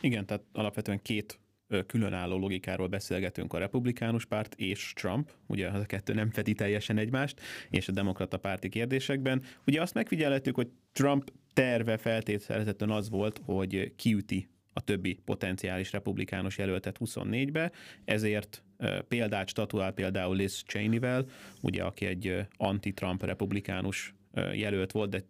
Igen, 0.00 0.26
tehát 0.26 0.44
alapvetően 0.52 1.02
két 1.02 1.38
különálló 1.86 2.38
logikáról 2.38 2.86
beszélgetünk 2.86 3.52
a 3.52 3.58
republikánus 3.58 4.24
párt 4.24 4.54
és 4.54 4.92
Trump, 4.94 5.30
ugye 5.46 5.68
a 5.68 5.84
kettő 5.84 6.14
nem 6.14 6.30
fedi 6.30 6.52
teljesen 6.52 6.98
egymást, 6.98 7.40
és 7.70 7.88
a 7.88 7.92
demokrata 7.92 8.38
párti 8.38 8.68
kérdésekben. 8.68 9.42
Ugye 9.66 9.80
azt 9.80 9.94
megfigyelhetjük, 9.94 10.54
hogy 10.54 10.68
Trump 10.92 11.32
terve 11.52 11.96
feltételezetten 11.96 12.90
az 12.90 13.10
volt, 13.10 13.40
hogy 13.44 13.92
kiüti 13.96 14.48
a 14.72 14.80
többi 14.80 15.18
potenciális 15.24 15.92
republikánus 15.92 16.58
jelöltet 16.58 16.96
24-be, 17.04 17.72
ezért 18.04 18.62
példát 19.08 19.48
statuál 19.48 19.92
például 19.92 20.36
Liz 20.36 20.62
Cheney-vel, 20.66 21.26
ugye, 21.60 21.82
aki 21.82 22.06
egy 22.06 22.46
anti-Trump 22.56 23.24
republikánus 23.24 24.14
jelölt 24.54 24.92
volt, 24.92 25.10
de 25.10 25.24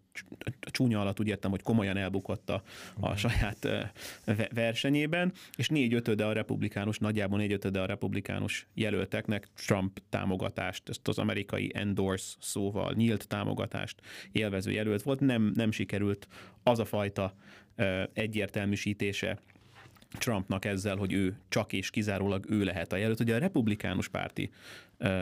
a 0.60 0.70
csúnya 0.70 1.00
alatt 1.00 1.20
úgy 1.20 1.28
értem, 1.28 1.50
hogy 1.50 1.62
komolyan 1.62 1.96
elbukott 1.96 2.50
a, 2.50 2.62
a 3.00 3.16
saját 3.16 3.68
versenyében, 4.54 5.32
és 5.56 5.68
négy 5.68 5.94
ötöde 5.94 6.24
a 6.24 6.32
republikánus, 6.32 6.98
nagyjából 6.98 7.38
négy 7.38 7.52
ötöde 7.52 7.80
a 7.80 7.86
republikánus 7.86 8.66
jelölteknek 8.74 9.48
Trump 9.54 9.98
támogatást, 10.08 10.88
ezt 10.88 11.08
az 11.08 11.18
amerikai 11.18 11.70
endorse 11.74 12.34
szóval 12.40 12.92
nyílt 12.92 13.28
támogatást 13.28 14.00
élvező 14.32 14.70
jelölt 14.70 15.02
volt, 15.02 15.20
nem, 15.20 15.52
nem 15.54 15.70
sikerült 15.70 16.28
az 16.62 16.78
a 16.78 16.84
fajta 16.84 17.34
egyértelműsítése 18.12 19.38
Trumpnak 20.18 20.64
ezzel, 20.64 20.96
hogy 20.96 21.12
ő 21.12 21.36
csak 21.48 21.72
és 21.72 21.90
kizárólag 21.90 22.44
ő 22.48 22.64
lehet 22.64 22.92
a 22.92 22.96
jelölt, 22.96 23.20
ugye 23.20 23.34
a 23.34 23.38
republikánus 23.38 24.08
párti 24.08 24.50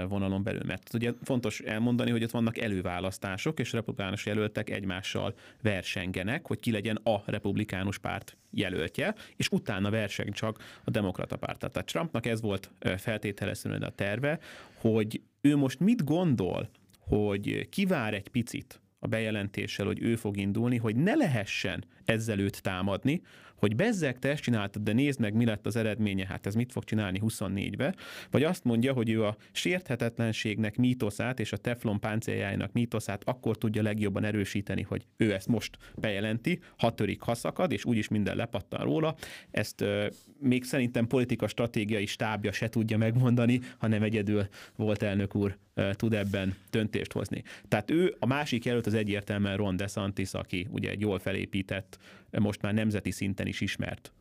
vonalon 0.09 0.43
belül. 0.43 0.63
Mert 0.67 0.95
ugye 0.95 1.13
fontos 1.23 1.61
elmondani, 1.61 2.11
hogy 2.11 2.23
ott 2.23 2.31
vannak 2.31 2.59
előválasztások, 2.59 3.61
és 3.61 3.73
republikánus 3.73 4.27
jelöltek 4.27 4.71
egymással 4.71 5.35
versengenek, 5.63 6.47
hogy 6.47 6.61
ki 6.61 6.71
legyen 6.71 6.97
a 6.97 7.23
republikánus 7.27 7.99
párt 7.99 8.37
jelöltje, 8.51 9.15
és 9.37 9.49
utána 9.49 9.91
verseng 9.91 10.33
csak 10.33 10.81
a 10.85 10.91
demokrata 10.91 11.37
párt. 11.37 11.59
Tehát 11.59 11.85
Trumpnak 11.87 12.27
ez 12.27 12.41
volt 12.41 12.71
feltételezően 12.97 13.83
a 13.83 13.91
terve, 13.91 14.39
hogy 14.75 15.21
ő 15.41 15.57
most 15.57 15.81
mit 15.81 16.05
gondol, 16.05 16.69
hogy 16.99 17.69
kivár 17.69 18.15
egy 18.15 18.29
picit 18.29 18.81
a 18.99 19.07
bejelentéssel, 19.07 19.87
hogy 19.87 20.03
ő 20.03 20.17
fog 20.17 20.37
indulni, 20.37 20.77
hogy 20.77 20.97
ne 20.97 21.15
lehessen 21.15 21.85
ezzel 22.05 22.39
őt 22.39 22.63
támadni, 22.63 23.23
hogy 23.65 23.77
bezzeg, 23.77 24.19
te 24.19 24.29
ezt 24.29 24.43
csináltad, 24.43 24.83
de 24.83 24.93
nézd 24.93 25.21
meg, 25.21 25.35
mi 25.35 25.45
lett 25.45 25.67
az 25.67 25.77
eredménye, 25.77 26.27
hát 26.27 26.47
ez 26.47 26.55
mit 26.55 26.73
fog 26.73 26.85
csinálni 26.85 27.21
24-be, 27.23 27.95
vagy 28.31 28.43
azt 28.43 28.65
mondja, 28.65 28.93
hogy 28.93 29.11
ő 29.11 29.25
a 29.25 29.37
sérthetetlenségnek 29.53 30.77
mítoszát 30.77 31.41
és 31.41 31.53
a 31.53 31.57
teflon 31.57 32.01
páncéljájának 32.01 32.73
mítoszát 32.73 33.23
akkor 33.25 33.59
tudja 33.59 33.83
legjobban 33.83 34.25
erősíteni, 34.25 34.83
hogy 34.83 35.07
ő 35.17 35.33
ezt 35.33 35.49
most 35.49 35.77
bejelenti, 35.95 36.61
ha 36.77 36.95
törik, 36.95 37.21
ha 37.21 37.35
szakad, 37.35 37.73
és 37.73 37.85
úgyis 37.85 38.09
minden 38.09 38.37
lepattan 38.37 38.85
róla. 38.85 39.15
Ezt 39.51 39.81
euh, 39.81 40.11
még 40.39 40.65
szerintem 40.65 41.07
politika 41.07 41.49
stratégiai 41.49 42.07
stábja 42.07 42.53
se 42.53 42.69
tudja 42.69 42.99
megmondani, 42.99 43.61
hanem 43.79 44.03
egyedül 44.03 44.49
volt 44.77 45.03
elnök 45.03 45.35
úr 45.35 45.57
tud 45.93 46.15
ebben 46.15 46.55
döntést 46.71 47.13
hozni. 47.13 47.43
Tehát 47.69 47.91
ő, 47.91 48.17
a 48.19 48.27
másik 48.27 48.65
jelölt 48.65 48.87
az 48.87 48.95
egyértelműen 48.95 49.57
Ron 49.57 49.77
DeSantis, 49.77 50.33
aki 50.33 50.67
ugye 50.71 50.91
egy 50.91 51.01
jól 51.01 51.19
felépített, 51.19 51.99
most 52.39 52.63
már 52.63 52.75
nemzeti 52.75 53.11
szinten 53.11 53.47
is 53.47 53.61
ismert 53.61 54.13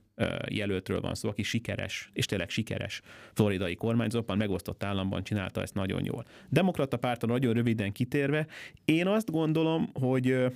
jelöltről 0.50 1.02
van 1.02 1.16
szó, 1.16 1.30
aki 1.30 1.44
sikeres, 1.44 2.10
és 2.14 2.26
tényleg 2.26 2.50
sikeres 2.50 3.02
floridai 3.34 3.76
kormányzóban, 3.76 4.38
megosztott 4.38 4.84
államban 4.84 5.24
csinálta 5.24 5.62
ezt 5.62 5.74
nagyon 5.74 6.06
jól. 6.06 6.26
Demokrata 6.50 6.98
párton 6.98 7.30
nagyon 7.30 7.54
röviden 7.54 7.92
kitérve, 7.92 8.48
én 8.86 9.08
azt 9.08 9.32
gondolom, 9.32 9.90
hogy 9.94 10.52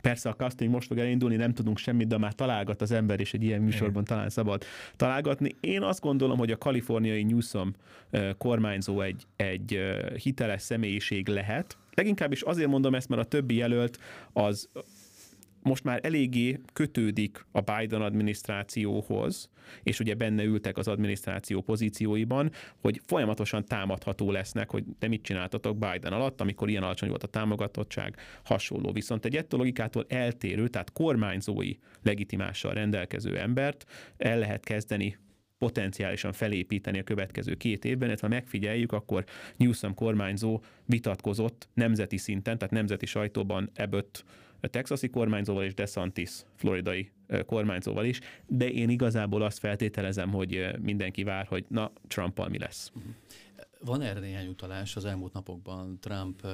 Persze 0.00 0.28
a 0.28 0.34
casting 0.34 0.70
most 0.70 0.86
fog 0.86 0.98
elindulni, 0.98 1.36
nem 1.36 1.54
tudunk 1.54 1.78
semmit, 1.78 2.06
de 2.06 2.18
már 2.18 2.32
találgat 2.32 2.82
az 2.82 2.90
ember, 2.90 3.20
és 3.20 3.34
egy 3.34 3.42
ilyen 3.42 3.60
műsorban 3.60 4.04
talán 4.04 4.28
szabad 4.28 4.64
találgatni. 4.96 5.50
Én 5.60 5.82
azt 5.82 6.00
gondolom, 6.00 6.38
hogy 6.38 6.50
a 6.50 6.58
kaliforniai 6.58 7.22
Newsom 7.22 7.74
kormányzó 8.38 9.00
egy, 9.00 9.26
egy 9.36 9.80
hiteles 10.22 10.62
személyiség 10.62 11.28
lehet. 11.28 11.76
Leginkább 11.94 12.32
is 12.32 12.42
azért 12.42 12.68
mondom 12.68 12.94
ezt, 12.94 13.08
mert 13.08 13.22
a 13.22 13.24
többi 13.24 13.54
jelölt 13.54 13.98
az 14.32 14.68
most 15.66 15.84
már 15.84 16.00
eléggé 16.02 16.60
kötődik 16.72 17.46
a 17.52 17.60
Biden 17.60 18.02
adminisztrációhoz, 18.02 19.50
és 19.82 20.00
ugye 20.00 20.14
benne 20.14 20.42
ültek 20.42 20.78
az 20.78 20.88
adminisztráció 20.88 21.60
pozícióiban, 21.60 22.50
hogy 22.80 23.00
folyamatosan 23.06 23.64
támadható 23.64 24.30
lesznek, 24.30 24.70
hogy 24.70 24.84
te 24.98 25.08
mit 25.08 25.22
csináltatok 25.22 25.78
Biden 25.78 26.12
alatt, 26.12 26.40
amikor 26.40 26.68
ilyen 26.68 26.82
alacsony 26.82 27.08
volt 27.08 27.22
a 27.22 27.26
támogatottság, 27.26 28.16
hasonló. 28.44 28.92
Viszont 28.92 29.24
egy 29.24 29.36
ettől 29.36 29.58
logikától 29.58 30.04
eltérő, 30.08 30.68
tehát 30.68 30.92
kormányzói 30.92 31.72
legitimással 32.02 32.72
rendelkező 32.72 33.38
embert 33.38 33.84
el 34.16 34.38
lehet 34.38 34.64
kezdeni 34.64 35.18
potenciálisan 35.58 36.32
felépíteni 36.32 36.98
a 36.98 37.02
következő 37.02 37.54
két 37.54 37.84
évben, 37.84 38.08
illetve 38.08 38.26
ha 38.26 38.34
megfigyeljük, 38.34 38.92
akkor 38.92 39.24
Newsom 39.56 39.94
kormányzó 39.94 40.62
vitatkozott 40.84 41.68
nemzeti 41.74 42.16
szinten, 42.16 42.58
tehát 42.58 42.74
nemzeti 42.74 43.06
sajtóban 43.06 43.70
ebből 44.56 44.70
texasi 44.70 45.08
kormányzóval 45.08 45.64
és 45.64 45.74
DeSantis 45.74 46.30
floridai 46.56 47.10
kormányzóval 47.46 48.04
is, 48.04 48.20
de 48.46 48.70
én 48.70 48.88
igazából 48.88 49.42
azt 49.42 49.58
feltételezem, 49.58 50.30
hogy 50.30 50.68
mindenki 50.80 51.22
vár, 51.22 51.46
hogy 51.46 51.64
na, 51.68 51.92
Trumpal 52.08 52.48
mi 52.48 52.58
lesz. 52.58 52.92
Van 53.80 54.02
erre 54.02 54.20
néhány 54.20 54.48
utalás 54.48 54.96
az 54.96 55.04
elmúlt 55.04 55.32
napokban 55.32 55.98
Trump 56.00 56.46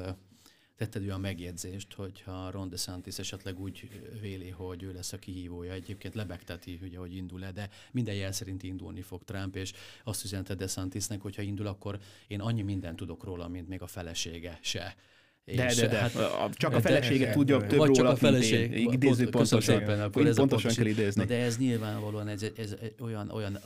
tetted 0.76 1.02
olyan 1.02 1.20
megjegyzést, 1.20 1.92
hogyha 1.92 2.50
Ron 2.50 2.68
DeSantis 2.68 3.18
esetleg 3.18 3.60
úgy 3.60 3.88
véli, 4.20 4.48
hogy 4.48 4.82
ő 4.82 4.92
lesz 4.92 5.12
a 5.12 5.18
kihívója, 5.18 5.72
egyébként 5.72 6.14
lebegteti, 6.14 6.78
ugye, 6.82 6.98
hogy 6.98 7.14
indul-e, 7.16 7.52
de 7.52 7.68
minden 7.90 8.14
jel 8.14 8.32
szerint 8.32 8.62
indulni 8.62 9.02
fog 9.02 9.24
Trump, 9.24 9.56
és 9.56 9.72
azt 10.04 10.24
üzente 10.24 10.54
DeSantisnek, 10.54 11.20
hogyha 11.20 11.42
indul, 11.42 11.66
akkor 11.66 11.98
én 12.26 12.40
annyi 12.40 12.62
mindent 12.62 12.96
tudok 12.96 13.24
róla, 13.24 13.48
mint 13.48 13.68
még 13.68 13.82
a 13.82 13.86
felesége 13.86 14.58
se. 14.62 14.96
De, 15.44 15.74
de, 15.74 15.86
de, 15.86 15.98
hát, 15.98 16.54
csak 16.54 16.74
a 16.74 16.80
felesége 16.80 17.24
de, 17.26 17.32
tudja 17.32 17.66
több 17.66 17.78
róla, 17.78 17.92
csak 17.92 18.06
a 18.06 18.16
feleség, 18.16 18.92
idéző 18.92 19.28
pontosan, 19.28 19.78
szépen, 19.78 20.00
akkor 20.00 20.26
ez 20.26 20.36
pontosan 20.36 20.72
kell 20.74 20.86
idézni. 20.86 21.24
de 21.24 21.36
ez 21.36 21.58
nyilvánvalóan 21.58 22.28
ez, 22.28 22.42
ez, 22.42 22.52
ez 22.56 22.76
olyan, 23.00 23.30
olyan 23.30 23.58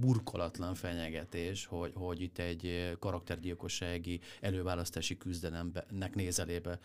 burkolatlan 0.00 0.74
fenyegetés, 0.74 1.66
hogy, 1.66 1.92
hogy 1.94 2.22
itt 2.22 2.38
egy 2.38 2.94
karaktergyilkossági 2.98 4.20
előválasztási 4.40 5.16
küzdelemnek 5.16 6.14
nézelébe 6.14 6.78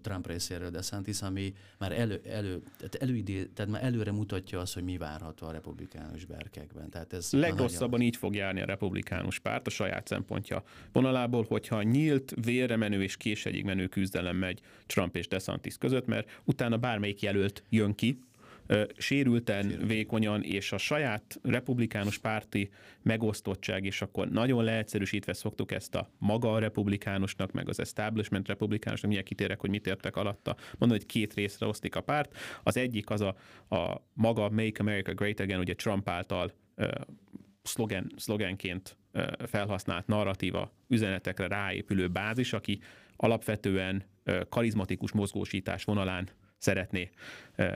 Trump 0.00 0.26
részéről 0.26 0.70
DeSantis, 0.70 1.22
ami 1.22 1.54
már 1.78 1.92
elő, 1.92 2.20
elő, 2.24 2.62
tehát, 2.76 2.94
előidé, 2.94 3.44
tehát 3.44 3.70
már 3.70 3.84
előre 3.84 4.12
mutatja 4.12 4.60
azt, 4.60 4.74
hogy 4.74 4.84
mi 4.84 4.96
várható 4.96 5.46
a 5.46 5.50
republikánus 5.50 6.24
berkekben. 6.24 6.90
Tehát 6.90 7.12
ez 7.12 7.32
Legrosszabban 7.32 7.88
nagyon... 7.88 8.06
így 8.06 8.16
fog 8.16 8.34
járni 8.34 8.60
a 8.60 8.64
republikánus 8.64 9.38
párt 9.38 9.66
a 9.66 9.70
saját 9.70 10.06
szempontja 10.06 10.62
vonalából, 10.92 11.44
hogyha 11.48 11.82
nyílt, 11.82 12.34
vérre 12.44 12.76
menő 12.76 13.02
és 13.02 13.16
késegyig 13.16 13.64
menő 13.64 13.86
küzdelem 13.86 14.36
megy 14.36 14.60
Trump 14.86 15.16
és 15.16 15.28
DeSantis 15.28 15.76
között, 15.78 16.06
mert 16.06 16.40
utána 16.44 16.76
bármelyik 16.76 17.22
jelölt 17.22 17.62
jön 17.68 17.94
ki, 17.94 18.20
sérülten, 18.96 19.86
vékonyan, 19.86 20.42
és 20.42 20.72
a 20.72 20.78
saját 20.78 21.40
republikánus 21.42 22.18
párti 22.18 22.70
megosztottság, 23.02 23.84
és 23.84 24.02
akkor 24.02 24.28
nagyon 24.28 24.64
leegyszerűsítve 24.64 25.32
szoktuk 25.32 25.72
ezt 25.72 25.94
a 25.94 26.10
maga 26.18 26.52
a 26.52 26.58
republikánusnak, 26.58 27.52
meg 27.52 27.68
az 27.68 27.80
establishment 27.80 28.48
republikánusnak, 28.48 29.10
milyen 29.10 29.24
kitérek, 29.24 29.60
hogy 29.60 29.70
mit 29.70 29.86
értek 29.86 30.16
alatta, 30.16 30.56
mondom, 30.78 30.98
hogy 30.98 31.06
két 31.06 31.34
részre 31.34 31.66
osztik 31.66 31.96
a 31.96 32.00
párt. 32.00 32.36
Az 32.62 32.76
egyik 32.76 33.10
az 33.10 33.20
a, 33.20 33.36
a 33.76 34.02
maga 34.12 34.48
Make 34.48 34.80
America 34.80 35.14
Great 35.14 35.40
Again, 35.40 35.58
ugye 35.58 35.74
Trump 35.74 36.08
által 36.08 36.52
uh, 36.76 36.88
szlogen, 37.62 38.12
szlogenként 38.16 38.96
uh, 39.12 39.26
felhasznált 39.46 40.06
narratíva 40.06 40.72
üzenetekre 40.88 41.46
ráépülő 41.46 42.08
bázis, 42.08 42.52
aki 42.52 42.80
alapvetően 43.16 44.04
uh, 44.26 44.40
karizmatikus 44.48 45.12
mozgósítás 45.12 45.84
vonalán 45.84 46.28
szeretné 46.58 47.10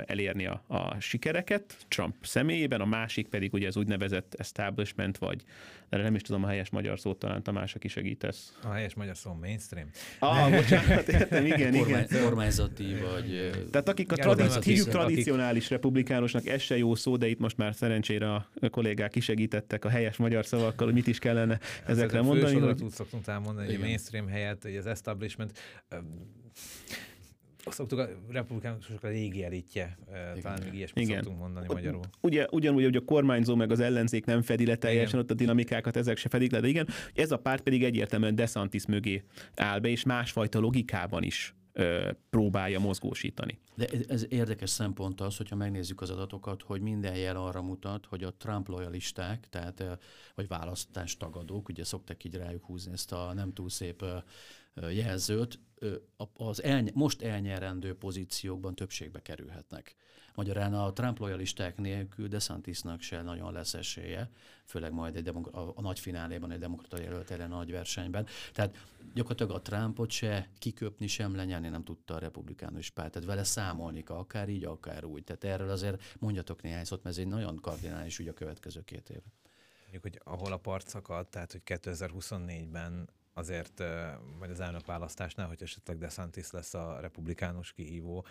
elérni 0.07 0.47
a, 0.47 0.65
a 0.67 1.01
sikereket 1.01 1.77
Trump 1.89 2.15
személyében, 2.23 2.81
a 2.81 2.85
másik 2.85 3.29
pedig 3.29 3.53
ugye 3.53 3.67
az 3.67 3.77
úgynevezett 3.77 4.35
establishment, 4.39 5.19
vagy 5.19 5.45
de 5.89 5.97
nem 5.97 6.15
is 6.15 6.23
tudom 6.23 6.45
a 6.45 6.49
helyes 6.49 6.71
magyar 6.71 6.99
szót, 7.01 7.19
talán 7.19 7.43
Tamás, 7.43 7.75
aki 7.75 7.89
segítesz. 7.89 8.59
A 8.63 8.71
helyes 8.71 8.95
magyar 8.95 9.17
szó 9.17 9.33
mainstream. 9.33 9.91
Ah, 10.19 10.51
bocsánat, 10.51 11.09
értem, 11.09 11.47
igen, 11.47 11.75
igen. 11.75 12.07
Kormányzati, 12.23 12.95
vagy... 12.95 13.51
Tehát 13.71 13.89
akik 13.89 14.13
a 14.13 14.17
tradici- 14.17 14.65
hívjuk 14.65 14.89
tradicionális 14.89 15.65
akik... 15.65 15.71
republikánusnak, 15.71 16.47
ez 16.47 16.61
se 16.63 16.77
jó 16.77 16.95
szó, 16.95 17.17
de 17.17 17.29
itt 17.29 17.39
most 17.39 17.57
már 17.57 17.75
szerencsére 17.75 18.35
a 18.35 18.49
kollégák 18.71 19.11
kisegítettek 19.11 19.85
a 19.85 19.89
helyes 19.89 20.17
magyar 20.17 20.47
szavakkal, 20.47 20.87
hogy 20.87 20.95
mit 20.95 21.07
is 21.07 21.19
kellene 21.19 21.59
ezekre 21.87 22.23
mondani. 22.23 22.59
Hogy... 22.59 22.83
úgy 22.83 22.91
szoktunk 22.91 23.27
elmondani, 23.27 23.67
hogy 23.67 23.75
a 23.75 23.79
mainstream 23.79 24.29
helyett, 24.29 24.63
hogy 24.63 24.77
az 24.77 24.87
establishment 24.87 25.59
szoktuk 27.67 27.99
a 27.99 28.09
republikánusok 28.29 29.03
a 29.03 29.09
régi 29.09 29.45
elitje, 29.45 29.99
Igen. 30.09 30.41
talán 30.41 30.61
még 30.65 30.75
ilyesmit 30.75 31.05
Igen. 31.05 31.23
szoktunk 31.23 31.41
mondani 31.41 31.67
magyarul. 31.69 32.01
Ugye, 32.21 32.47
ugyanúgy, 32.51 32.85
hogy 32.85 32.97
a 32.97 33.05
kormányzó 33.05 33.55
meg 33.55 33.71
az 33.71 33.81
ellenzék 33.81 34.25
nem 34.25 34.43
fedi 34.43 34.67
le 34.67 34.77
teljesen 34.77 35.09
igen. 35.09 35.21
ott 35.21 35.31
a 35.31 35.35
dinamikákat, 35.35 35.97
ezek 35.97 36.17
se 36.17 36.29
fedik 36.29 36.51
le, 36.51 36.61
de 36.61 36.69
igen, 36.69 36.89
ez 37.15 37.31
a 37.31 37.37
párt 37.37 37.63
pedig 37.63 37.85
egyértelműen 37.85 38.35
DeSantis 38.35 38.87
mögé 38.87 39.25
áll 39.55 39.79
be, 39.79 39.89
és 39.89 40.05
másfajta 40.05 40.59
logikában 40.59 41.23
is 41.23 41.55
ö, 41.73 42.11
próbálja 42.31 42.79
mozgósítani. 42.79 43.59
De 43.75 43.89
ez 44.09 44.27
érdekes 44.29 44.71
szempont 44.71 45.21
az, 45.21 45.37
hogyha 45.37 45.57
megnézzük 45.57 46.01
az 46.01 46.11
adatokat, 46.11 46.63
hogy 46.63 46.81
minden 46.81 47.17
jel 47.17 47.37
arra 47.37 47.63
mutat, 47.63 48.07
hogy 48.07 48.23
a 48.23 48.35
Trump 48.35 48.69
lojalisták, 48.69 49.49
tehát 49.49 49.85
vagy 50.35 50.49
választástagadók, 50.49 51.69
ugye 51.69 51.85
szoktak 51.85 52.25
így 52.25 52.35
rájuk 52.35 52.65
húzni 52.65 52.93
ezt 52.93 53.13
a 53.13 53.33
nem 53.35 53.53
túl 53.53 53.69
szép 53.69 54.05
jelzőt, 54.91 55.59
az 56.37 56.63
el, 56.63 56.85
most 56.95 57.23
elnyerendő 57.23 57.95
pozíciókban 57.95 58.75
többségbe 58.75 59.23
kerülhetnek. 59.23 59.97
Magyarán 60.35 60.75
a 60.75 60.93
Trump 60.93 61.19
lojalisták 61.19 61.77
nélkül 61.77 62.29
DeSantisnak 62.29 63.01
se 63.01 63.23
nagyon 63.23 63.53
lesz 63.53 63.75
esélye, 63.75 64.31
főleg 64.65 64.93
majd 64.93 65.17
egy 65.17 65.23
demok- 65.23 65.55
a, 65.55 65.73
a 65.75 65.81
nagy 65.81 65.99
fináléban 65.99 66.51
egy 66.51 66.59
demokrata 66.59 67.01
jelölt 67.01 67.31
ellen 67.31 67.49
nagy 67.49 67.71
versenyben. 67.71 68.27
Tehát 68.53 68.77
gyakorlatilag 69.15 69.53
a 69.53 69.63
Trumpot 69.63 70.11
se 70.11 70.49
kiköpni, 70.59 71.07
sem 71.07 71.35
lenyelni 71.35 71.69
nem 71.69 71.85
tudta 71.85 72.15
a 72.15 72.19
republikánus 72.19 72.91
párt. 72.91 73.13
Tehát 73.13 73.29
vele 73.29 73.45
számolni 73.45 74.03
kell, 74.03 74.17
akár 74.17 74.49
így, 74.49 74.65
akár 74.65 75.05
úgy. 75.05 75.25
Tehát 75.25 75.45
erről 75.45 75.71
azért 75.71 76.03
mondjatok 76.19 76.63
néhány 76.63 76.85
szót, 76.85 77.03
mert 77.03 77.17
ez 77.17 77.23
egy 77.23 77.29
nagyon 77.29 77.57
kardinális 77.57 78.19
ügy 78.19 78.29
a 78.29 78.33
következő 78.33 78.83
két 78.85 79.09
év. 79.09 79.21
Mondjuk, 79.81 80.03
hogy 80.03 80.21
ahol 80.25 80.53
a 80.53 80.57
part 80.57 80.89
szakad, 80.89 81.29
tehát 81.29 81.53
hogy 81.53 81.63
2024-ben 81.65 83.09
azért 83.41 83.83
majd 84.39 84.51
az 84.51 84.61
elnök 84.61 84.87
választásnál, 84.87 85.47
hogy 85.47 85.63
esetleg 85.63 85.99
DeSantis 85.99 86.51
lesz 86.51 86.75
a 86.75 86.99
republikánus 87.01 87.73
kihívó, 87.73 88.27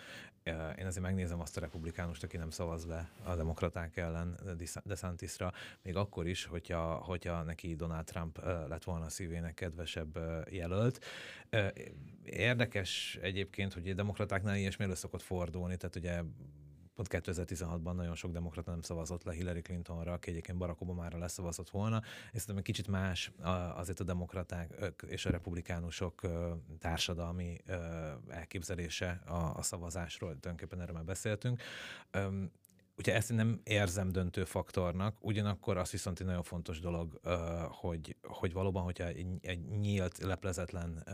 én 0.78 0.86
azért 0.86 1.04
megnézem 1.04 1.40
azt 1.40 1.56
a 1.56 1.60
republikánust, 1.60 2.22
aki 2.22 2.36
nem 2.36 2.50
szavaz 2.50 2.84
be 2.84 3.10
a 3.24 3.36
demokraták 3.36 3.96
ellen 3.96 4.38
DeSantisra, 4.84 5.52
még 5.82 5.96
akkor 5.96 6.26
is, 6.26 6.44
hogyha, 6.44 6.94
hogyha 6.94 7.42
neki 7.42 7.74
Donald 7.74 8.04
Trump 8.04 8.38
lett 8.68 8.84
volna 8.84 9.04
a 9.04 9.08
szívének 9.08 9.54
kedvesebb 9.54 10.18
jelölt. 10.50 11.04
Érdekes 12.24 13.18
egyébként, 13.22 13.72
hogy 13.72 13.88
a 13.88 13.94
demokratáknál 13.94 14.56
ilyesmi 14.56 14.84
elő 14.84 14.94
szokott 14.94 15.22
fordulni, 15.22 15.76
tehát 15.76 15.96
ugye 15.96 16.22
pont 17.08 17.26
2016-ban 17.26 17.94
nagyon 17.94 18.14
sok 18.14 18.30
demokrata 18.30 18.70
nem 18.70 18.80
szavazott 18.80 19.24
le 19.24 19.32
Hillary 19.32 19.62
Clintonra, 19.62 20.12
aki 20.12 20.30
egyébként 20.30 20.58
Barack 20.58 20.80
Obama-ra 20.80 21.18
leszavazott 21.18 21.70
volna, 21.70 22.00
és 22.32 22.40
szerintem 22.40 22.56
egy 22.56 22.62
kicsit 22.62 22.88
más 22.88 23.32
azért 23.74 24.00
a 24.00 24.04
demokraták 24.04 24.94
és 25.06 25.26
a 25.26 25.30
republikánusok 25.30 26.20
társadalmi 26.78 27.56
elképzelése 28.28 29.20
a, 29.56 29.62
szavazásról, 29.62 30.28
tulajdonképpen 30.28 30.80
erről 30.80 30.94
már 30.94 31.04
beszéltünk. 31.04 31.62
Ugye 33.00 33.14
ezt 33.14 33.32
nem 33.32 33.60
érzem 33.64 34.12
döntő 34.12 34.44
faktornak, 34.44 35.16
ugyanakkor 35.20 35.76
az 35.76 35.90
viszont 35.90 36.20
egy 36.20 36.26
nagyon 36.26 36.42
fontos 36.42 36.80
dolog, 36.80 37.20
hogy, 37.68 38.16
hogy 38.22 38.52
valóban, 38.52 38.82
hogyha 38.82 39.04
egy, 39.06 39.60
nyílt, 39.80 40.18
leplezetlen 40.18 41.04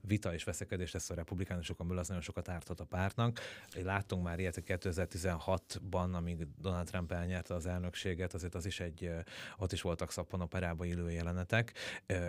vita 0.00 0.34
és 0.34 0.44
veszekedés 0.44 0.92
lesz 0.92 1.10
a 1.10 1.14
republikánusokon 1.14 1.86
belül, 1.86 2.02
az 2.02 2.08
nagyon 2.08 2.22
sokat 2.22 2.48
árthat 2.48 2.80
a 2.80 2.84
pártnak. 2.84 3.40
Láttunk 3.82 4.24
már 4.24 4.38
ilyet 4.38 4.62
2016-ban, 4.66 6.12
amíg 6.12 6.46
Donald 6.60 6.86
Trump 6.86 7.12
elnyerte 7.12 7.54
az 7.54 7.66
elnökséget, 7.66 8.34
azért 8.34 8.54
az 8.54 8.66
is 8.66 8.80
egy, 8.80 9.10
ott 9.58 9.72
is 9.72 9.82
voltak 9.82 10.10
szappanoperába 10.10 10.84
élő 10.84 11.10
jelenetek, 11.10 11.72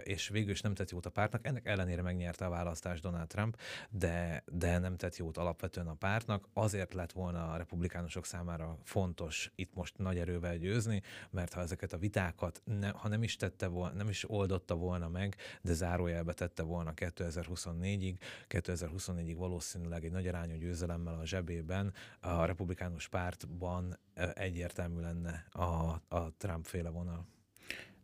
és 0.03 0.27
végül 0.27 0.51
is 0.51 0.61
nem 0.61 0.73
tett 0.73 0.89
jót 0.89 1.05
a 1.05 1.09
pártnak. 1.09 1.45
Ennek 1.47 1.65
ellenére 1.65 2.01
megnyerte 2.01 2.45
a 2.45 2.49
választást 2.49 3.01
Donald 3.01 3.27
Trump, 3.27 3.57
de, 3.89 4.43
de 4.45 4.77
nem 4.77 4.95
tett 4.95 5.17
jót 5.17 5.37
alapvetően 5.37 5.87
a 5.87 5.93
pártnak. 5.93 6.47
Azért 6.53 6.93
lett 6.93 7.11
volna 7.11 7.51
a 7.51 7.57
republikánusok 7.57 8.25
számára 8.25 8.68
fontos 8.83 9.51
itt 9.55 9.73
most 9.73 9.97
nagy 9.97 10.17
erővel 10.17 10.57
győzni, 10.57 11.01
mert 11.29 11.53
ha 11.53 11.61
ezeket 11.61 11.93
a 11.93 11.97
vitákat, 11.97 12.61
ne, 12.65 12.89
ha 12.89 13.07
nem 13.07 13.23
is 13.23 13.35
tette 13.35 13.67
volna, 13.67 13.95
nem 13.95 14.09
is 14.09 14.29
oldotta 14.29 14.75
volna 14.75 15.09
meg, 15.09 15.35
de 15.61 15.73
zárójelbe 15.73 16.33
tette 16.33 16.63
volna 16.63 16.93
2024-ig, 16.95 18.17
2024-ig 18.47 19.35
valószínűleg 19.37 20.05
egy 20.05 20.11
nagy 20.11 20.27
arányú 20.27 20.55
győzelemmel 20.55 21.19
a 21.19 21.25
zsebében 21.25 21.93
a 22.19 22.45
republikánus 22.45 23.07
pártban 23.07 23.99
egyértelmű 24.33 25.01
lenne 25.01 25.45
a, 25.51 26.01
a 26.07 26.33
Trump 26.37 26.65
féle 26.65 26.89
vonal. 26.89 27.27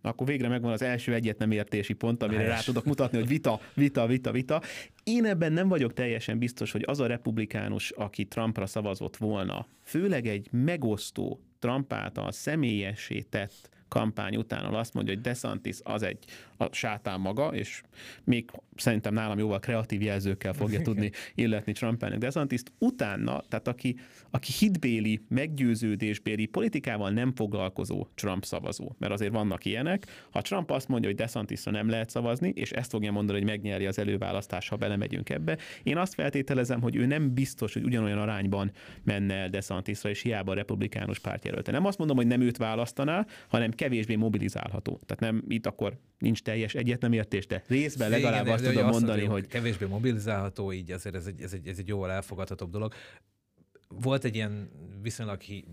Akkor 0.06 0.28
végre 0.28 0.47
megvan 0.47 0.72
az 0.72 0.82
első 0.82 1.14
egyet 1.14 1.38
nem 1.38 1.51
értési 1.51 1.93
pont, 1.93 2.24
amire 2.24 2.39
Helyes. 2.39 2.56
rá 2.56 2.62
tudok 2.62 2.86
mutatni, 2.86 3.18
hogy 3.18 3.28
vita, 3.28 3.60
vita, 3.74 4.08
vita, 4.08 4.32
vita. 4.32 4.62
Én 5.03 5.26
ebben 5.26 5.53
nem 5.53 5.68
vagyok 5.68 5.93
teljesen 5.93 6.38
biztos, 6.38 6.72
hogy 6.72 6.84
az 6.88 6.99
a 6.99 7.08
republikánus, 7.08 7.91
aki 7.91 8.26
Trumpra 8.26 8.66
szavazott 8.66 9.18
volna, 9.18 9.68
főleg 9.84 10.28
egy 10.28 10.47
megosztó 10.51 11.39
Trump 11.60 11.93
által 11.93 12.32
személyessé 12.32 13.22
tett 13.22 13.70
kampány 13.88 14.36
után, 14.36 14.74
azt 14.74 14.93
mondja, 14.93 15.14
hogy 15.14 15.24
DeSantis 15.24 15.78
az 15.84 16.03
egy 16.03 16.26
a 16.58 16.68
sátán 16.72 17.20
maga, 17.20 17.47
és 17.47 17.82
még 18.24 18.51
szerintem 18.76 19.14
nálam 19.14 19.38
jóval 19.38 19.60
kreatív 19.60 20.01
jelzőkkel 20.01 20.53
fogja 20.53 20.82
tudni 20.82 21.12
illetni 21.36 21.72
Trump 21.72 22.03
elnök 22.03 22.20
desantis 22.20 22.62
utána, 22.80 23.43
tehát 23.47 23.68
aki, 23.68 23.95
aki 24.30 24.51
hitbéli, 24.51 25.22
meggyőződésbéli 25.28 26.45
politikával 26.45 27.10
nem 27.10 27.36
foglalkozó 27.36 28.08
Trump 28.16 28.45
szavazó, 28.45 28.95
mert 28.97 29.14
azért 29.14 29.34
vannak 29.34 29.66
ilyenek. 29.66 30.06
Ha 30.32 30.41
Trump 30.41 30.72
azt 30.72 30.88
mondja, 30.88 31.10
hogy 31.10 31.18
DeSantisra 31.18 31.72
nem 31.72 31.89
lehet 31.89 32.10
szavazni, 32.10 32.51
és 32.56 32.72
ezt 32.72 32.89
fogja 32.89 33.12
mondani, 33.12 33.38
hogy 33.38 33.47
megnyeri 33.47 33.86
az 33.86 33.99
előválasztás, 33.99 34.70
ha 34.70 34.76
belemegyünk 34.76 35.30
ebbe, 35.30 35.58
én 35.84 35.97
azt 35.97 36.14
feltételezem, 36.14 36.82
hogy 36.82 36.95
ő 36.95 37.06
nem 37.06 37.34
biztos, 37.34 37.74
hogy 37.74 37.84
ugyanolyan 37.84 38.18
arányban 38.18 38.72
menne 39.03 39.34
el 39.34 39.49
DeSantisra, 39.49 40.10
és 40.10 40.22
hiába 40.22 40.51
a 40.51 40.56
republikánus 40.56 41.20
pártjelölte. 41.20 41.72
Nem 41.72 41.86
azt 41.86 41.97
mondom, 41.97 42.18
hogy 42.18 42.28
nem 42.28 42.41
őt 42.41 42.58
választaná, 42.58 43.26
hanem 43.47 43.72
kevésbé 43.72 44.16
mobilizálható. 44.16 44.99
Tehát 45.06 45.34
nem 45.34 45.43
itt 45.47 45.66
akkor 45.66 45.97
nincs 46.18 46.41
teljes 46.45 46.73
értés, 47.13 47.45
de 47.45 47.63
részben 47.67 48.09
legalább 48.09 48.41
Igen, 48.45 48.53
azt 48.53 48.63
tudom 48.63 48.85
mondani, 48.87 49.23
hogy... 49.23 49.47
Kevésbé 49.47 49.85
mobilizálható, 49.85 50.71
így 50.71 50.91
azért 50.91 51.15
ez 51.15 51.25
egy, 51.25 51.41
ez 51.41 51.53
egy, 51.53 51.67
ez 51.67 51.77
egy 51.77 51.87
jól 51.87 52.11
elfogadhatóbb 52.11 52.71
dolog. 52.71 52.93
Volt 53.87 54.23
egy 54.23 54.35
ilyen 54.35 54.69
viszonylag 55.01 55.41
hi- 55.41 55.65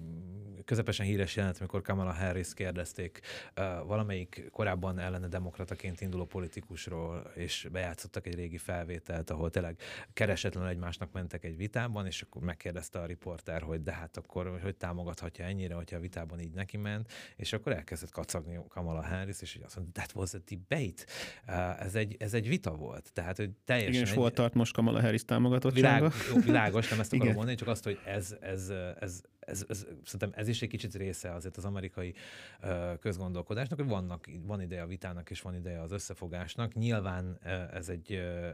közepesen 0.65 1.07
híres 1.07 1.37
jelent, 1.37 1.59
amikor 1.59 1.83
Kamala 1.83 2.13
Harris 2.13 2.55
kérdezték 2.55 3.21
uh, 3.57 3.65
valamelyik 3.87 4.49
korábban 4.51 4.99
ellene 4.99 5.29
demokrataként 5.29 6.01
induló 6.01 6.25
politikusról, 6.25 7.33
és 7.35 7.69
bejátszottak 7.73 8.27
egy 8.27 8.35
régi 8.35 8.59
felvételt, 8.59 9.31
ahol 9.31 9.51
tényleg 9.51 9.81
keresetlen 10.13 10.67
egymásnak 10.67 11.13
mentek 11.13 11.45
egy 11.45 11.57
vitában, 11.57 12.07
és 12.07 12.23
akkor 12.23 12.43
megkérdezte 12.43 12.99
a 12.99 13.07
riporter, 13.07 13.63
hogy 13.63 13.83
de 13.83 13.93
hát 13.93 14.17
akkor 14.17 14.61
hogy 14.63 14.77
támogathatja 14.77 15.45
ennyire, 15.45 15.75
hogyha 15.75 15.97
a 15.97 16.01
vitában 16.01 16.41
így 16.41 16.53
neki 16.53 16.77
ment, 16.77 17.13
és 17.37 17.53
akkor 17.53 17.73
elkezdett 17.73 18.11
kacagni 18.11 18.59
Kamala 18.69 19.03
Harris, 19.03 19.41
és 19.41 19.59
azt 19.65 19.77
mondta, 19.77 20.01
that 20.01 20.15
was 20.15 20.35
a 20.35 20.39
debate. 20.49 21.03
Uh, 21.49 21.85
ez, 21.85 21.95
egy, 21.95 22.17
ez 22.19 22.35
egy 22.35 22.49
vita 22.49 22.75
volt. 22.75 23.13
Tehát, 23.13 23.37
hogy 23.37 23.51
teljesen... 23.65 23.93
Igen, 23.93 24.07
és 24.07 24.13
hol 24.13 24.31
tart 24.31 24.55
most 24.55 24.73
Kamala 24.73 25.01
Harris 25.01 25.25
támogatottsága? 25.25 26.09
Világ, 26.09 26.35
jó, 26.35 26.41
világos, 26.41 26.89
nem 26.89 27.01
ezt 27.01 27.13
akarom 27.15 27.35
mondani, 27.35 27.57
csak 27.57 27.69
azt, 27.69 27.85
hogy 27.85 27.99
ez, 28.05 28.37
ez, 28.41 28.73
ez, 29.01 29.21
ez, 29.47 29.65
ez, 29.69 29.87
szerintem 30.05 30.31
ez 30.35 30.49
is 30.49 30.63
egy 30.63 30.69
kicsit 30.69 30.95
része 30.95 31.33
azért 31.35 31.57
az 31.57 31.65
amerikai 31.65 32.15
uh, 32.63 32.99
közgondolkodásnak, 32.99 33.79
hogy 33.79 33.89
vannak, 33.89 34.27
van 34.43 34.61
ideje 34.61 34.83
a 34.83 34.87
vitának 34.87 35.31
és 35.31 35.41
van 35.41 35.55
ideje 35.55 35.81
az 35.81 35.93
összefogásnak. 35.93 36.75
Nyilván 36.75 37.39
ez 37.73 37.89
egy 37.89 38.13
uh, 38.13 38.49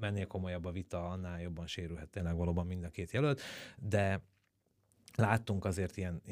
mennél 0.00 0.26
komolyabb 0.26 0.64
a 0.64 0.70
vita, 0.70 1.08
annál 1.08 1.40
jobban 1.40 1.66
sérülhet 1.66 2.08
tényleg 2.08 2.36
valóban 2.36 2.66
mind 2.66 2.84
a 2.84 2.90
két 2.90 3.12
jelölt, 3.12 3.40
de 3.78 4.22
Láttunk 5.14 5.64
azért 5.64 5.96
ilyen, 5.96 6.22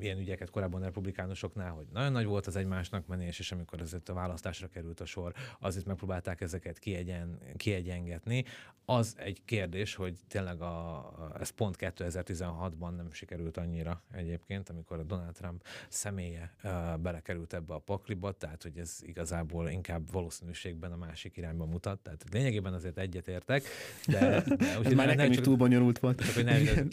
ilyen 0.00 0.18
ügyeket 0.18 0.50
korábban 0.50 0.80
a 0.80 0.84
republikánusoknál, 0.84 1.70
hogy 1.70 1.86
nagyon 1.92 2.12
nagy 2.12 2.24
volt 2.24 2.46
az 2.46 2.56
egymásnak 2.56 3.06
menés, 3.06 3.38
és 3.38 3.52
amikor 3.52 3.80
azért 3.80 4.08
a 4.08 4.14
választásra 4.14 4.68
került 4.68 5.00
a 5.00 5.04
sor, 5.04 5.32
azért 5.60 5.86
megpróbálták 5.86 6.40
ezeket 6.40 6.78
kiegyen, 6.78 7.38
kiegyengetni. 7.56 8.44
Az 8.84 9.14
egy 9.18 9.42
kérdés, 9.44 9.94
hogy 9.94 10.18
tényleg 10.28 10.60
a, 10.60 11.34
ez 11.40 11.50
pont 11.50 11.76
2016-ban 11.78 12.96
nem 12.96 13.12
sikerült 13.12 13.56
annyira 13.56 14.02
egyébként, 14.12 14.68
amikor 14.68 14.98
a 14.98 15.02
Donald 15.02 15.32
Trump 15.32 15.66
személye 15.88 16.54
belekerült 17.00 17.52
ebbe 17.52 17.74
a 17.74 17.78
pakliba, 17.78 18.32
tehát 18.32 18.62
hogy 18.62 18.78
ez 18.78 18.98
igazából 19.02 19.68
inkább 19.68 20.12
valószínűségben 20.12 20.92
a 20.92 20.96
másik 20.96 21.36
irányba 21.36 21.64
mutat. 21.64 21.98
Tehát 21.98 22.24
lényegében 22.30 22.72
azért 22.72 22.98
egyetértek, 22.98 23.64
de, 24.06 24.42
de 24.56 24.78
úgy, 24.78 24.94
már 24.94 25.06
nekem 25.06 25.30
is 25.30 25.40
túl 25.40 25.56
bonyolult 25.56 25.98
volt. 25.98 26.24
Csak, 26.24 26.34
hogy 26.34 26.44
nem, 26.44 26.88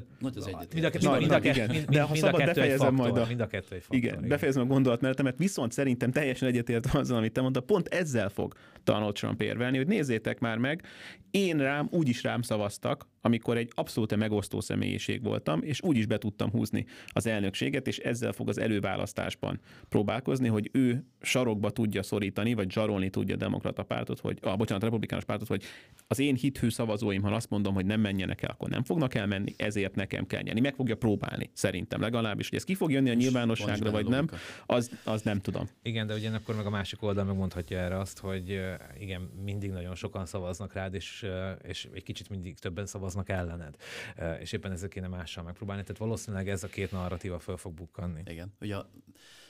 tehát 0.00 0.20
Nagy 0.20 0.36
az 0.36 0.46
egyet. 0.46 0.74
Mind 0.74 0.84
a, 0.84 0.90
mind, 0.92 1.20
mind, 1.20 1.32
a, 1.32 1.38
mind, 1.40 1.70
mind, 1.70 1.84
de 1.84 2.02
ha 2.02 2.14
szabad, 2.14 2.44
befejezem 2.44 2.94
majd 2.94 3.16
a... 3.16 3.24
Mind 3.26 3.40
a 3.40 3.46
kettő 3.46 3.74
egy 3.74 3.80
faktor, 3.80 3.96
igen, 3.96 4.14
igen. 4.16 4.28
befejezem 4.28 4.62
a 4.62 4.66
gondolatmenetemet, 4.66 5.38
viszont 5.38 5.72
szerintem 5.72 6.10
teljesen 6.10 6.48
egyetért 6.48 6.86
azzal, 6.94 7.16
amit 7.16 7.32
te 7.32 7.40
mondta, 7.40 7.60
pont 7.60 7.88
ezzel 7.88 8.28
fog 8.28 8.54
Donald 8.84 9.14
Trump 9.14 9.42
érvelni, 9.42 9.76
hogy 9.76 9.86
nézzétek 9.86 10.38
már 10.40 10.58
meg, 10.58 10.82
én 11.30 11.58
rám, 11.58 11.88
úgy 11.90 12.08
is 12.08 12.22
rám 12.22 12.42
szavaztak, 12.42 13.08
amikor 13.20 13.56
egy 13.56 13.70
abszolút 13.74 14.16
megosztó 14.16 14.60
személyiség 14.60 15.22
voltam, 15.22 15.62
és 15.62 15.82
úgy 15.82 15.96
is 15.96 16.06
be 16.06 16.18
tudtam 16.18 16.50
húzni 16.50 16.86
az 17.06 17.26
elnökséget, 17.26 17.86
és 17.86 17.98
ezzel 17.98 18.32
fog 18.32 18.48
az 18.48 18.58
előválasztásban 18.58 19.60
próbálkozni, 19.88 20.48
hogy 20.48 20.70
ő 20.72 21.04
sarokba 21.20 21.70
tudja 21.70 22.02
szorítani, 22.02 22.54
vagy 22.54 22.70
zsarolni 22.70 23.10
tudja 23.10 23.34
a 23.34 23.38
demokrata 23.38 23.82
pártot, 23.82 24.20
hogy, 24.20 24.38
ah, 24.42 24.56
bocsánat, 24.56 24.82
a 24.82 24.86
republikánus 24.86 25.24
pártot, 25.24 25.48
hogy 25.48 25.62
az 26.06 26.18
én 26.18 26.34
hithű 26.34 26.68
szavazóim, 26.68 27.22
ha 27.22 27.34
azt 27.34 27.50
mondom, 27.50 27.74
hogy 27.74 27.86
nem 27.86 28.00
menjenek 28.00 28.42
el, 28.42 28.50
akkor 28.50 28.68
nem 28.68 28.84
fognak 28.84 29.14
elmenni, 29.14 29.52
ezért 29.56 29.83
nekem 29.94 30.26
kell 30.26 30.42
nyerni. 30.42 30.60
Meg 30.60 30.74
fogja 30.74 30.96
próbálni, 30.96 31.50
szerintem 31.52 32.00
legalábbis, 32.00 32.48
hogy 32.48 32.58
ez 32.58 32.64
ki 32.64 32.74
fog 32.74 32.90
jönni 32.90 33.10
a 33.10 33.14
nyilvánosságra, 33.14 33.90
vagy 33.90 34.06
nem, 34.06 34.28
az, 34.66 34.90
az 35.04 35.22
nem 35.22 35.40
tudom. 35.40 35.68
Igen, 35.82 36.06
de 36.06 36.14
ugyanakkor 36.14 36.56
meg 36.56 36.66
a 36.66 36.70
másik 36.70 37.02
oldal 37.02 37.24
megmondhatja 37.24 37.78
erre 37.78 37.98
azt, 37.98 38.18
hogy 38.18 38.60
igen, 38.98 39.20
mindig 39.44 39.70
nagyon 39.70 39.94
sokan 39.94 40.26
szavaznak 40.26 40.72
rád, 40.72 40.94
és, 40.94 41.26
és 41.62 41.88
egy 41.94 42.02
kicsit 42.02 42.28
mindig 42.28 42.58
többen 42.58 42.86
szavaznak 42.86 43.28
ellened. 43.28 43.76
És 44.40 44.52
éppen 44.52 44.72
ezzel 44.72 44.88
kéne 44.88 45.08
mással 45.08 45.44
megpróbálni. 45.44 45.82
Tehát 45.82 45.98
valószínűleg 45.98 46.48
ez 46.48 46.64
a 46.64 46.68
két 46.68 46.92
narratíva 46.92 47.38
föl 47.38 47.56
fog 47.56 47.74
bukkanni. 47.74 48.22
Igen. 48.26 48.54
Ugye 48.60 48.76
a, 48.76 48.90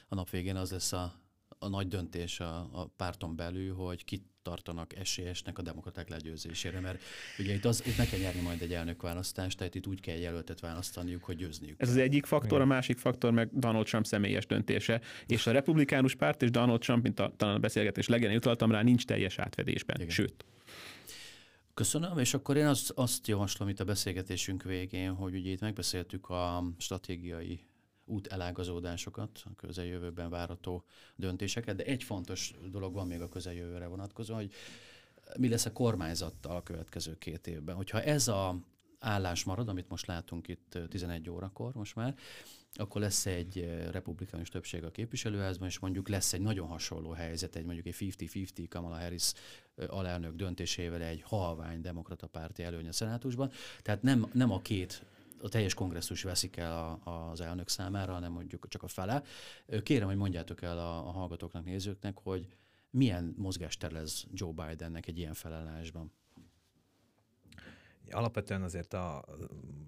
a 0.08 0.14
nap 0.14 0.30
végén 0.30 0.56
az 0.56 0.70
lesz 0.70 0.92
a, 0.92 1.12
a 1.58 1.68
nagy 1.68 1.88
döntés 1.88 2.40
a, 2.40 2.68
a 2.72 2.86
párton 2.96 3.36
belül, 3.36 3.74
hogy 3.74 4.04
kit 4.04 4.33
tartanak 4.44 4.96
esélyesnek 4.96 5.58
a 5.58 5.62
demokraták 5.62 6.08
legyőzésére, 6.08 6.80
mert 6.80 7.02
ugye 7.38 7.54
itt, 7.54 7.64
az, 7.64 7.82
itt 7.86 7.96
ne 7.96 8.06
kell 8.06 8.18
nyerni 8.18 8.40
majd 8.40 8.62
egy 8.62 8.72
elnökválasztást, 8.72 9.58
tehát 9.58 9.74
itt 9.74 9.86
úgy 9.86 10.00
kell 10.00 10.16
jelöltet 10.16 10.60
választaniuk, 10.60 11.24
hogy 11.24 11.36
győzniük. 11.36 11.80
Ez 11.80 11.88
az 11.88 11.96
egyik 11.96 12.26
faktor, 12.26 12.60
a 12.60 12.64
másik 12.64 12.98
faktor 12.98 13.32
meg 13.32 13.48
Donald 13.52 13.86
Trump 13.86 14.06
személyes 14.06 14.46
döntése, 14.46 15.00
és 15.26 15.46
a 15.46 15.50
republikánus 15.50 16.14
párt 16.14 16.42
és 16.42 16.50
Donald 16.50 16.80
Trump, 16.80 17.02
mint 17.02 17.20
a, 17.20 17.32
talán 17.36 17.54
a 17.54 17.58
beszélgetés 17.58 18.08
legelején 18.08 18.38
utaltam 18.38 18.70
rá, 18.70 18.82
nincs 18.82 19.04
teljes 19.04 19.38
átvedésben, 19.38 19.96
Igen. 19.96 20.10
sőt. 20.10 20.44
Köszönöm, 21.74 22.18
és 22.18 22.34
akkor 22.34 22.56
én 22.56 22.66
azt, 22.66 22.90
azt 22.90 23.26
javaslom 23.26 23.68
itt 23.68 23.80
a 23.80 23.84
beszélgetésünk 23.84 24.62
végén, 24.62 25.12
hogy 25.12 25.34
ugye 25.34 25.50
itt 25.50 25.60
megbeszéltük 25.60 26.28
a 26.28 26.64
stratégiai 26.78 27.60
út 28.04 28.26
elágazódásokat, 28.26 29.42
a 29.44 29.54
közeljövőben 29.56 30.30
várható 30.30 30.84
döntéseket, 31.16 31.76
de 31.76 31.84
egy 31.84 32.02
fontos 32.02 32.54
dolog 32.70 32.94
van 32.94 33.06
még 33.06 33.20
a 33.20 33.28
közeljövőre 33.28 33.86
vonatkozóan, 33.86 34.38
hogy 34.38 34.52
mi 35.38 35.48
lesz 35.48 35.66
a 35.66 35.72
kormányzattal 35.72 36.56
a 36.56 36.62
következő 36.62 37.18
két 37.18 37.46
évben. 37.46 37.74
Hogyha 37.76 38.02
ez 38.02 38.28
a 38.28 38.56
állás 38.98 39.44
marad, 39.44 39.68
amit 39.68 39.88
most 39.88 40.06
látunk 40.06 40.48
itt 40.48 40.78
11 40.88 41.30
órakor 41.30 41.74
most 41.74 41.94
már, 41.94 42.14
akkor 42.76 43.00
lesz 43.00 43.26
egy 43.26 43.70
republikánus 43.90 44.48
többség 44.48 44.84
a 44.84 44.90
képviselőházban, 44.90 45.68
és 45.68 45.78
mondjuk 45.78 46.08
lesz 46.08 46.32
egy 46.32 46.40
nagyon 46.40 46.68
hasonló 46.68 47.10
helyzet, 47.10 47.56
egy 47.56 47.64
mondjuk 47.64 47.86
egy 47.86 47.96
50-50 47.98 48.66
Kamala 48.68 48.98
Harris 48.98 49.32
alelnök 49.86 50.34
döntésével 50.34 51.02
egy 51.02 51.22
halvány 51.22 51.80
demokrata 51.80 52.26
párti 52.26 52.62
előny 52.62 52.88
a 52.88 52.92
szenátusban. 52.92 53.50
Tehát 53.82 54.02
nem, 54.02 54.30
nem 54.32 54.50
a 54.50 54.60
két 54.60 55.04
a 55.40 55.48
teljes 55.48 55.74
kongresszus 55.74 56.22
veszik 56.22 56.56
el 56.56 56.72
a, 56.72 57.30
az 57.30 57.40
elnök 57.40 57.68
számára, 57.68 58.12
hanem 58.12 58.32
mondjuk 58.32 58.68
csak 58.68 58.82
a 58.82 58.88
fele. 58.88 59.22
Kérem, 59.82 60.08
hogy 60.08 60.16
mondjátok 60.16 60.62
el 60.62 60.78
a, 60.78 61.08
a 61.08 61.10
hallgatóknak, 61.10 61.64
nézőknek, 61.64 62.18
hogy 62.18 62.46
milyen 62.90 63.34
mozgástere 63.36 63.98
lesz 63.98 64.26
Joe 64.32 64.52
Bidennek 64.52 65.06
egy 65.06 65.18
ilyen 65.18 65.34
felállásban. 65.34 66.12
Alapvetően 68.10 68.62
azért 68.62 68.92
a, 68.92 69.24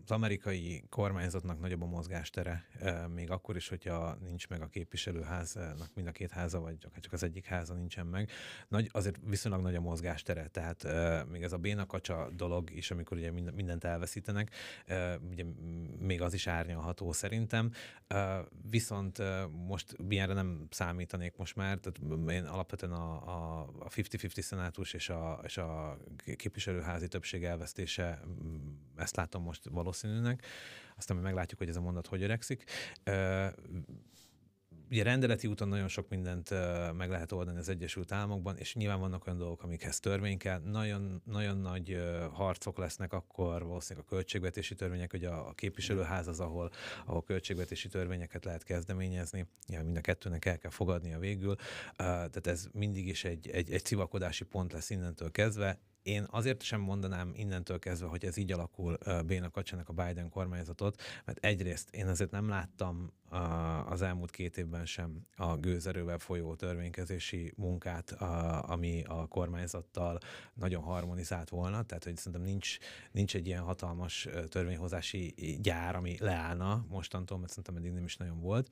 az 0.05 0.11
amerikai 0.11 0.85
kormányzatnak 0.89 1.61
nagyobb 1.61 1.83
a 1.83 1.87
mozgástere, 1.87 2.67
még 3.14 3.31
akkor 3.31 3.57
is, 3.57 3.69
hogyha 3.69 4.14
nincs 4.14 4.49
meg 4.49 4.62
a 4.62 4.67
képviselőháznak 4.67 5.91
mind 5.95 6.09
a 6.09 6.11
két 6.11 6.31
háza, 6.31 6.61
vagy 6.61 6.79
csak 7.01 7.12
az 7.12 7.23
egyik 7.23 7.45
háza 7.45 7.75
nincsen 7.75 8.07
meg. 8.07 8.31
Nagy, 8.69 8.89
azért 8.93 9.17
viszonylag 9.25 9.62
nagy 9.62 9.75
a 9.75 9.81
mozgástere, 9.81 10.47
tehát 10.47 10.87
még 11.29 11.43
ez 11.43 11.53
a 11.53 11.57
bénakacsa 11.57 12.31
dolog 12.31 12.71
is, 12.71 12.91
amikor 12.91 13.17
ugye 13.17 13.31
mindent 13.31 13.85
elveszítenek, 13.85 14.51
ugye 15.31 15.45
még 15.99 16.23
az 16.23 16.35
is 16.35 16.47
árnyalható 16.47 17.12
szerintem. 17.12 17.71
Viszont 18.71 19.23
most 19.51 19.97
ilyenre 20.09 20.35
nem 20.35 20.67
számítanék 20.71 21.37
most 21.37 21.57
már, 21.57 21.79
tehát 21.79 22.31
én 22.31 22.45
alapvetően 22.45 22.93
a, 22.93 23.64
a 23.79 23.89
50-50 23.89 24.41
szenátus 24.41 24.93
és 24.93 25.09
a, 25.09 25.41
és 25.45 25.57
a 25.57 25.99
képviselőházi 26.37 27.09
többség 27.09 27.45
elvesztése 27.45 28.16
Mm, 28.27 28.57
ezt 28.97 29.17
látom 29.17 29.43
most 29.43 29.69
valószínűnek, 29.71 30.47
aztán 30.97 31.17
meglátjuk, 31.17 31.59
hogy 31.59 31.69
ez 31.69 31.77
a 31.77 31.81
mondat 31.81 32.07
hogy 32.07 32.23
öregszik. 32.23 32.64
Ugye 34.91 35.03
rendeleti 35.03 35.47
úton 35.47 35.69
nagyon 35.69 35.89
sok 35.89 36.09
mindent 36.09 36.51
meg 36.97 37.11
lehet 37.11 37.33
oldani 37.33 37.59
az 37.59 37.69
Egyesült 37.69 38.12
Államokban, 38.12 38.57
és 38.57 38.75
nyilván 38.75 39.01
vannak 39.01 39.27
olyan 39.27 39.39
dolgok, 39.39 39.62
amikhez 39.62 40.01
törvény 40.01 40.39
kell. 40.39 40.61
Nagyon, 40.61 41.23
nagyon 41.25 41.59
nagy 41.59 42.03
harcok 42.33 42.79
lesznek 42.79 43.12
akkor 43.12 43.64
valószínűleg 43.64 44.07
a 44.07 44.14
költségvetési 44.14 44.75
törvények, 44.75 45.11
hogy 45.11 45.25
a, 45.25 45.53
képviselőház 45.55 46.29
az, 46.29 46.41
ahol, 46.41 46.71
ahol 47.07 47.23
költségvetési 47.23 47.89
törvényeket 47.89 48.45
lehet 48.45 48.62
kezdeményezni. 48.62 49.47
Ja, 49.69 49.83
mind 49.83 49.97
a 49.97 50.01
kettőnek 50.01 50.45
el 50.45 50.59
kell 50.59 50.71
fogadnia 50.71 51.19
végül. 51.19 51.57
Tehát 51.97 52.47
ez 52.47 52.69
mindig 52.73 53.09
is 53.09 53.25
egy, 53.25 53.49
egy, 53.49 53.73
egy 53.73 53.85
civakodási 53.85 54.45
pont 54.45 54.73
lesz 54.73 54.91
innentől 54.91 55.31
kezdve 55.31 55.79
én 56.07 56.26
azért 56.30 56.62
sem 56.62 56.80
mondanám 56.80 57.32
innentől 57.34 57.78
kezdve, 57.78 58.09
hogy 58.09 58.24
ez 58.24 58.36
így 58.36 58.52
alakul 58.52 58.98
Béna 59.26 59.50
Kacsának 59.50 59.88
a 59.88 59.92
Biden 59.92 60.28
kormányzatot, 60.28 61.02
mert 61.24 61.44
egyrészt 61.44 61.94
én 61.94 62.07
azért 62.07 62.30
nem 62.30 62.48
láttam 62.48 63.12
az 63.86 64.02
elmúlt 64.02 64.30
két 64.30 64.57
évben 64.57 64.86
sem 64.86 65.26
a 65.36 65.57
gőzerővel 65.57 66.18
folyó 66.18 66.54
törvénykezési 66.54 67.52
munkát, 67.57 68.11
ami 68.61 69.02
a 69.07 69.26
kormányzattal 69.26 70.18
nagyon 70.54 70.82
harmonizált 70.82 71.48
volna, 71.48 71.82
tehát 71.82 72.04
hogy 72.04 72.16
szerintem 72.16 72.42
nincs, 72.42 72.78
nincs 73.12 73.34
egy 73.34 73.46
ilyen 73.46 73.62
hatalmas 73.62 74.28
törvényhozási 74.48 75.34
gyár, 75.62 75.96
ami 75.96 76.16
leállna 76.18 76.86
mostantól, 76.88 77.38
mert 77.38 77.50
szerintem 77.50 77.76
eddig 77.76 77.92
nem 77.92 78.04
is 78.04 78.16
nagyon 78.16 78.40
volt. 78.40 78.70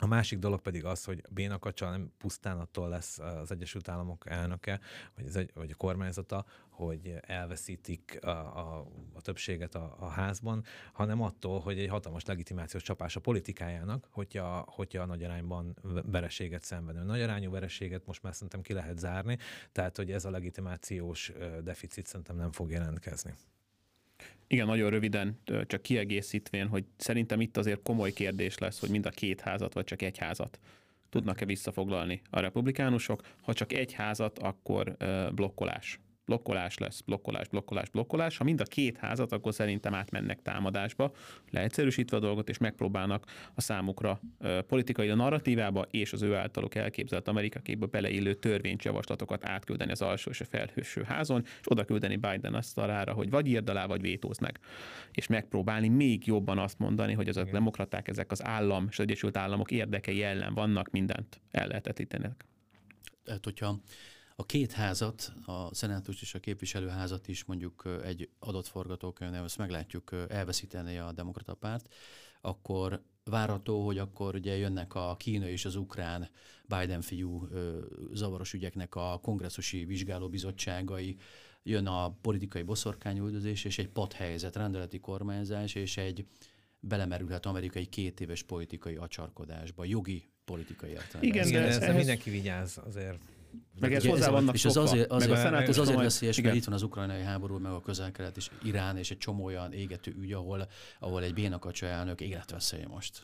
A 0.00 0.06
másik 0.06 0.38
dolog 0.38 0.60
pedig 0.60 0.84
az, 0.84 1.04
hogy 1.04 1.22
Bénakacsa 1.30 1.90
nem 1.90 2.12
pusztán 2.18 2.58
attól 2.58 2.88
lesz 2.88 3.18
az 3.18 3.50
Egyesült 3.50 3.88
Államok 3.88 4.24
elnöke, 4.28 4.80
vagy, 5.14 5.26
az 5.26 5.36
egy, 5.36 5.50
vagy 5.54 5.70
a 5.70 5.74
kormányzata, 5.74 6.44
hogy 6.68 7.14
elveszítik 7.20 8.18
a, 8.22 8.28
a, 8.28 8.86
a 9.14 9.20
többséget 9.20 9.74
a, 9.74 9.96
a 9.98 10.08
házban, 10.08 10.64
hanem 10.92 11.22
attól, 11.22 11.60
hogy 11.60 11.78
egy 11.78 11.88
hatalmas 11.88 12.24
legitimációs 12.24 12.82
csapás 12.82 13.16
a 13.16 13.20
politikájának, 13.20 14.08
hogyha, 14.10 14.64
hogyha 14.68 15.04
nagy 15.04 15.24
arányban 15.24 15.76
vereséget 16.04 16.62
szenvedő. 16.62 17.02
Nagy 17.02 17.20
arányú 17.20 17.50
vereséget 17.50 18.06
most 18.06 18.22
már 18.22 18.32
szerintem 18.32 18.60
ki 18.60 18.72
lehet 18.72 18.98
zárni, 18.98 19.38
tehát 19.72 19.96
hogy 19.96 20.12
ez 20.12 20.24
a 20.24 20.30
legitimációs 20.30 21.32
deficit 21.62 22.06
szerintem 22.06 22.36
nem 22.36 22.52
fog 22.52 22.70
jelentkezni. 22.70 23.34
Igen, 24.46 24.66
nagyon 24.66 24.90
röviden, 24.90 25.38
csak 25.66 25.82
kiegészítvén, 25.82 26.66
hogy 26.66 26.84
szerintem 26.96 27.40
itt 27.40 27.56
azért 27.56 27.82
komoly 27.82 28.12
kérdés 28.12 28.58
lesz, 28.58 28.80
hogy 28.80 28.90
mind 28.90 29.06
a 29.06 29.10
két 29.10 29.40
házat, 29.40 29.74
vagy 29.74 29.84
csak 29.84 30.02
egy 30.02 30.18
házat 30.18 30.58
tudnak-e 31.10 31.44
visszafoglalni 31.44 32.20
a 32.30 32.40
republikánusok. 32.40 33.22
Ha 33.42 33.52
csak 33.52 33.72
egy 33.72 33.92
házat, 33.92 34.38
akkor 34.38 34.96
blokkolás 35.34 36.00
blokkolás 36.28 36.78
lesz, 36.78 37.00
blokkolás, 37.00 37.48
blokkolás, 37.48 37.90
blokkolás. 37.90 38.36
Ha 38.36 38.44
mind 38.44 38.60
a 38.60 38.64
két 38.64 38.96
házat, 38.96 39.32
akkor 39.32 39.54
szerintem 39.54 39.94
átmennek 39.94 40.42
támadásba, 40.42 41.12
leegyszerűsítve 41.50 42.16
a 42.16 42.20
dolgot, 42.20 42.48
és 42.48 42.58
megpróbálnak 42.58 43.24
a 43.54 43.60
számukra 43.60 44.20
politikai 44.66 45.08
narratívába 45.08 45.86
és 45.90 46.12
az 46.12 46.22
ő 46.22 46.34
általuk 46.34 46.74
elképzelt 46.74 47.28
Amerikakékbe 47.28 47.86
beleillő 47.86 48.34
törvényjavaslatokat 48.34 49.48
átküldeni 49.48 49.90
az 49.90 50.02
alsó 50.02 50.30
és 50.30 50.40
a 50.40 50.44
felhőső 50.44 51.02
házon, 51.02 51.42
és 51.44 51.70
oda 51.70 51.84
küldeni 51.84 52.16
Biden 52.16 52.54
asztalára, 52.54 53.12
hogy 53.12 53.30
vagy 53.30 53.46
írd 53.46 53.68
alá, 53.68 53.86
vagy 53.86 54.00
vétóz 54.00 54.38
meg. 54.38 54.58
És 55.12 55.26
megpróbálni 55.26 55.88
még 55.88 56.26
jobban 56.26 56.58
azt 56.58 56.78
mondani, 56.78 57.12
hogy 57.12 57.28
azok 57.28 57.48
a 57.48 57.52
demokraták, 57.52 58.08
ezek 58.08 58.30
az 58.30 58.44
állam 58.44 58.86
és 58.90 58.98
az 58.98 59.04
Egyesült 59.04 59.36
Államok 59.36 59.70
érdekei 59.70 60.22
ellen 60.22 60.54
vannak, 60.54 60.90
mindent 60.90 61.40
ellehetetlenítenek. 61.50 62.44
Tehát, 63.24 63.44
hogyha 63.44 63.80
a 64.40 64.46
két 64.46 64.72
házat, 64.72 65.32
a 65.44 65.74
szenátus 65.74 66.22
és 66.22 66.34
a 66.34 66.38
képviselőházat 66.38 67.28
is 67.28 67.44
mondjuk 67.44 68.00
egy 68.04 68.28
adott 68.38 68.66
forgatókönyvnél, 68.66 69.42
ezt 69.42 69.58
meglátjuk 69.58 70.26
elveszíteni 70.28 70.98
a 70.98 71.12
demokrata 71.12 71.54
párt, 71.54 71.94
akkor 72.40 73.02
várható, 73.24 73.86
hogy 73.86 73.98
akkor 73.98 74.34
ugye 74.34 74.56
jönnek 74.56 74.94
a 74.94 75.16
kínai 75.16 75.50
és 75.50 75.64
az 75.64 75.76
ukrán 75.76 76.28
Biden 76.66 77.00
fiú 77.00 77.48
zavaros 78.12 78.52
ügyeknek 78.52 78.94
a 78.94 79.18
kongresszusi 79.22 79.84
vizsgálóbizottságai, 79.84 81.16
jön 81.62 81.86
a 81.86 82.10
politikai 82.10 82.62
boszorkányüldözés 82.62 83.64
és 83.64 83.78
egy 83.78 83.88
padhelyzet, 83.88 84.56
rendeleti 84.56 84.98
kormányzás 84.98 85.74
és 85.74 85.96
egy 85.96 86.26
belemerülhet 86.80 87.46
amerikai 87.46 87.86
két 87.86 88.20
éves 88.20 88.42
politikai 88.42 88.94
acsarkodásba, 88.94 89.84
jogi 89.84 90.28
politikai 90.44 90.90
értelemben. 90.90 91.22
Igen, 91.22 91.50
de 91.50 91.66
ez, 91.66 91.76
ez 91.76 91.94
mindenki 91.94 92.30
vigyáz 92.30 92.80
azért. 92.84 93.36
Meg 93.80 93.94
ez 93.94 94.06
hozzá 94.06 94.30
vannak 94.30 94.54
És 94.54 94.64
az 94.64 94.76
azért, 94.76 95.10
azért, 95.10 95.30
meg 95.30 95.52
a 95.52 95.62
ez 95.62 95.78
azért 95.78 95.98
veszélyes, 95.98 96.40
mert 96.40 96.54
itt 96.54 96.64
van 96.64 96.74
az 96.74 96.82
ukrajnai 96.82 97.22
háború, 97.22 97.58
meg 97.58 97.72
a 97.72 97.80
közel-kelet 97.80 98.36
és 98.36 98.50
Irán, 98.64 98.96
és 98.96 99.10
egy 99.10 99.18
csomó 99.18 99.44
olyan 99.44 99.72
égető 99.72 100.14
ügy, 100.20 100.32
ahol, 100.32 100.68
ahol 101.00 101.22
egy 101.22 101.34
bénakacsa 101.34 101.86
elnök 101.86 102.20
életveszélye 102.20 102.86
most. 102.86 103.22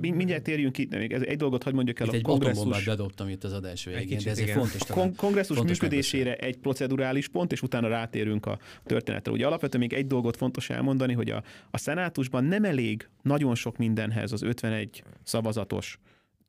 Mindjárt 0.00 0.42
térjünk 0.42 0.78
itt, 0.78 0.90
még 0.90 1.12
ez 1.12 1.22
egy 1.22 1.36
dolgot 1.36 1.62
hagyd 1.62 1.74
mondjuk 1.74 2.00
el 2.00 2.06
itt 2.06 2.12
a 2.12 2.16
egy 2.16 2.22
kongresszus. 2.22 2.84
bedobtam 2.84 3.28
itt 3.28 3.44
az 3.44 3.52
adás 3.52 3.84
végén, 3.84 4.20
de 4.24 4.30
ez 4.30 4.38
egy 4.38 4.50
fontos 4.50 4.80
A 4.80 4.92
kon- 4.92 5.16
kongresszus 5.16 5.56
fontos 5.56 5.80
működésére 5.80 6.36
egy 6.36 6.56
procedurális 6.56 7.28
pont, 7.28 7.52
és 7.52 7.62
utána 7.62 7.88
rátérünk 7.88 8.46
a 8.46 8.58
történetre. 8.84 9.32
Ugye 9.32 9.46
alapvetően 9.46 9.82
még 9.88 9.92
egy 9.98 10.06
dolgot 10.06 10.36
fontos 10.36 10.70
elmondani, 10.70 11.12
hogy 11.12 11.30
a, 11.30 11.42
a 11.70 11.78
szenátusban 11.78 12.44
nem 12.44 12.64
elég 12.64 13.08
nagyon 13.22 13.54
sok 13.54 13.76
mindenhez 13.76 14.32
az 14.32 14.42
51 14.42 15.02
szavazatos 15.22 15.98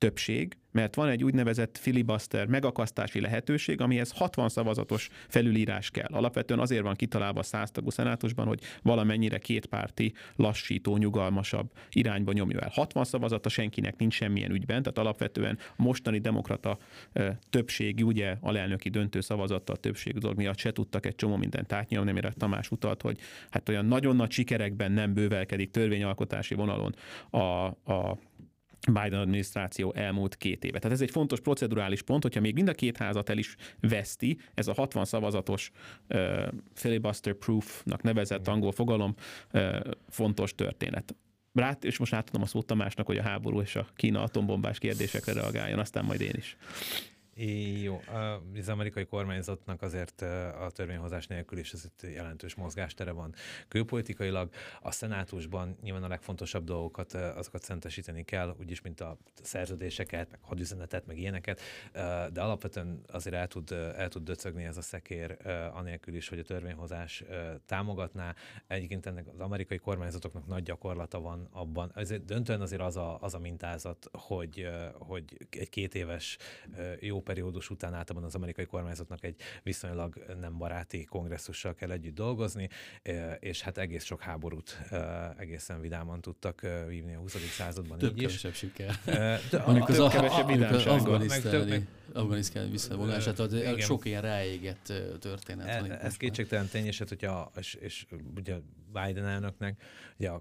többség, 0.04 0.58
mert 0.72 0.96
van 0.96 1.10
egy 1.10 1.24
úgynevezett 1.24 1.78
filibuster 1.78 2.48
megakasztási 2.48 3.22
lehetőség, 3.22 3.82
amihez 3.82 4.12
60 4.12 4.50
szavazatos 4.50 5.10
felülírás 5.28 5.90
kell. 5.90 6.10
Alapvetően 6.12 6.60
azért 6.60 6.82
van 6.82 6.94
kitalálva 6.94 7.40
a 7.40 7.44
száztagú 7.44 7.90
szenátusban, 7.90 8.48
hogy 8.48 8.60
valamennyire 8.82 9.38
kétpárti, 9.38 10.14
lassító, 10.36 10.98
nyugalmasabb 10.98 11.72
irányba 11.92 12.32
nyomja 12.32 12.60
el. 12.60 12.70
60 12.74 13.04
szavazata 13.04 13.50
senkinek 13.50 13.98
nincs 13.98 14.14
semmilyen 14.14 14.52
ügyben, 14.52 14.82
tehát 14.82 14.98
alapvetően 14.98 15.58
mostani 15.76 16.20
demokrata 16.20 16.78
többségi, 17.50 18.04
ugye 18.04 18.36
alelnöki 18.42 18.90
döntő 18.90 19.22
szavazattal 19.22 19.76
többség 19.76 20.18
dolog 20.18 20.38
miatt 20.38 20.58
se 20.58 20.72
tudtak 20.72 21.06
egy 21.06 21.16
csomó 21.16 21.36
mindent 21.36 21.74
átnyomni, 21.74 22.10
amire 22.10 22.34
Tamás 22.38 22.72
utalt, 22.72 23.02
hogy 23.02 23.20
hát 23.50 23.70
olyan 23.70 23.86
nagyon 23.86 24.16
nagy 24.16 24.32
sikerekben 24.32 24.92
nem 24.92 25.14
bővelkedik 25.14 25.72
törvényalkotási 25.72 26.56
vonalon 26.56 26.96
a, 27.30 27.40
a 27.94 28.18
Biden 28.92 29.20
adminisztráció 29.20 29.94
elmúlt 29.94 30.36
két 30.36 30.64
éve. 30.64 30.80
Tehát 30.80 30.96
ez 30.96 31.02
egy 31.02 31.12
fontos 31.12 31.40
procedurális 31.40 32.02
pont, 32.02 32.24
hogyha 32.24 32.42
még 32.42 32.54
mind 32.54 32.68
a 32.68 32.74
két 32.74 32.98
házat 32.98 33.30
el 33.30 33.38
is 33.38 33.56
veszti, 33.80 34.38
ez 34.54 34.68
a 34.68 34.74
60 34.74 35.06
szavazatos 35.06 35.72
uh, 36.10 36.48
filibuster 36.74 37.34
proofnak 37.34 38.02
nevezett 38.02 38.48
angol 38.48 38.72
fogalom 38.72 39.16
uh, 39.54 39.80
fontos 40.10 40.56
történet. 40.56 41.16
Rát, 41.54 41.84
és 41.84 41.98
most 41.98 42.14
átadom 42.14 42.42
a 42.42 42.46
szót 42.46 42.66
Tamásnak, 42.66 43.06
hogy 43.06 43.18
a 43.18 43.24
háború 43.24 43.62
és 43.62 43.76
a 43.76 43.88
Kína 43.96 44.24
atombombás 44.24 44.80
kérdésekre 44.80 45.34
reagáljon, 45.34 45.80
aztán 45.80 46.06
majd 46.06 46.22
én 46.22 46.34
is. 46.38 46.58
Jó, 47.36 48.02
az 48.60 48.70
amerikai 48.70 49.06
kormányzatnak 49.06 49.82
azért 49.82 50.22
a 50.60 50.70
törvényhozás 50.72 51.28
nélkül 51.28 51.58
is 51.58 51.74
ez 51.74 51.86
jelentős 52.02 52.56
mozgástere 52.56 53.12
van. 53.12 53.34
Külpolitikailag 53.68 54.50
a 54.82 54.92
szenátusban 54.92 55.78
nyilván 55.82 56.04
a 56.04 56.08
legfontosabb 56.08 56.64
dolgokat, 56.64 57.14
azokat 57.14 57.64
szentesíteni 57.64 58.24
kell, 58.24 58.56
úgyis, 58.60 58.82
mint 58.82 59.02
a 59.02 59.18
szerződéseket, 59.42 60.32
meg 60.32 60.40
hadüzenetet, 60.42 61.06
meg 61.06 61.18
ilyeneket, 61.18 61.62
de 62.32 62.42
alapvetően 62.42 63.02
azért 63.08 63.36
el 63.36 63.48
tud, 63.48 63.72
el 63.72 64.08
tud 64.08 64.24
döcögni 64.24 64.64
ez 64.64 64.78
a 64.78 64.82
szekér, 64.82 65.38
anélkül 65.74 66.16
is, 66.16 66.30
hogy 66.30 66.40
a 66.40 66.44
törvényhozás 66.44 67.24
támogatná. 67.66 68.36
Egyébként 68.68 69.06
ennek 69.06 69.28
az 69.28 69.40
amerikai 69.40 69.78
kormányzatoknak 69.78 70.48
nagy 70.48 70.64
gyakorlata 70.64 71.20
van 71.20 71.48
abban. 71.52 71.92
Ezért 71.96 72.26
döntően 72.26 72.62
azért 72.62 72.82
az 72.82 72.98
a, 72.98 73.18
az 73.22 73.34
a 73.34 73.40
mintázat, 73.40 74.10
hogy, 74.12 74.70
hogy 74.94 75.48
egy 75.50 75.70
két 75.70 75.96
éves 75.96 76.38
jó 77.00 77.22
periódus 77.24 77.70
után 77.70 77.94
általában 77.94 78.28
az 78.28 78.36
amerikai 78.36 78.66
kormányzatnak 78.66 79.24
egy 79.24 79.36
viszonylag 79.64 80.26
nem 80.40 80.58
baráti 80.58 81.04
kongresszussal 81.04 81.74
kell 81.74 81.92
együtt 81.92 82.16
dolgozni, 82.16 82.70
és 83.40 83.62
hát 83.62 83.78
egész 83.78 84.04
sok 84.04 84.22
háborút 84.22 84.82
egészen 85.38 85.82
vidáman 85.82 86.22
tudtak 86.22 86.62
vívni 86.88 87.16
a 87.16 87.20
20. 87.20 87.36
században 87.36 87.98
Több 87.98 88.18
így 88.18 88.24
is. 88.24 88.48
siker. 88.54 89.00
Mondjuk 89.66 89.90
az, 89.90 90.12
kevesebb. 90.12 91.88
Afganisztán 92.14 92.72
visszavonását, 92.72 93.36
tehát 93.36 93.80
sok 93.80 94.06
ilyen 94.06 94.22
ráégett 94.22 94.94
történet 95.20 95.68
e. 95.68 96.00
Ez 96.02 96.18
kétségtelen 96.18 96.68
tény, 96.68 96.86
és, 96.86 97.00
hát, 97.00 97.10
hogyha, 97.10 97.52
és, 97.58 97.74
és 97.74 98.06
ugye 98.36 98.56
Biden 98.94 99.26
elnöknek, 99.26 99.82
ugye 100.18 100.32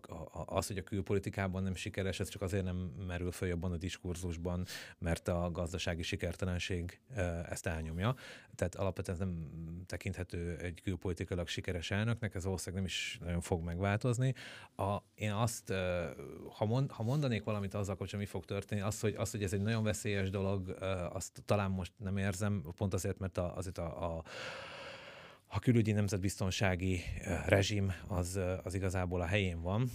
az, 0.47 0.67
hogy 0.67 0.79
a 0.79 0.83
külpolitikában 0.83 1.63
nem 1.63 1.75
sikeres, 1.75 2.21
ez 2.21 2.29
csak 2.29 2.43
azért 2.43 2.65
nem 2.65 2.77
merül 3.07 3.31
föl 3.31 3.49
jobban 3.49 3.73
a 3.73 3.77
diskurzusban, 3.77 4.65
mert 4.99 5.29
a 5.29 5.51
gazdasági 5.51 6.03
sikertelenség 6.03 7.01
ezt 7.51 7.67
elnyomja. 7.67 8.15
Tehát 8.55 8.75
alapvetően 8.75 9.19
nem 9.19 9.51
tekinthető 9.87 10.57
egy 10.57 10.81
külpolitikailag 10.83 11.49
sikeres 11.49 11.91
elnöknek, 11.91 12.35
ez 12.35 12.45
valószínűleg 12.45 12.83
nem 12.83 12.93
is 12.93 13.19
nagyon 13.25 13.41
fog 13.41 13.65
megváltozni. 13.65 14.35
A, 14.77 14.97
én 15.15 15.33
azt, 15.33 15.73
ha, 16.57 16.65
mond, 16.65 16.91
ha 16.91 17.03
mondanék 17.03 17.45
valamit 17.45 17.75
azzal 17.75 17.97
kapcsolatban, 17.97 18.21
mi 18.21 18.27
fog 18.27 18.45
történni, 18.45 18.81
az 18.81 19.01
hogy, 19.01 19.15
az, 19.15 19.31
hogy 19.31 19.43
ez 19.43 19.53
egy 19.53 19.63
nagyon 19.63 19.83
veszélyes 19.83 20.31
dolog, 20.31 20.77
azt 21.13 21.43
talán 21.45 21.71
most 21.71 21.93
nem 21.97 22.17
érzem, 22.17 22.63
pont 22.77 22.95
azért, 22.95 23.19
mert 23.19 23.39
a, 23.39 23.57
azért 23.57 23.79
a, 23.79 24.17
a 24.17 24.23
a 25.55 25.59
külügyi 25.59 25.93
nemzetbiztonsági 25.93 27.01
rezsim 27.47 27.93
az, 28.09 28.41
az 28.63 28.75
igazából 28.75 29.21
a 29.21 29.27
helyén 29.27 29.61
van 29.61 29.91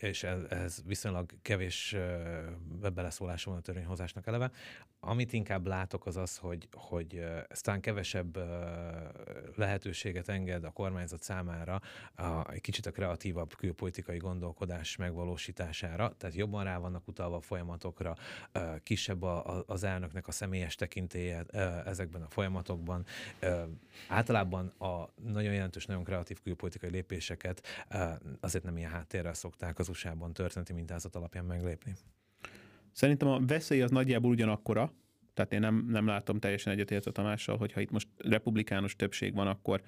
és 0.00 0.22
ez 0.48 0.82
viszonylag 0.86 1.30
kevés 1.42 1.96
beleszólása 2.94 3.50
van 3.50 3.58
a 3.58 3.62
törvényhozásnak 3.62 4.26
eleve. 4.26 4.50
Amit 5.00 5.32
inkább 5.32 5.66
látok 5.66 6.06
az 6.06 6.16
az, 6.16 6.36
hogy, 6.36 6.68
hogy 6.72 7.24
aztán 7.48 7.80
kevesebb 7.80 8.38
lehetőséget 9.54 10.28
enged 10.28 10.64
a 10.64 10.70
kormányzat 10.70 11.22
számára 11.22 11.80
a, 12.14 12.50
egy 12.52 12.60
kicsit 12.60 12.86
a 12.86 12.90
kreatívabb 12.90 13.56
külpolitikai 13.56 14.18
gondolkodás 14.18 14.96
megvalósítására, 14.96 16.14
tehát 16.16 16.36
jobban 16.36 16.64
rá 16.64 16.78
vannak 16.78 17.08
utalva 17.08 17.36
a 17.36 17.40
folyamatokra, 17.40 18.16
kisebb 18.82 19.22
a, 19.22 19.64
az 19.66 19.84
elnöknek 19.84 20.28
a 20.28 20.32
személyes 20.32 20.74
tekintélye 20.74 21.42
ezekben 21.84 22.22
a 22.22 22.28
folyamatokban. 22.28 23.06
Általában 24.08 24.66
a 24.66 25.08
nagyon 25.14 25.52
jelentős, 25.52 25.86
nagyon 25.86 26.04
kreatív 26.04 26.40
külpolitikai 26.42 26.90
lépéseket 26.90 27.86
azért 28.40 28.64
nem 28.64 28.76
ilyen 28.76 28.90
háttérrel 28.90 29.34
szokták 29.34 29.60
szokták 29.62 29.78
az 29.78 29.88
USA-ban 29.88 30.32
történeti 30.32 30.72
mintázat 30.72 31.16
alapján 31.16 31.44
meglépni. 31.44 31.94
Szerintem 32.92 33.28
a 33.28 33.40
veszély 33.46 33.82
az 33.82 33.90
nagyjából 33.90 34.30
ugyanakkora, 34.30 34.92
Tehát 35.34 35.52
én 35.52 35.60
nem, 35.60 35.86
nem 35.88 36.06
látom 36.06 36.38
teljesen 36.38 36.72
egyetértve 36.72 37.10
Tamással, 37.10 37.56
hogyha 37.56 37.80
itt 37.80 37.90
most 37.90 38.08
republikánus 38.18 38.96
többség 38.96 39.34
van, 39.34 39.46
akkor 39.46 39.82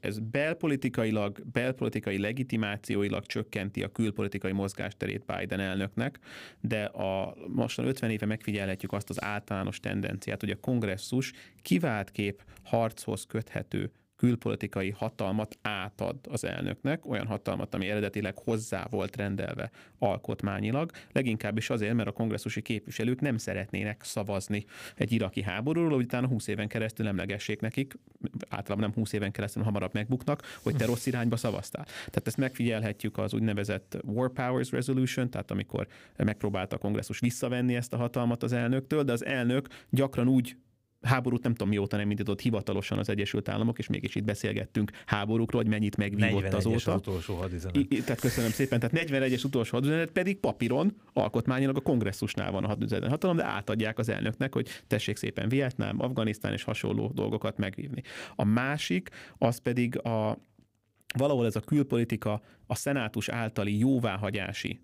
ez 0.00 0.18
belpolitikailag, 0.18 1.42
belpolitikai 1.52 2.18
legitimációilag 2.18 3.26
csökkenti 3.26 3.82
a 3.82 3.92
külpolitikai 3.92 4.52
mozgásterét 4.52 5.24
Biden 5.24 5.60
elnöknek, 5.60 6.18
de 6.60 6.84
a 6.84 7.36
mostan 7.48 7.86
50 7.86 8.10
éve 8.10 8.26
megfigyelhetjük 8.26 8.92
azt 8.92 9.10
az 9.10 9.22
általános 9.22 9.80
tendenciát, 9.80 10.40
hogy 10.40 10.50
a 10.50 10.60
kongresszus 10.60 11.32
kivált 11.62 12.10
kép 12.10 12.42
harchoz 12.62 13.26
köthető 13.26 13.90
külpolitikai 14.16 14.90
hatalmat 14.90 15.58
átad 15.62 16.16
az 16.28 16.44
elnöknek, 16.44 17.06
olyan 17.06 17.26
hatalmat, 17.26 17.74
ami 17.74 17.88
eredetileg 17.88 18.38
hozzá 18.38 18.86
volt 18.90 19.16
rendelve 19.16 19.70
alkotmányilag, 19.98 20.90
leginkább 21.12 21.56
is 21.56 21.70
azért, 21.70 21.94
mert 21.94 22.08
a 22.08 22.12
kongresszusi 22.12 22.62
képviselők 22.62 23.20
nem 23.20 23.38
szeretnének 23.38 24.02
szavazni 24.02 24.64
egy 24.94 25.12
iraki 25.12 25.42
háborúról, 25.42 25.94
hogy 25.94 26.04
utána 26.04 26.26
20 26.26 26.46
éven 26.46 26.68
keresztül 26.68 27.06
emlegessék 27.06 27.60
nekik, 27.60 27.94
általában 28.48 28.84
nem 28.84 28.92
20 28.94 29.12
éven 29.12 29.32
keresztül 29.32 29.62
hamarabb 29.62 29.94
megbuknak, 29.94 30.42
hogy 30.62 30.76
te 30.76 30.86
rossz 30.86 31.06
irányba 31.06 31.36
szavaztál. 31.36 31.84
Tehát 31.84 32.26
ezt 32.26 32.36
megfigyelhetjük 32.36 33.18
az 33.18 33.34
úgynevezett 33.34 33.98
War 34.04 34.32
Powers 34.32 34.70
Resolution, 34.70 35.30
tehát 35.30 35.50
amikor 35.50 35.86
megpróbálta 36.16 36.76
a 36.76 36.78
kongresszus 36.78 37.18
visszavenni 37.18 37.74
ezt 37.74 37.92
a 37.92 37.96
hatalmat 37.96 38.42
az 38.42 38.52
elnöktől, 38.52 39.02
de 39.02 39.12
az 39.12 39.24
elnök 39.24 39.68
gyakran 39.90 40.28
úgy 40.28 40.56
háborút 41.06 41.42
nem 41.42 41.52
tudom 41.52 41.68
mióta 41.68 41.96
nem 41.96 42.10
indított 42.10 42.40
hivatalosan 42.40 42.98
az 42.98 43.08
Egyesült 43.08 43.48
Államok, 43.48 43.78
és 43.78 43.86
mégis 43.88 44.14
itt 44.14 44.24
beszélgettünk 44.24 44.90
háborúkról, 45.06 45.62
hogy 45.62 45.70
mennyit 45.70 45.96
megvívott 45.96 46.52
azóta. 46.52 46.92
az 46.92 46.98
utolsó 46.98 47.34
hadüzenet. 47.34 47.76
I, 47.76 47.86
tehát 47.86 48.20
köszönöm 48.20 48.50
szépen. 48.50 48.80
Tehát 48.80 49.08
41-es 49.08 49.44
utolsó 49.44 49.74
hadüzenet 49.74 50.10
pedig 50.10 50.36
papíron, 50.38 50.96
alkotmányilag 51.12 51.76
a 51.76 51.80
kongresszusnál 51.80 52.50
van 52.50 52.64
a 52.64 52.66
hadüzenet 52.66 53.10
hatalom, 53.10 53.36
de 53.36 53.44
átadják 53.44 53.98
az 53.98 54.08
elnöknek, 54.08 54.54
hogy 54.54 54.68
tessék 54.86 55.16
szépen 55.16 55.48
Vietnám, 55.48 56.00
Afganisztán 56.00 56.52
és 56.52 56.62
hasonló 56.62 57.10
dolgokat 57.14 57.58
megvívni. 57.58 58.02
A 58.34 58.44
másik, 58.44 59.08
az 59.38 59.58
pedig 59.58 59.98
a 59.98 60.38
valahol 61.16 61.46
ez 61.46 61.56
a 61.56 61.60
külpolitika 61.60 62.42
a 62.66 62.74
szenátus 62.74 63.28
általi 63.28 63.78
jóváhagyási 63.78 64.80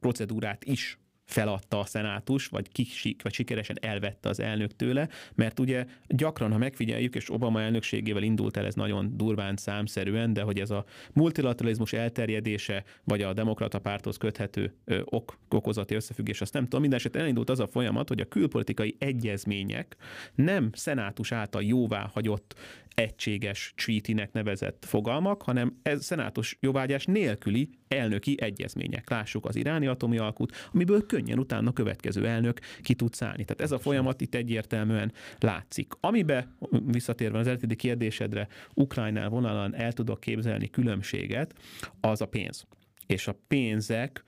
procedúrát 0.00 0.64
is 0.64 0.98
feladta 1.30 1.78
a 1.78 1.84
szenátus, 1.84 2.46
vagy, 2.46 2.68
kisik, 2.72 3.22
vagy 3.22 3.32
sikeresen 3.32 3.76
elvette 3.80 4.28
az 4.28 4.40
elnök 4.40 4.76
tőle, 4.76 5.08
mert 5.34 5.60
ugye 5.60 5.86
gyakran, 6.08 6.52
ha 6.52 6.58
megfigyeljük, 6.58 7.14
és 7.14 7.30
Obama 7.30 7.60
elnökségével 7.60 8.22
indult 8.22 8.56
el 8.56 8.66
ez 8.66 8.74
nagyon 8.74 9.16
durván 9.16 9.56
számszerűen, 9.56 10.32
de 10.32 10.42
hogy 10.42 10.60
ez 10.60 10.70
a 10.70 10.84
multilateralizmus 11.12 11.92
elterjedése, 11.92 12.84
vagy 13.04 13.22
a 13.22 13.32
demokrata 13.32 13.78
párthoz 13.78 14.16
köthető 14.16 14.74
ö, 14.84 15.00
ok, 15.04 15.38
okozati 15.48 15.94
összefüggés, 15.94 16.40
azt 16.40 16.52
nem 16.52 16.62
tudom, 16.62 16.80
minden 16.80 16.98
esetben 16.98 17.22
elindult 17.22 17.50
az 17.50 17.60
a 17.60 17.66
folyamat, 17.66 18.08
hogy 18.08 18.20
a 18.20 18.28
külpolitikai 18.28 18.96
egyezmények 18.98 19.96
nem 20.34 20.70
szenátus 20.72 21.32
által 21.32 21.62
jóvá 21.62 22.10
hagyott 22.12 22.54
egységes 23.00 23.72
treaty-nek 23.76 24.32
nevezett 24.32 24.84
fogalmak, 24.88 25.42
hanem 25.42 25.78
ez 25.82 26.04
szenátus 26.04 26.56
jóvágyás 26.60 27.04
nélküli 27.04 27.70
elnöki 27.88 28.36
egyezmények. 28.40 29.10
Lássuk 29.10 29.46
az 29.46 29.56
iráni 29.56 29.86
atomi 29.86 30.18
alkut, 30.18 30.68
amiből 30.72 31.06
könnyen 31.06 31.38
utána 31.38 31.68
a 31.68 31.72
következő 31.72 32.26
elnök 32.26 32.60
ki 32.82 32.94
tud 32.94 33.14
szállni. 33.14 33.44
Tehát 33.44 33.60
ez 33.60 33.72
a 33.72 33.78
folyamat 33.78 34.20
itt 34.20 34.34
egyértelműen 34.34 35.12
látszik. 35.38 35.92
Amibe, 36.00 36.56
visszatérve 36.86 37.38
az 37.38 37.46
eredeti 37.46 37.76
kérdésedre, 37.76 38.48
Ukrajnál 38.74 39.28
vonalan 39.28 39.74
el 39.74 39.92
tudok 39.92 40.20
képzelni 40.20 40.70
különbséget, 40.70 41.54
az 42.00 42.20
a 42.20 42.26
pénz. 42.26 42.66
És 43.06 43.28
a 43.28 43.38
pénzek 43.48 44.24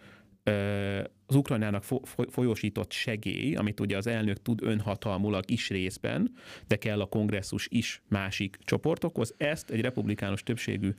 az 1.26 1.34
Ukrajnának 1.34 1.84
folyósított 2.28 2.92
segély, 2.92 3.54
amit 3.54 3.80
ugye 3.80 3.96
az 3.96 4.06
elnök 4.06 4.42
tud 4.42 4.62
önhatalmulag 4.62 5.50
is 5.50 5.68
részben, 5.68 6.32
de 6.66 6.76
kell 6.76 7.00
a 7.00 7.06
kongresszus 7.06 7.66
is 7.70 8.02
másik 8.08 8.58
csoportokhoz, 8.64 9.34
ezt 9.36 9.70
egy 9.70 9.80
republikánus 9.80 10.42
többségű 10.42 10.94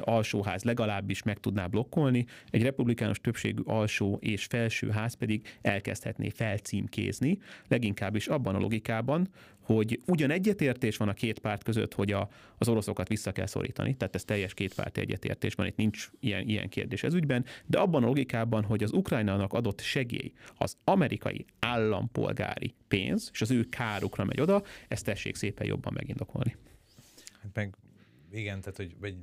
alsóház 0.00 0.62
legalábbis 0.62 1.22
meg 1.22 1.38
tudná 1.38 1.66
blokkolni, 1.66 2.26
egy 2.50 2.62
republikánus 2.62 3.20
többségű 3.20 3.62
alsó 3.64 4.18
és 4.20 4.44
felső 4.44 4.88
ház 4.88 5.14
pedig 5.14 5.58
elkezdhetné 5.62 6.28
felcímkézni, 6.28 7.38
leginkább 7.68 8.16
is 8.16 8.26
abban 8.26 8.54
a 8.54 8.58
logikában, 8.58 9.28
hogy 9.74 10.00
ugyan 10.06 10.30
egyetértés 10.30 10.96
van 10.96 11.08
a 11.08 11.12
két 11.12 11.38
párt 11.38 11.62
között, 11.62 11.94
hogy 11.94 12.12
a, 12.12 12.28
az 12.58 12.68
oroszokat 12.68 13.08
vissza 13.08 13.32
kell 13.32 13.46
szorítani, 13.46 13.94
tehát 13.94 14.14
ez 14.14 14.24
teljes 14.24 14.54
kétpárti 14.54 15.00
egyetértés 15.00 15.54
van, 15.54 15.66
itt 15.66 15.76
nincs 15.76 16.10
ilyen, 16.20 16.48
ilyen 16.48 16.68
kérdés 16.68 17.02
ez 17.02 17.14
ügyben, 17.14 17.44
de 17.66 17.78
abban 17.78 18.02
a 18.02 18.06
logikában, 18.06 18.64
hogy 18.64 18.82
az 18.82 18.92
Ukrajnának 18.92 19.52
adott 19.60 19.80
segély 19.80 20.32
az 20.56 20.76
amerikai 20.84 21.44
állampolgári 21.58 22.74
pénz, 22.88 23.30
és 23.32 23.40
az 23.40 23.50
ő 23.50 23.68
kárukra 23.68 24.24
megy 24.24 24.40
oda, 24.40 24.62
ezt 24.88 25.04
tessék 25.04 25.36
szépen 25.36 25.66
jobban 25.66 25.92
megindokolni. 25.92 26.56
Hát 27.42 27.54
meg 27.54 27.76
igen, 28.30 28.60
tehát 28.60 28.76
hogy 28.76 28.96
vagy 28.98 29.16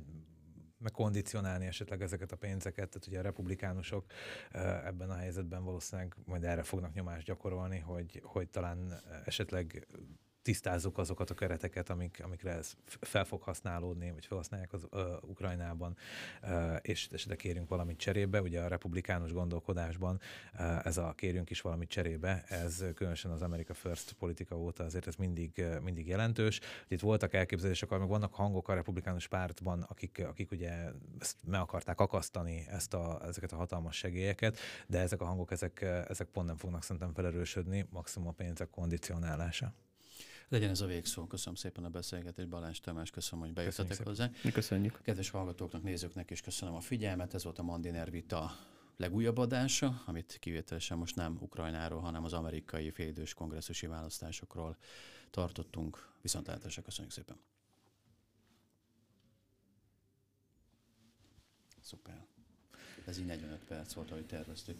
megkondicionálni 0.78 1.66
esetleg 1.66 2.02
ezeket 2.02 2.32
a 2.32 2.36
pénzeket, 2.36 2.88
tehát 2.88 3.06
ugye 3.06 3.18
a 3.18 3.22
republikánusok 3.22 4.04
ebben 4.84 5.10
a 5.10 5.16
helyzetben 5.16 5.64
valószínűleg 5.64 6.16
majd 6.24 6.44
erre 6.44 6.62
fognak 6.62 6.94
nyomást 6.94 7.26
gyakorolni, 7.26 7.78
hogy, 7.78 8.20
hogy 8.24 8.48
talán 8.48 9.00
esetleg 9.24 9.86
tisztázzuk 10.48 10.98
azokat 10.98 11.30
a 11.30 11.34
kereteket, 11.34 11.90
amik, 11.90 12.20
amikre 12.24 12.50
ez 12.50 12.72
fel 12.86 13.24
fog 13.24 13.42
használódni, 13.42 14.10
vagy 14.10 14.26
felhasználják 14.26 14.72
az 14.72 14.86
uh, 14.90 15.00
Ukrajnában, 15.22 15.96
uh, 16.42 16.76
és 16.82 17.08
esetleg 17.12 17.36
kérünk 17.36 17.68
valamit 17.68 17.98
cserébe. 17.98 18.42
Ugye 18.42 18.60
a 18.60 18.68
republikánus 18.68 19.32
gondolkodásban 19.32 20.20
uh, 20.54 20.86
ez 20.86 20.96
a 20.96 21.12
kérjünk 21.12 21.50
is 21.50 21.60
valamit 21.60 21.88
cserébe, 21.88 22.44
ez 22.46 22.84
különösen 22.94 23.30
az 23.30 23.42
America 23.42 23.74
First 23.74 24.12
politika 24.12 24.58
óta 24.58 24.84
azért 24.84 25.06
ez 25.06 25.14
mindig, 25.14 25.64
mindig 25.82 26.06
jelentős. 26.06 26.60
Itt 26.88 27.00
voltak 27.00 27.34
elképzelések, 27.34 27.88
meg 27.88 28.08
vannak 28.08 28.34
hangok 28.34 28.68
a 28.68 28.74
republikánus 28.74 29.28
pártban, 29.28 29.82
akik, 29.82 30.24
akik 30.28 30.50
ugye 30.50 30.72
ezt 31.18 31.36
meg 31.46 31.60
akarták 31.60 32.00
akasztani 32.00 32.66
ezt 32.68 32.94
a, 32.94 33.20
ezeket 33.24 33.52
a 33.52 33.56
hatalmas 33.56 33.96
segélyeket, 33.96 34.58
de 34.86 34.98
ezek 34.98 35.20
a 35.20 35.24
hangok, 35.24 35.50
ezek, 35.50 35.82
ezek 36.08 36.26
pont 36.26 36.46
nem 36.46 36.56
fognak 36.56 36.82
szerintem 36.82 37.12
felerősödni, 37.12 37.86
maximum 37.90 38.28
a 38.28 38.32
pénzek 38.32 38.70
kondicionálása. 38.70 39.72
Legyen 40.48 40.70
ez 40.70 40.80
a 40.80 40.86
végszó. 40.86 41.26
Köszönöm 41.26 41.54
szépen 41.54 41.84
a 41.84 41.88
beszélgetést. 41.88 42.48
Balázs 42.48 42.80
Tamás, 42.80 43.10
köszönöm, 43.10 43.44
hogy 43.44 43.54
bejöttetek 43.54 44.02
hozzá. 44.04 44.30
Köszönjük. 44.52 45.00
Kedves 45.02 45.30
hallgatóknak, 45.30 45.82
nézőknek 45.82 46.30
is 46.30 46.40
köszönöm 46.40 46.74
a 46.74 46.80
figyelmet. 46.80 47.34
Ez 47.34 47.44
volt 47.44 47.58
a 47.58 47.62
Mandiner 47.62 48.10
Vita 48.10 48.56
legújabb 48.96 49.38
adása, 49.38 50.02
amit 50.06 50.36
kivételesen 50.40 50.98
most 50.98 51.16
nem 51.16 51.38
Ukrajnáról, 51.40 52.00
hanem 52.00 52.24
az 52.24 52.32
amerikai 52.32 52.90
félidős 52.90 53.34
kongresszusi 53.34 53.86
választásokról 53.86 54.76
tartottunk. 55.30 56.08
Viszontlátásra 56.20 56.82
köszönjük 56.82 57.12
szépen. 57.12 57.36
Szuper. 61.80 62.26
Ez 63.06 63.18
így 63.18 63.26
45 63.26 63.58
perc 63.58 63.92
volt, 63.92 64.10
ahogy 64.10 64.26
terveztük. 64.26 64.76